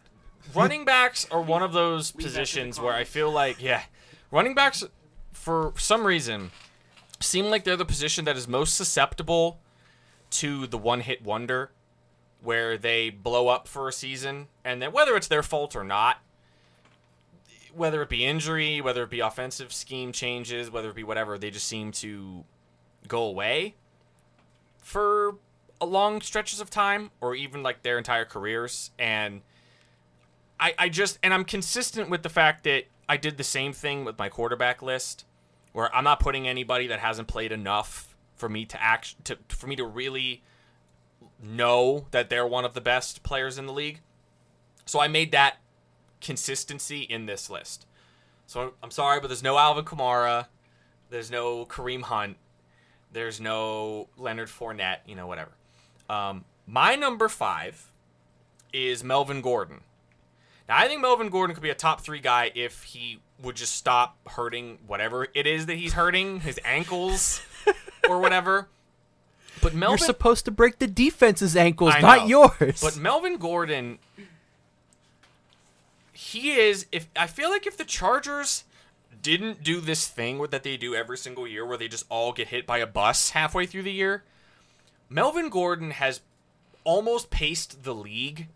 [0.54, 3.62] running backs are one of those Leave that to the positions where I feel like
[3.62, 3.82] yeah,
[4.30, 4.82] running backs
[5.32, 6.52] for some reason
[7.20, 9.58] seem like they're the position that is most susceptible
[10.40, 11.70] to the one hit wonder
[12.42, 16.18] where they blow up for a season and then whether it's their fault or not
[17.74, 21.50] whether it be injury whether it be offensive scheme changes whether it be whatever they
[21.50, 22.44] just seem to
[23.08, 23.74] go away
[24.80, 25.36] for
[25.84, 28.90] long stretches of time or even like their entire careers.
[28.98, 29.42] And
[30.58, 34.04] I, I just and I'm consistent with the fact that I did the same thing
[34.04, 35.24] with my quarterback list
[35.72, 39.66] where I'm not putting anybody that hasn't played enough for me to act to for
[39.66, 40.42] me to really
[41.42, 44.00] know that they're one of the best players in the league.
[44.84, 45.56] So I made that
[46.20, 47.86] consistency in this list.
[48.46, 50.46] So I'm sorry, but there's no Alvin Kamara,
[51.10, 52.36] there's no Kareem Hunt,
[53.12, 55.50] there's no Leonard Fournette, you know, whatever.
[56.08, 57.90] Um, my number five
[58.72, 59.80] is Melvin Gordon.
[60.68, 63.74] Now, I think Melvin Gordon could be a top three guy if he would just
[63.74, 67.40] stop hurting whatever it is that he's hurting, his ankles
[68.08, 68.68] or whatever.
[69.62, 72.52] But Melvin, You're supposed to break the defense's ankles, I not know.
[72.60, 72.80] yours.
[72.82, 73.98] but Melvin Gordon,
[76.12, 76.86] he is.
[76.92, 78.64] If I feel like if the Chargers
[79.22, 82.48] didn't do this thing that they do every single year, where they just all get
[82.48, 84.22] hit by a bus halfway through the year,
[85.08, 86.20] Melvin Gordon has
[86.84, 88.46] almost paced the league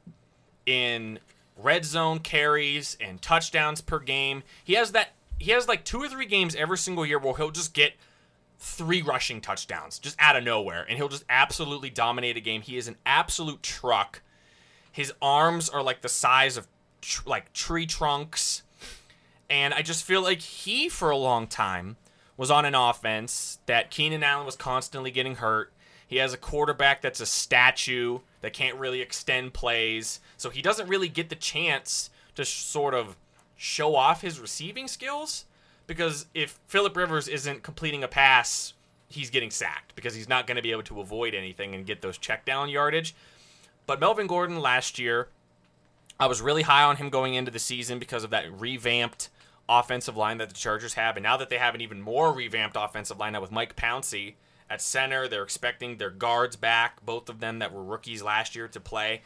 [0.67, 1.19] in
[1.57, 4.43] red zone carries and touchdowns per game.
[4.63, 5.09] He has that.
[5.39, 7.95] He has like two or three games every single year where he'll just get
[8.61, 12.61] three rushing touchdowns just out of nowhere, and he'll just absolutely dominate a game.
[12.61, 14.21] He is an absolute truck.
[14.93, 16.69] His arms are like the size of
[17.01, 18.63] tr- like tree trunks,
[19.49, 21.97] and I just feel like he, for a long time,
[22.37, 25.73] was on an offense that Keenan Allen was constantly getting hurt.
[26.07, 30.89] He has a quarterback that's a statue that can't really extend plays, so he doesn't
[30.89, 33.17] really get the chance to sh- sort of
[33.57, 35.47] show off his receiving skills
[35.91, 38.75] because if Philip Rivers isn't completing a pass,
[39.09, 42.01] he's getting sacked because he's not going to be able to avoid anything and get
[42.01, 43.13] those check down yardage.
[43.87, 45.31] But Melvin Gordon last year,
[46.21, 49.31] I was really high on him going into the season because of that revamped
[49.69, 51.17] offensive line that the Chargers have.
[51.17, 54.35] And now that they have an even more revamped offensive line now with Mike Pouncey
[54.71, 58.69] at center, they're expecting their guards back, both of them that were rookies last year
[58.69, 59.23] to play.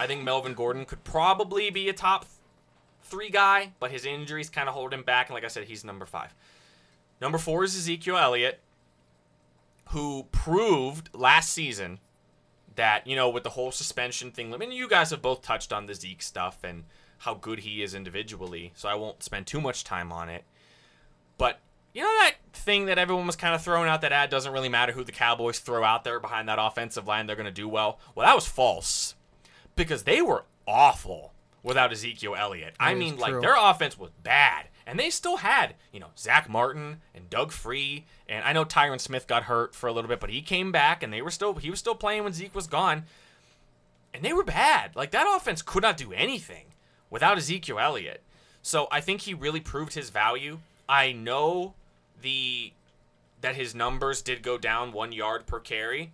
[0.00, 2.26] I think Melvin Gordon could probably be a top
[3.12, 5.28] three guy, but his injuries kind of hold him back.
[5.28, 6.34] And like I said, he's number five.
[7.20, 8.58] Number four is Ezekiel Elliott,
[9.90, 12.00] who proved last season
[12.74, 15.74] that, you know, with the whole suspension thing, I mean, you guys have both touched
[15.74, 16.84] on the Zeke stuff and
[17.18, 20.44] how good he is individually, so I won't spend too much time on it.
[21.36, 21.60] But,
[21.92, 24.70] you know, that thing that everyone was kind of throwing out that ad doesn't really
[24.70, 27.68] matter who the Cowboys throw out there behind that offensive line, they're going to do
[27.68, 28.00] well.
[28.14, 29.16] Well, that was false
[29.76, 31.31] because they were awful
[31.62, 32.74] without Ezekiel Elliott.
[32.80, 33.40] I That mean, like, true.
[33.40, 34.66] their offense was bad.
[34.84, 39.00] And they still had, you know, Zack Martin and Doug Free, and I know Tyron
[39.00, 41.54] Smith got hurt for a little bit, but he came back and they were still
[41.54, 43.04] he was still playing when Zeke was gone.
[44.12, 44.96] And they were bad.
[44.96, 46.64] Like that offense could not do anything
[47.10, 48.22] without Ezekiel Elliott.
[48.60, 50.58] So I think he really proved his value.
[50.88, 51.74] I know
[52.20, 52.72] the
[53.40, 56.12] that his numbers did go down one yard per carry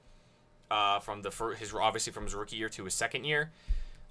[0.71, 3.51] uh, from the first, his obviously from his rookie year to his second year.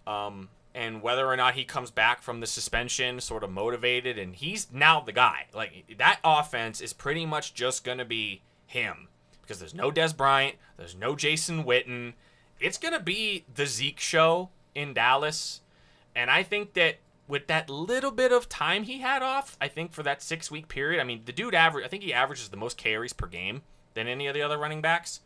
[0.07, 4.35] Um, and whether or not he comes back from the suspension sort of motivated and
[4.35, 5.47] he's now the guy.
[5.53, 9.07] Like that offense is pretty much just going to be him
[9.41, 12.13] because there's no Dez Bryant there's no jason witten.
[12.59, 15.61] It's going to be the zeke show in dallas
[16.15, 16.97] and i think that
[17.27, 20.67] with that little bit of time he had off i think for that six week
[20.67, 23.63] period i mean the dude average i think he averages the most carries per game
[23.95, 25.21] than any of the other running backs.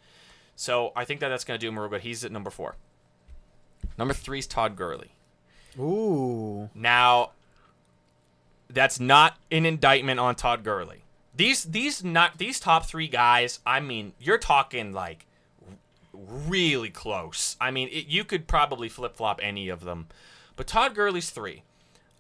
[0.56, 2.02] So i think that that's going to do him real good.
[2.02, 2.76] He's at number four.
[3.98, 5.12] Number three is todd Gurley.
[5.80, 6.70] Ooh.
[6.74, 7.32] Now,
[8.70, 11.04] that's not an indictment on Todd Gurley.
[11.36, 13.60] These these not these top three guys.
[13.66, 15.26] I mean, you're talking like
[16.14, 17.56] really close.
[17.60, 20.08] I mean, it, you could probably flip flop any of them,
[20.56, 21.64] but Todd Gurley's three.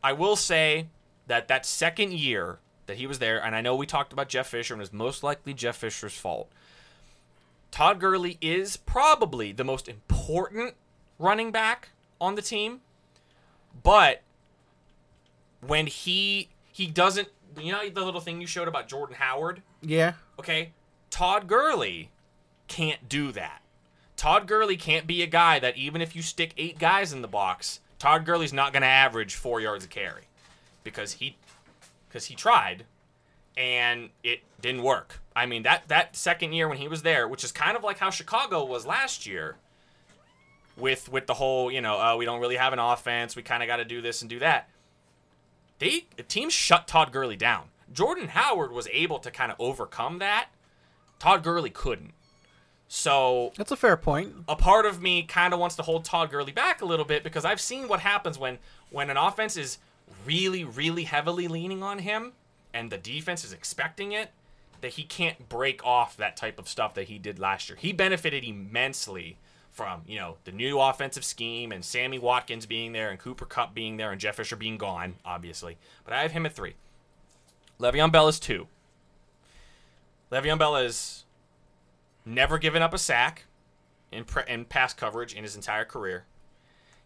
[0.03, 0.87] I will say
[1.27, 4.47] that that second year that he was there, and I know we talked about Jeff
[4.47, 6.49] Fisher, and it's most likely Jeff Fisher's fault.
[7.69, 10.75] Todd Gurley is probably the most important
[11.19, 12.81] running back on the team
[13.83, 14.21] but
[15.65, 17.29] when he he doesn't
[17.59, 19.61] you know the little thing you showed about Jordan Howard?
[19.81, 20.13] Yeah.
[20.39, 20.71] Okay.
[21.09, 22.09] Todd Gurley
[22.67, 23.61] can't do that.
[24.15, 27.27] Todd Gurley can't be a guy that even if you stick eight guys in the
[27.27, 30.23] box, Todd Gurley's not going to average 4 yards a carry
[30.83, 31.37] because he
[32.09, 32.85] cuz he tried
[33.57, 35.19] and it didn't work.
[35.35, 37.99] I mean that that second year when he was there, which is kind of like
[37.99, 39.57] how Chicago was last year,
[40.81, 43.35] with with the whole you know uh, we don't really have an offense.
[43.35, 44.69] We kind of got to do this and do that.
[45.79, 47.65] They the teams shut todd Gurley down.
[47.93, 50.49] Jordan howard was able to kind of overcome that.
[51.19, 52.13] Todd Gurley couldn't.
[52.87, 54.33] So That's a fair point.
[54.49, 57.23] a part of me kind of wants to hold todd Gurley back a little bit
[57.23, 58.57] because i've seen what happens when
[58.89, 59.77] when an offense is
[60.25, 62.33] really really heavily leaning on him
[62.73, 64.31] and the defense is expecting it
[64.81, 67.77] that he can't break off that type of stuff that he did last year.
[67.79, 69.37] He benefited immensely
[69.71, 73.73] from you know the new offensive scheme and Sammy Watkins being there and Cooper Kupp
[73.73, 75.77] being there and Jeff Fisher being gone, obviously.
[76.03, 76.75] But I have him at three.
[77.79, 78.67] Le'Veon Bell is two.
[80.31, 81.23] Le'Veon Bell has
[82.25, 83.45] never given up a sack
[84.11, 86.25] in pre- in pass coverage in his entire career.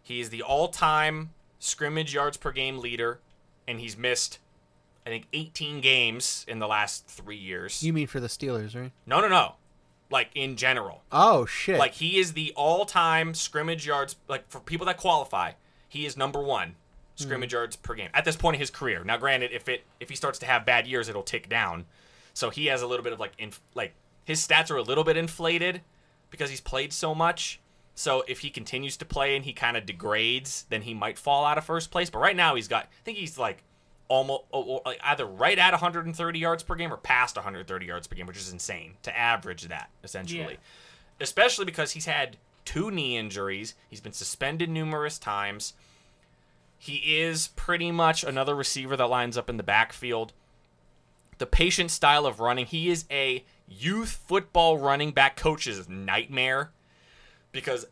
[0.02, 3.18] He is the all-time scrimmage yards per game leader,
[3.66, 4.38] and he's missed,
[5.04, 7.82] I think, 18 games in the last three years.
[7.82, 8.92] You mean for the Steelers, right?
[9.06, 9.54] no, no, no.
[10.10, 11.02] Like in general.
[11.10, 11.78] Oh shit.
[11.78, 14.16] Like he is the all-time scrimmage yards.
[14.28, 15.52] Like for people that qualify,
[15.88, 16.76] he is number one
[17.16, 17.56] scrimmage hmm.
[17.56, 19.02] yards per game at this point in his career.
[19.02, 21.86] Now, granted, if it if he starts to have bad years, it'll tick down.
[22.34, 25.04] So he has a little bit of like in like his stats are a little
[25.04, 25.82] bit inflated
[26.30, 27.60] because he's played so much.
[27.94, 31.46] So if he continues to play and he kind of degrades, then he might fall
[31.46, 32.10] out of first place.
[32.10, 32.84] But right now he's got.
[32.84, 33.62] I think he's like
[34.08, 38.06] almost oh, or, like either right at 130 yards per game or past 130 yards
[38.06, 40.40] per game, which is insane to average that essentially.
[40.40, 40.56] Yeah.
[41.20, 43.74] Especially because he's had two knee injuries.
[43.88, 45.74] He's been suspended numerous times.
[46.78, 50.32] He is pretty much another receiver that lines up in the backfield.
[51.38, 56.70] The patient style of running, he is a youth football running back coach's nightmare
[57.52, 57.86] because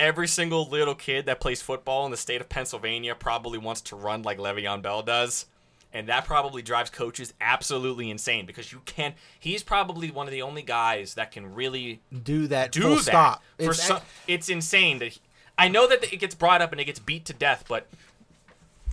[0.00, 3.96] every single little kid that plays football in the state of Pennsylvania probably wants to
[3.96, 5.46] run like Le'Veon Bell does.
[5.92, 9.14] And that probably drives coaches absolutely insane because you can't.
[9.38, 12.70] He's probably one of the only guys that can really do that.
[12.72, 13.02] do full that.
[13.02, 13.42] stop.
[13.58, 15.20] For It's, some, it's insane that he-
[15.58, 17.88] I know that it gets brought up and it gets beat to death, but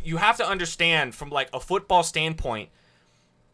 [0.03, 2.69] you have to understand from like a football standpoint.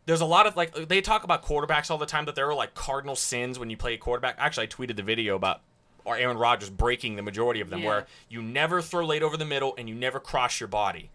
[0.06, 2.56] There's a lot of like they talk about quarterbacks all the time that there are
[2.56, 4.36] like cardinal sins when you play a quarterback.
[4.40, 5.62] Actually, I tweeted the video about
[6.06, 7.88] or Aaron Rodgers breaking the majority of them, Yeah.
[7.88, 11.10] where you never throw late over the middle and you never cross your body.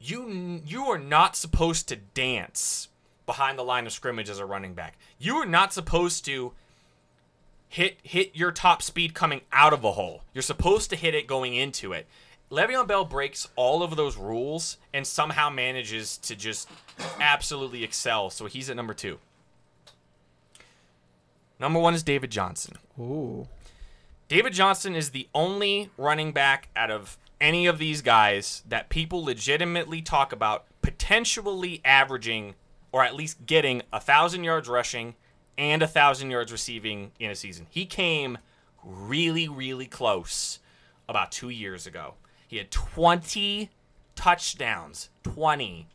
[0.00, 2.88] You you are not supposed to dance
[3.26, 4.98] behind the line of scrimmage as a running back.
[5.18, 6.52] You are not supposed to
[7.68, 10.22] hit hit your top speed coming out of a hole.
[10.34, 12.06] You're supposed to hit it going into it.
[12.50, 16.68] Le'Veon Bell breaks all of those rules and somehow manages to just
[17.18, 18.28] absolutely excel.
[18.30, 19.18] So he's at number two.
[21.58, 22.76] Number one is David Johnson.
[22.98, 23.48] Ooh.
[24.26, 29.22] David Johnson is the only running back out of any of these guys that people
[29.22, 32.54] legitimately talk about potentially averaging
[32.90, 35.14] or at least getting a thousand yards rushing
[35.58, 37.66] and a thousand yards receiving in a season.
[37.68, 38.38] He came
[38.82, 40.58] really, really close
[41.08, 42.14] about two years ago.
[42.48, 43.70] He had 20
[44.14, 45.86] touchdowns, 20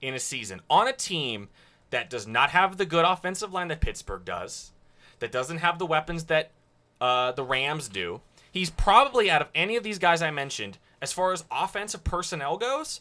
[0.00, 1.48] in a season on a team
[1.90, 4.72] that does not have the good offensive line that Pittsburgh does,
[5.18, 6.50] that doesn't have the weapons that
[7.02, 8.20] uh, the Rams do.
[8.50, 12.56] He's probably out of any of these guys I mentioned, as far as offensive personnel
[12.56, 13.00] goes,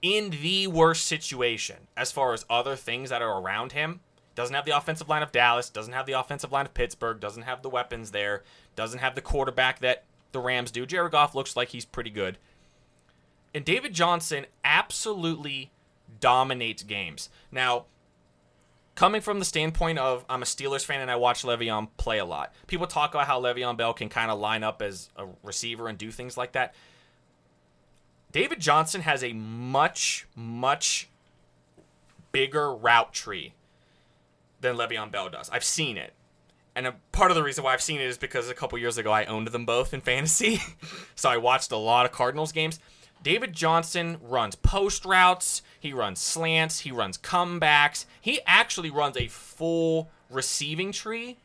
[0.00, 4.00] in the worst situation as far as other things that are around him.
[4.34, 7.44] Doesn't have the offensive line of Dallas, doesn't have the offensive line of Pittsburgh, doesn't
[7.44, 8.42] have the weapons there,
[8.76, 10.86] doesn't have the quarterback that the Rams do.
[10.86, 12.38] Jared Goff looks like he's pretty good.
[13.54, 15.70] And David Johnson absolutely
[16.20, 17.28] dominates games.
[17.50, 17.86] Now,
[18.94, 22.24] coming from the standpoint of I'm a Steelers fan and I watch Le'Veon play a
[22.24, 22.52] lot.
[22.66, 25.98] People talk about how Le'Veon Bell can kind of line up as a receiver and
[25.98, 26.74] do things like that.
[28.32, 31.08] David Johnson has a much, much
[32.32, 33.54] bigger route tree
[34.60, 35.50] than Le'Veon Bell does.
[35.50, 36.12] I've seen it.
[36.76, 38.98] And a part of the reason why I've seen it is because a couple years
[38.98, 40.60] ago I owned them both in fantasy.
[41.14, 42.80] so I watched a lot of Cardinals games.
[43.22, 48.06] David Johnson runs post routes, he runs slants, he runs comebacks.
[48.18, 51.36] He actually runs a full receiving tree,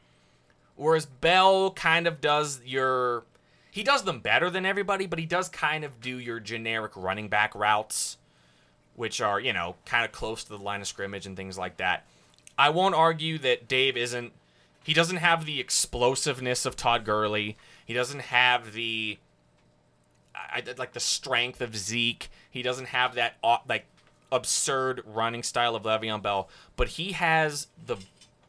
[0.78, 3.26] whereas Bell kind of does your.
[3.70, 7.28] He does them better than everybody, but he does kind of do your generic running
[7.28, 8.18] back routes,
[8.96, 11.76] which are, you know, kind of close to the line of scrimmage and things like
[11.76, 12.06] that.
[12.58, 14.32] I won't argue that Dave isn't.
[14.86, 17.58] He doesn't have the explosiveness of Todd Gurley.
[17.86, 19.18] He doesn't have the
[20.34, 22.30] I, like the strength of Zeke.
[22.50, 23.36] He doesn't have that
[23.68, 23.86] like
[24.32, 27.98] absurd running style of Le'Veon Bell, but he has the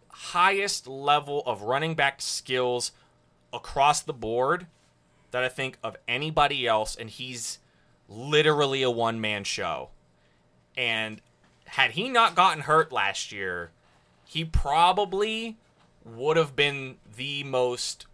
[0.08, 2.92] highest level of running back skills
[3.52, 4.66] across the board
[5.30, 7.58] that I think of anybody else, and he's
[8.08, 9.90] literally a one man show.
[10.76, 11.20] And
[11.66, 13.70] had he not gotten hurt last year,
[14.24, 15.56] he probably
[16.04, 18.06] would have been the most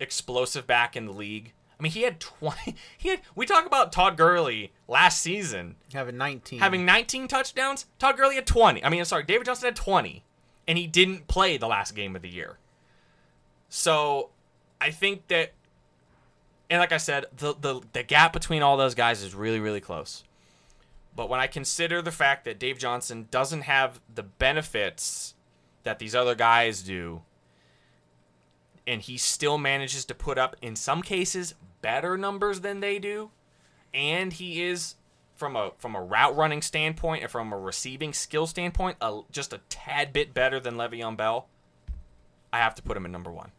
[0.00, 1.52] explosive back in the league.
[1.82, 2.76] I mean, he had 20.
[2.96, 3.22] He had.
[3.34, 6.60] We talk about Todd Gurley last season having 19.
[6.60, 7.86] having 19 touchdowns.
[7.98, 8.84] Todd Gurley had 20.
[8.84, 10.22] I mean, sorry, David Johnson had 20,
[10.68, 12.58] and he didn't play the last game of the year.
[13.68, 14.30] So,
[14.80, 15.54] I think that,
[16.70, 19.80] and like I said, the the the gap between all those guys is really really
[19.80, 20.22] close.
[21.16, 25.34] But when I consider the fact that Dave Johnson doesn't have the benefits
[25.82, 27.22] that these other guys do,
[28.86, 33.30] and he still manages to put up, in some cases, better numbers than they do,
[33.92, 34.94] and he is
[35.36, 39.52] from a from a route running standpoint and from a receiving skill standpoint, a, just
[39.52, 41.48] a tad bit better than Le'Veon Bell.
[42.52, 43.50] I have to put him in number one.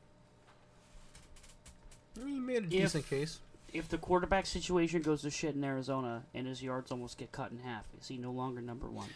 [2.18, 3.40] He made a If- decent case.
[3.72, 7.50] If the quarterback situation goes to shit in Arizona and his yards almost get cut
[7.52, 9.10] in half, is he no longer number one?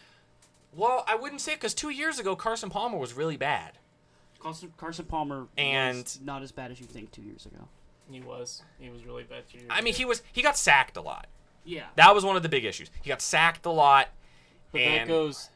[0.74, 3.78] Well, I wouldn't say because two years ago Carson Palmer was really bad.
[4.40, 7.68] Carson, Carson Palmer And- was not as bad as you think two years ago.
[8.10, 8.62] He was.
[8.78, 9.44] He was really bad.
[9.52, 11.26] years I mean, he was he got sacked a lot.
[11.64, 11.84] Yeah.
[11.96, 12.90] That was one of the big issues.
[13.02, 14.08] He got sacked a lot.
[14.72, 15.50] But and that goes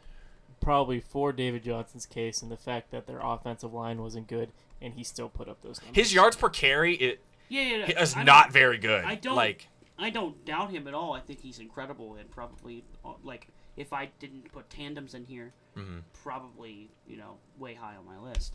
[0.61, 4.51] probably for David Johnson's case and the fact that their offensive line wasn't good,
[4.81, 5.97] and he still put up those numbers.
[5.97, 8.01] his yards per carry it yeah, yeah, yeah.
[8.03, 9.05] is I not very good.
[9.05, 9.69] I don't like
[9.99, 11.13] I don't doubt him at all.
[11.13, 15.53] I think he's incredible and probably uh, like if I didn't put tandems in here,
[15.77, 16.01] Mm-hmm.
[16.23, 18.55] probably you know way high on my list.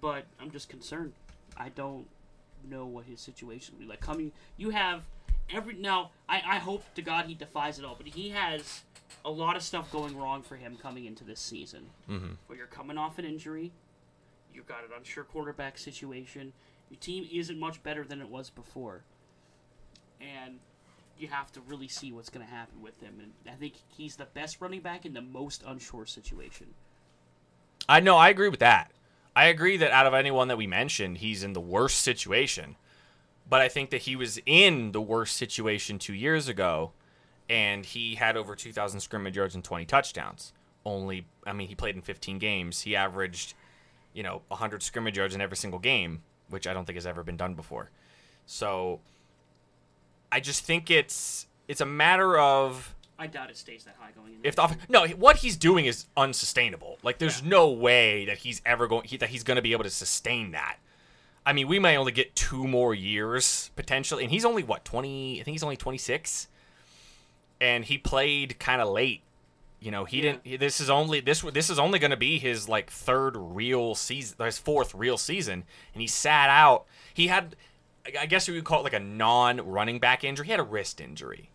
[0.00, 1.12] But I'm just concerned.
[1.56, 2.06] I don't
[2.64, 4.00] know what his situation will be like.
[4.00, 5.02] Coming, you have
[5.50, 6.10] every now.
[6.28, 8.82] I I hope to God he defies it all, but he has
[9.24, 11.90] a lot of stuff going wrong for him coming into this season.
[12.08, 12.36] Mhm.
[12.46, 13.72] Where you're coming off an injury,
[14.52, 16.52] you've got an unsure quarterback situation.
[16.90, 19.04] Your team isn't much better than it was before,
[20.20, 20.60] and
[21.18, 23.18] you have to really see what's going to happen with him.
[23.20, 26.74] And I think he's the best running back in the most unsure situation.
[27.88, 28.92] I know I agree with that.
[29.38, 32.74] I agree that out of anyone that we mentioned, he's in the worst situation.
[33.48, 36.90] But I think that he was in the worst situation two years ago,
[37.48, 40.52] and he had over 2,000 scrimmage yards and 20 touchdowns.
[40.84, 42.80] Only, I mean, he played in 15 games.
[42.80, 43.54] He averaged,
[44.12, 47.22] you know, 100 scrimmage yards in every single game, which I don't think has ever
[47.22, 47.90] been done before.
[48.44, 48.98] So,
[50.32, 54.34] I just think it's it's a matter of I doubt it stays that high going
[54.34, 54.40] in.
[54.44, 56.98] if the off- no, what he's doing is unsustainable.
[57.02, 59.84] Like, there's no way that he's ever going he, that he's going to be able
[59.84, 60.76] to sustain that.
[61.44, 65.40] I mean, we may only get two more years potentially, and he's only what twenty?
[65.40, 66.46] I think he's only twenty six,
[67.60, 69.22] and he played kind of late.
[69.80, 70.36] You know, he Yeah.
[70.42, 70.60] didn't.
[70.60, 71.40] This is only this.
[71.40, 75.64] This is only going to be his like third real season, his fourth real season,
[75.94, 76.84] and he sat out.
[77.14, 77.56] He had,
[78.18, 80.46] I guess you would call it like a non-running back injury.
[80.46, 81.50] He had a wrist injury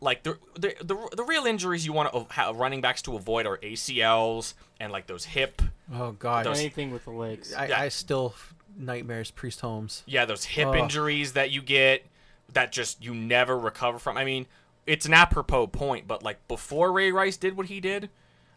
[0.00, 3.46] like the the the, the real injuries you want to have running backs to avoid
[3.46, 5.60] are ACLs and like those hip
[5.92, 7.52] Oh God, Those- anything with the legs.
[7.52, 7.80] I, yeah.
[7.80, 8.34] I still
[8.76, 10.02] nightmares Priest Holmes.
[10.06, 10.76] yeah those hip Ugh.
[10.76, 12.06] injuries that you get
[12.52, 14.16] that just you never recover from.
[14.16, 14.46] I mean,
[14.86, 18.08] it's an apropos point, but like before Ray Rice did what he did,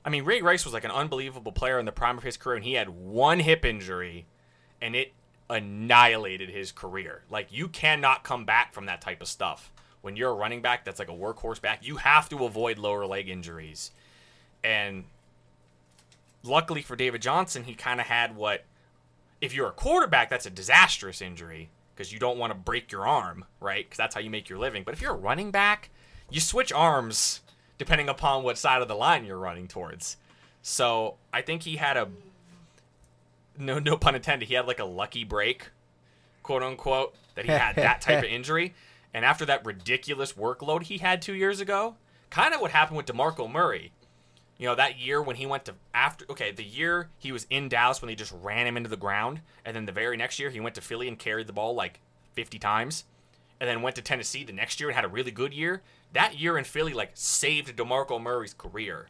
[0.06, 2.56] I mean Ray Rice was like an unbelievable player in the prime of his career,
[2.56, 4.26] and he had one hip injury,
[4.82, 5.14] and it
[5.50, 7.24] annihilated his career.
[7.30, 9.73] Like you cannot come back from that type of stuff.
[10.04, 13.06] When you're a running back that's like a workhorse back, you have to avoid lower
[13.06, 13.92] leg injuries.
[14.64, 15.06] And
[16.44, 18.66] luckily for David Johnson, he kind of had what
[19.40, 23.08] if you're a quarterback, that's a disastrous injury because you don't want to break your
[23.08, 23.86] arm, right?
[23.86, 24.84] Because that's how you make your living.
[24.84, 25.90] But if you're a running back,
[26.30, 27.40] you switch arms
[27.78, 30.18] depending upon what side of the line you're running towards.
[30.62, 32.10] So I think he had a
[33.58, 34.50] no no pun intended.
[34.50, 35.70] He had like a lucky break,
[36.42, 38.74] quote unquote, that he had that type of injury.
[39.14, 41.96] And after that ridiculous workload he had two years ago,
[42.30, 43.92] kind of what happened with DeMarco Murray.
[44.58, 47.70] You know, that year when he went to after okay, the year he was in
[47.70, 50.50] Dallas when they just ran him into the ground, and then the very next year
[50.50, 52.00] he went to Philly and carried the ball like
[52.34, 53.06] 50 times,
[53.60, 55.82] and then went to Tennessee the next year and had a really good year.
[56.14, 59.08] That year in Philly like saved DeMarco Murray's career.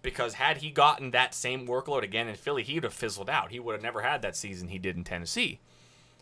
[0.00, 3.52] Because had he gotten that same workload again in Philly, he would have fizzled out.
[3.52, 5.60] He would have never had that season he did in Tennessee.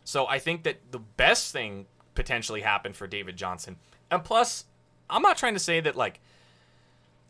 [0.05, 3.77] So I think that the best thing potentially happen for David Johnson.
[4.11, 4.65] And plus,
[5.09, 6.21] I'm not trying to say that like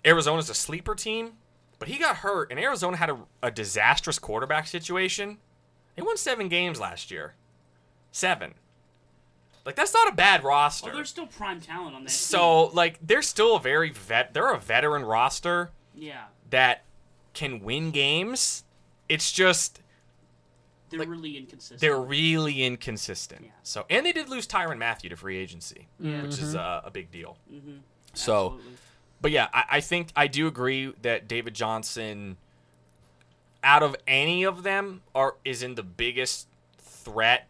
[0.04, 1.32] Arizona's a sleeper team,
[1.78, 5.38] but he got hurt, and Arizona had a, a disastrous quarterback situation.
[5.96, 7.34] They won seven games last year.
[8.12, 8.54] Seven.
[9.64, 10.86] Like that's not a bad roster.
[10.86, 12.10] Well, there's still prime talent on that.
[12.10, 14.32] so like they're still a very vet.
[14.32, 16.84] They're a veteran roster yeah, that
[17.34, 18.64] can win games.
[19.08, 19.80] It's just
[20.90, 21.80] they're like, really inconsistent.
[21.80, 23.42] they're really inconsistent.
[23.44, 23.50] Yeah.
[23.62, 26.22] So and they did lose Tyrann Mathieu to free agency, Yeah.
[26.22, 27.36] which is a, a big deal.
[27.52, 27.78] mm-hmm.
[28.14, 28.46] So.
[28.54, 28.72] Absolutely.
[29.22, 32.38] But yeah, I, I think I do agree that David Johnson,
[33.62, 36.48] out of any of them, are is in the biggest
[36.78, 37.46] threat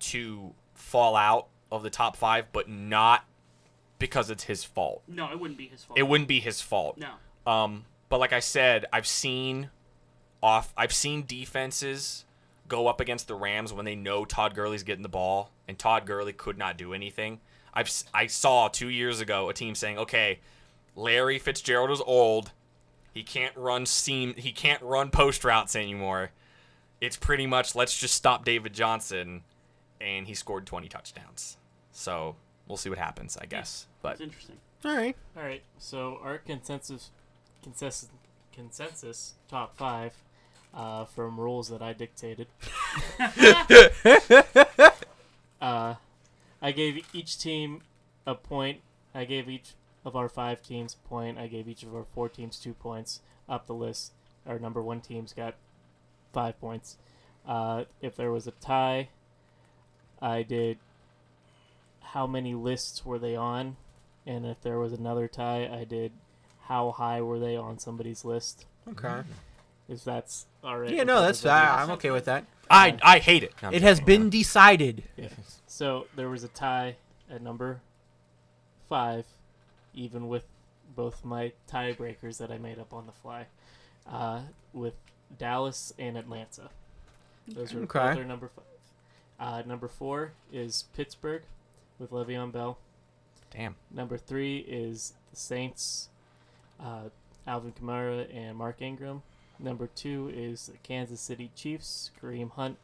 [0.00, 3.24] to fall out of the top five, but not
[3.98, 5.02] because it's his fault.
[5.08, 5.98] no, it wouldn't be his fault.
[5.98, 6.98] It wouldn't be his fault.
[6.98, 7.50] No.
[7.50, 9.70] Um, but like I said, I've seen
[10.42, 10.72] off.
[10.76, 12.26] I've seen defenses
[12.68, 16.06] go up against the Rams when they know Todd Gurley's getting the ball, and Todd
[16.06, 17.40] Gurley could not do anything.
[17.74, 20.40] I've s- I saw two years ago a team saying, "Okay,
[20.94, 22.52] Larry Fitzgerald is old.
[23.14, 24.34] He can't run seam.
[24.34, 26.30] He can't run post routes anymore.
[27.00, 29.44] It's pretty much let's just stop David Johnson,
[30.00, 31.56] and he scored 20 touchdowns.
[31.92, 32.36] So
[32.66, 33.86] we'll see what happens, I guess.
[34.02, 34.58] But It's interesting.
[34.84, 35.16] All right.
[35.36, 37.10] All right, so our consensus,
[37.62, 38.08] consensus,
[38.52, 40.14] consensus top five,
[40.74, 42.48] uh, from rules that I dictated.
[45.60, 45.94] uh,
[46.60, 47.82] I gave each team
[48.26, 48.80] a point.
[49.14, 49.72] I gave each
[50.04, 51.38] of our five teams a point.
[51.38, 53.20] I gave each of our four teams two points.
[53.48, 54.12] Up the list,
[54.46, 55.54] our number one teams got
[56.32, 56.96] five points.
[57.46, 59.08] Uh, if there was a tie,
[60.20, 60.78] I did
[62.00, 63.76] how many lists were they on,
[64.26, 66.12] and if there was another tie, I did
[66.64, 68.66] how high were they on somebody's list.
[68.86, 69.22] Okay.
[69.88, 70.90] If that's all right.
[70.90, 71.50] Yeah, no, that's uh.
[71.50, 72.44] I'm okay with that.
[72.70, 73.54] I I hate it.
[73.62, 74.20] No, I'm It has kidding.
[74.22, 75.04] been decided.
[75.16, 75.28] Yeah.
[75.66, 76.96] So there was a tie
[77.30, 77.80] at number
[78.88, 79.24] five,
[79.94, 80.44] even with
[80.94, 83.46] both my tiebreakers that I made up on the fly,
[84.06, 84.40] uh,
[84.72, 84.94] with
[85.38, 86.70] Dallas and Atlanta.
[87.46, 87.98] Those were Okay.
[87.98, 88.64] both are number five.
[89.40, 91.42] Uh, number four is Pittsburgh
[91.98, 92.78] with Le'Veon Bell.
[93.50, 93.76] Damn.
[93.90, 96.08] Number three is the Saints,
[96.80, 97.04] uh,
[97.46, 99.22] Alvin Kamara and Mark Ingram.
[99.60, 102.76] Number two is the Kansas City Chiefs, Kareem Hunt,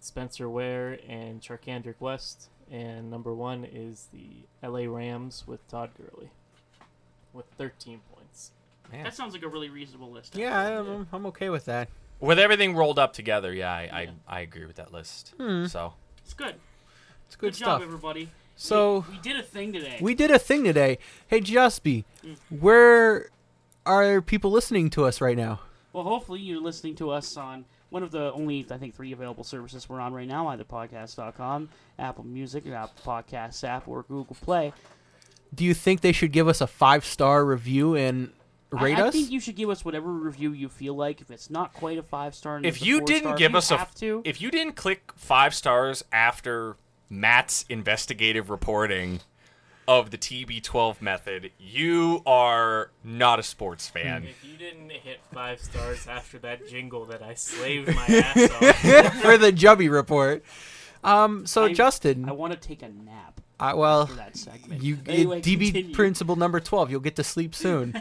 [0.00, 2.48] Spencer Ware, and Charcandrick West.
[2.70, 4.28] And number one is the
[4.66, 6.30] LA Rams with Todd Gurley
[7.32, 8.50] with 13 points.
[8.92, 9.04] Man.
[9.04, 10.34] That sounds like a really reasonable list.
[10.36, 11.88] Yeah, I'm, I'm okay with that.
[12.20, 14.10] With everything rolled up together, yeah, I I, Yeah.
[14.26, 15.34] I agree with that list.
[15.38, 15.66] Hmm.
[15.66, 15.94] So
[16.24, 16.54] It's good.
[17.26, 17.80] It's good, Good stuff.
[17.80, 18.30] job, everybody.
[18.56, 19.98] So- we, we did a thing today.
[20.00, 20.98] We did a thing today.
[21.28, 22.36] Hey, Jusby, Mm.
[22.60, 23.28] where
[23.86, 25.60] are people listening to us right now?
[25.98, 29.42] Well, hopefully you're listening to us on one of the only, I think, three available
[29.42, 34.36] services we're on right now, either podcast.com, Apple Music, or Apple Podcasts app, or Google
[34.40, 34.72] Play.
[35.52, 38.30] Do you think they should give us a five star review and
[38.70, 41.20] rate I, I think you should give us whatever review you feel like.
[41.20, 43.58] If it's not quite a five star, if it's a you didn't star, give you
[43.58, 44.22] us a have to.
[44.24, 46.76] if you didn't click five stars after
[47.10, 49.18] Matt's investigative reporting
[49.88, 54.24] of the TB12 method, you are not a sports fan.
[54.24, 58.60] If you didn't hit five stars after that jingle that I slaved my ass off,
[59.22, 60.44] for the Jubby report.
[61.02, 64.82] Um, so I- Justin, I want to take a nap I, well, for that segment.
[64.82, 65.94] you Anyway, DB continue.
[65.94, 66.90] principle number twelve.
[66.90, 67.94] You'll get to sleep soon.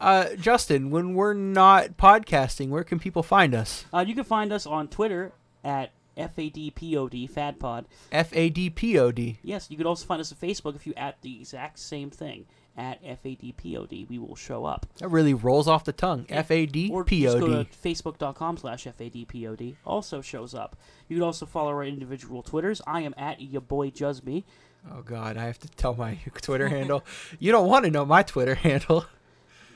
[0.00, 3.84] uh, Justin, when we're not podcasting, where can people find us?
[3.92, 5.32] Uh, you can find us on Twitter
[5.62, 7.84] at FADPOD, FadPod.
[8.12, 9.38] F A D P O D.
[9.42, 12.46] Yes, you can also find us on Facebook if you at the exact same thing
[12.76, 14.08] at FADPOD.
[14.08, 14.86] We will show up.
[14.98, 16.26] That really rolls off the tongue.
[16.28, 19.76] F A D Or P just go to facebook.com slash FADPOD.
[19.84, 20.76] Also shows up.
[21.08, 22.80] You can also follow our individual Twitters.
[22.86, 24.44] I am at your boy Jusby.
[24.92, 27.04] Oh God, I have to tell my Twitter handle.
[27.38, 29.06] You don't want to know my Twitter handle.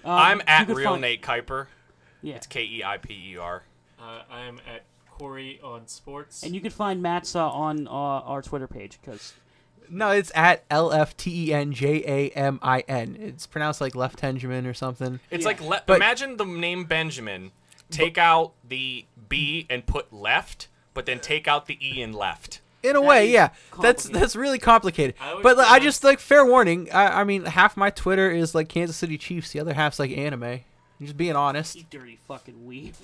[0.04, 1.66] Um, I'm at real find- Nate Keiper.
[2.22, 2.36] Yeah.
[2.36, 3.64] It's K E I P E R.
[4.00, 4.82] Uh, I am at
[5.22, 6.42] Corey on sports.
[6.42, 9.34] And you can find Matt's uh, on uh, our Twitter page because
[9.88, 13.16] No, it's at L F T E N J A M I N.
[13.20, 15.20] It's pronounced like Left Benjamin or something.
[15.30, 15.46] It's Yeah.
[15.48, 17.52] like le- But- imagine the name Benjamin.
[17.90, 22.60] Take out the B and put left, but then take out the E and left.
[22.82, 23.50] In a That way, yeah.
[23.80, 25.14] That's that's really complicated.
[25.20, 26.88] I But like, I just like fair warning.
[26.90, 29.52] I, I mean, half my Twitter is like Kansas City Chiefs.
[29.52, 30.42] The other half's like anime.
[30.42, 30.62] I'm
[31.00, 31.76] just being honest.
[31.76, 32.94] you dirty fucking weeb.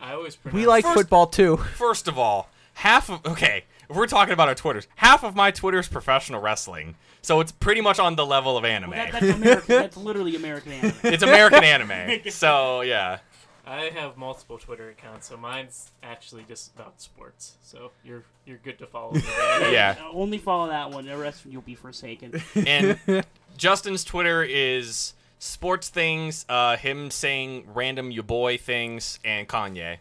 [0.00, 1.56] I always pronounce We like First- football too.
[1.56, 5.50] First of all, half of okay, if we're talking about our Twitters, half of my
[5.50, 8.90] Twitter is professional wrestling, so it's pretty much on the level of anime.
[8.90, 9.66] Well, that, that's American.
[9.68, 10.94] that's literally American anime.
[11.04, 13.18] it's American anime, so yeah.
[13.66, 17.56] I have multiple Twitter accounts, so mine's actually just about sports.
[17.62, 19.12] So you're you're good to follow.
[19.70, 19.96] Yeah.
[20.12, 21.04] Only follow that one.
[21.04, 22.40] The rest you'll be forsaken.
[22.54, 22.98] And
[23.58, 29.98] Justin's Twitter is sports things, uh, him saying random you boy things, and Kanye.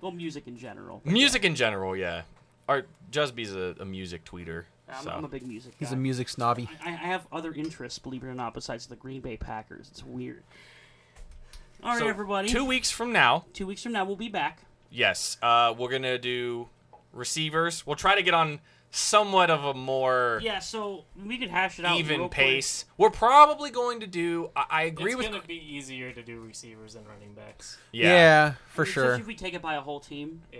[0.00, 1.00] well, music in general.
[1.04, 2.22] Music in general, yeah.
[2.68, 4.64] Or Jusby's a, a music tweeter.
[4.88, 5.10] I'm, so.
[5.10, 5.76] I'm a big music guy.
[5.80, 6.68] He's a music snobby.
[6.84, 9.88] I, I have other interests, believe it or not, besides the Green Bay Packers.
[9.90, 10.42] It's weird.
[11.82, 12.48] All right, So, everybody.
[12.48, 14.60] Two weeks from now, Two weeks from now, we'll be back.
[14.90, 16.68] yes, uh, we're gonna do
[17.12, 17.86] receivers.
[17.86, 18.60] We'll try to get on
[18.90, 21.98] somewhat of a more Yeah, so we could hash it out.
[21.98, 22.36] even real quick.
[22.36, 22.84] pace.
[22.96, 24.50] We're probably going to do.
[24.56, 25.26] I, I agree it's with.
[25.30, 27.78] gonna be easier to do receivers than running backs.
[27.92, 28.54] Yeah.
[28.68, 29.14] for Especially sure.
[29.16, 30.42] If we take it by a whole team.
[30.52, 30.58] Yeah.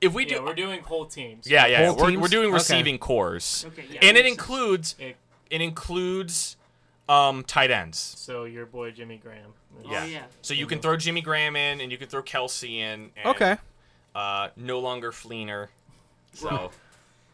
[0.00, 0.44] If we yeah, do.
[0.44, 1.48] we're doing whole teams.
[1.50, 1.86] yeah, yeah.
[1.86, 2.22] Whole We're, teams?
[2.22, 2.54] we're doing Okay.
[2.54, 3.98] receiving corps, Okay, yeah.
[4.02, 5.16] and it includes It-
[5.50, 6.56] it includes
[7.08, 7.98] um tight ends.
[7.98, 9.54] so your boy Jimmy Graham.
[9.84, 10.04] Oh, Yeah.
[10.04, 10.22] yeah.
[10.42, 13.10] So you can throw Jimmy Graham in, and you can throw Kelce in.
[13.16, 13.56] And, Okay.
[14.14, 15.68] Uh, no longer Fleener.
[16.32, 16.70] So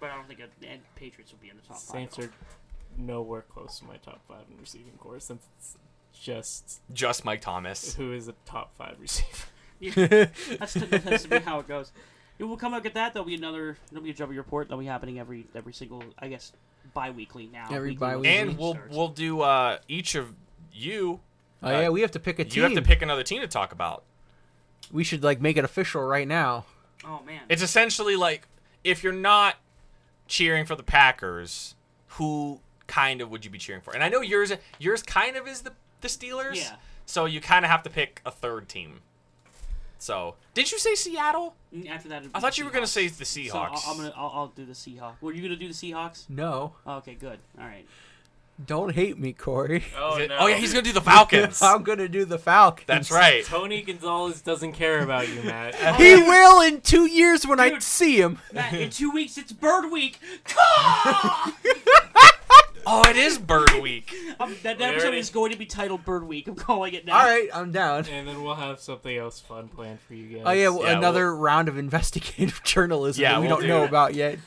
[0.04, 0.66] But I don't think the
[0.96, 2.26] Patriots will be in the top Saints five.
[2.26, 2.30] are
[2.98, 5.78] nowhere close to my top five in receiving corps since it's
[6.12, 7.94] just just Mike Thomas.
[7.94, 9.46] who is a top five receiver.
[9.80, 9.92] Yeah,
[10.58, 11.90] that's, that tends to be how it goes.
[12.38, 13.14] It will come up at that.
[13.14, 13.78] There'll be another.
[13.90, 14.68] There'll be a Jubby report.
[14.68, 16.04] That'll be happening every every single.
[16.18, 16.52] I guess
[16.92, 17.68] bi-weekly now.
[17.70, 18.28] Every Weekly bi-weekly.
[18.28, 18.94] And we'll starts.
[18.94, 20.34] we'll do uh, each of
[20.70, 21.20] you.
[21.62, 22.56] Oh yeah, we have to pick a team.
[22.56, 24.02] You have to pick another team to talk about.
[24.92, 26.66] we should like make it official right now.
[27.06, 27.40] Oh man.
[27.48, 28.46] It's essentially like
[28.84, 29.56] if you're not
[30.26, 31.74] cheering for the Packers,
[32.08, 33.94] who kind of would you be cheering for?
[33.94, 36.56] And I know yours yours kind of is the the Steelers.
[36.56, 36.76] Yeah.
[37.06, 39.00] So you kind of have to pick a third team.
[39.98, 41.54] So did you say Seattle?
[41.74, 43.54] Mm, After that, I thought you were gonna say the So Seahawks.
[43.86, 44.12] I'll, I'm gonna.
[44.16, 45.20] I'll, I'll do the Seahawks.
[45.22, 46.28] Were you gonna do the Seahawks?
[46.28, 47.38] No, Oh, okay, good.
[47.58, 47.86] All right.
[48.64, 49.84] Don't hate me, Corey.
[49.98, 50.36] Oh, it- no.
[50.40, 51.60] oh yeah, he's gonna do the Falcons.
[51.62, 52.86] I'm gonna do the Falcons.
[52.86, 53.44] That's right.
[53.44, 55.74] Tony Gonzalez doesn't care about you, Matt.
[56.00, 58.38] He will in two years when I see him.
[58.52, 60.18] Matt, in two weeks, it's Bird Week.
[62.86, 64.12] Oh, it is Bird Week.
[64.38, 66.46] Um, that, that episode is going to be titled Bird Week.
[66.46, 67.18] I'm calling it now.
[67.18, 68.04] All right, I'm down.
[68.06, 70.42] and then we'll have something else fun planned for you guys.
[70.44, 73.68] Oh yeah, well, Yeah, another round of investigative journalism Yeah, that we we'll don't do
[73.68, 73.88] know that.
[73.88, 74.38] about yet.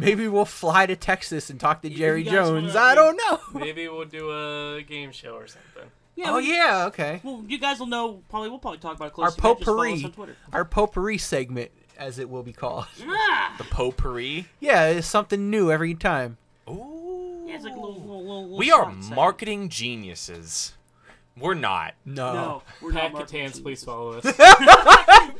[0.00, 2.72] Maybe we'll fly to Texas and talk to Jerry Jones.
[2.74, 3.40] wanna- I don't know.
[3.60, 5.90] Maybe we'll do a game show or something.
[6.14, 7.20] Yeah, oh we- yeah, okay.
[7.24, 8.22] Well, you guys will know.
[8.28, 9.34] Probably we'll probably talk about it Our close.
[9.34, 9.40] to.
[9.42, 10.36] Just us potpourri, on Twitter.
[10.52, 12.86] our potpourri segment, as it will be called.
[13.06, 13.54] Ah!
[13.58, 14.46] The potpourri.
[14.60, 16.38] Yeah, it's something new every time.
[16.70, 17.44] Ooh.
[17.46, 19.16] Yeah, it's like a little, little, little, little we are song segment.
[19.16, 20.74] marketing geniuses.
[21.36, 21.94] We're not.
[22.04, 22.32] No.
[22.34, 24.24] No, we're not Pat marketing Catans, please follow us.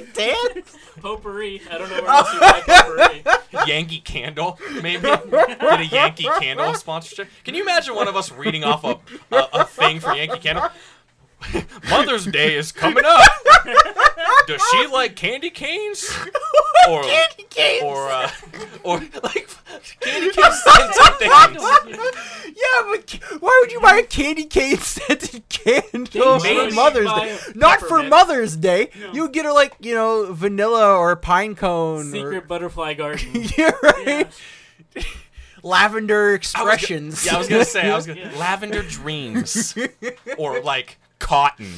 [0.00, 0.62] Pakistan?
[1.00, 1.60] potpourri.
[1.70, 3.66] I don't know where else you buy potpourri.
[3.66, 7.28] Yankee Candle, maybe get a Yankee Candle sponsorship.
[7.44, 8.98] Can you imagine one of us reading off a
[9.34, 10.68] a, a thing for Yankee Candle?
[11.90, 13.28] Mother's Day is coming up.
[14.46, 16.10] Does she like candy canes?
[16.88, 17.82] Or Candy canes.
[17.82, 18.30] or uh,
[18.84, 19.48] or like
[19.98, 22.54] candy cane scented things?
[22.54, 27.06] yeah, but ca- why would you buy a candy cane scented candle Maybe for Mother's
[27.06, 27.38] buy Day?
[27.54, 28.10] a Not for peppermint.
[28.10, 28.90] Mother's Day.
[29.00, 29.12] No.
[29.14, 32.04] You would get her like you know vanilla or pine cone.
[32.12, 33.26] Secret butterfly garden.
[33.58, 34.28] Yeah, right.
[34.94, 35.02] Yeah.
[35.64, 37.26] Lavender I go- expressions.
[37.26, 38.38] yeah, I was gonna say I was gonna Yeah.
[38.38, 39.76] lavender dreams
[40.38, 41.72] or like cotton.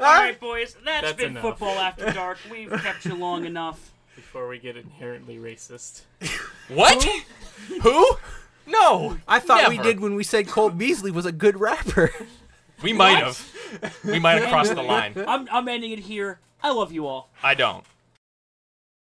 [0.00, 0.76] All right, boys.
[0.84, 1.42] that's That's been enough.
[1.42, 2.38] football after dark.
[2.50, 3.92] We've kept you long enough.
[4.14, 6.02] Before we get inherently racist.
[6.68, 7.02] What?
[7.82, 8.06] Who?
[8.66, 9.16] No.
[9.26, 9.88] I thought we Never.
[9.88, 12.10] did when we said Cole Beasley was a good rapper.
[12.82, 13.36] We might What?
[13.82, 13.98] have.
[14.04, 15.14] We might have crossed the line.
[15.26, 16.40] I'm, I'm ending it here.
[16.62, 17.30] I love you all.
[17.42, 17.84] I don't.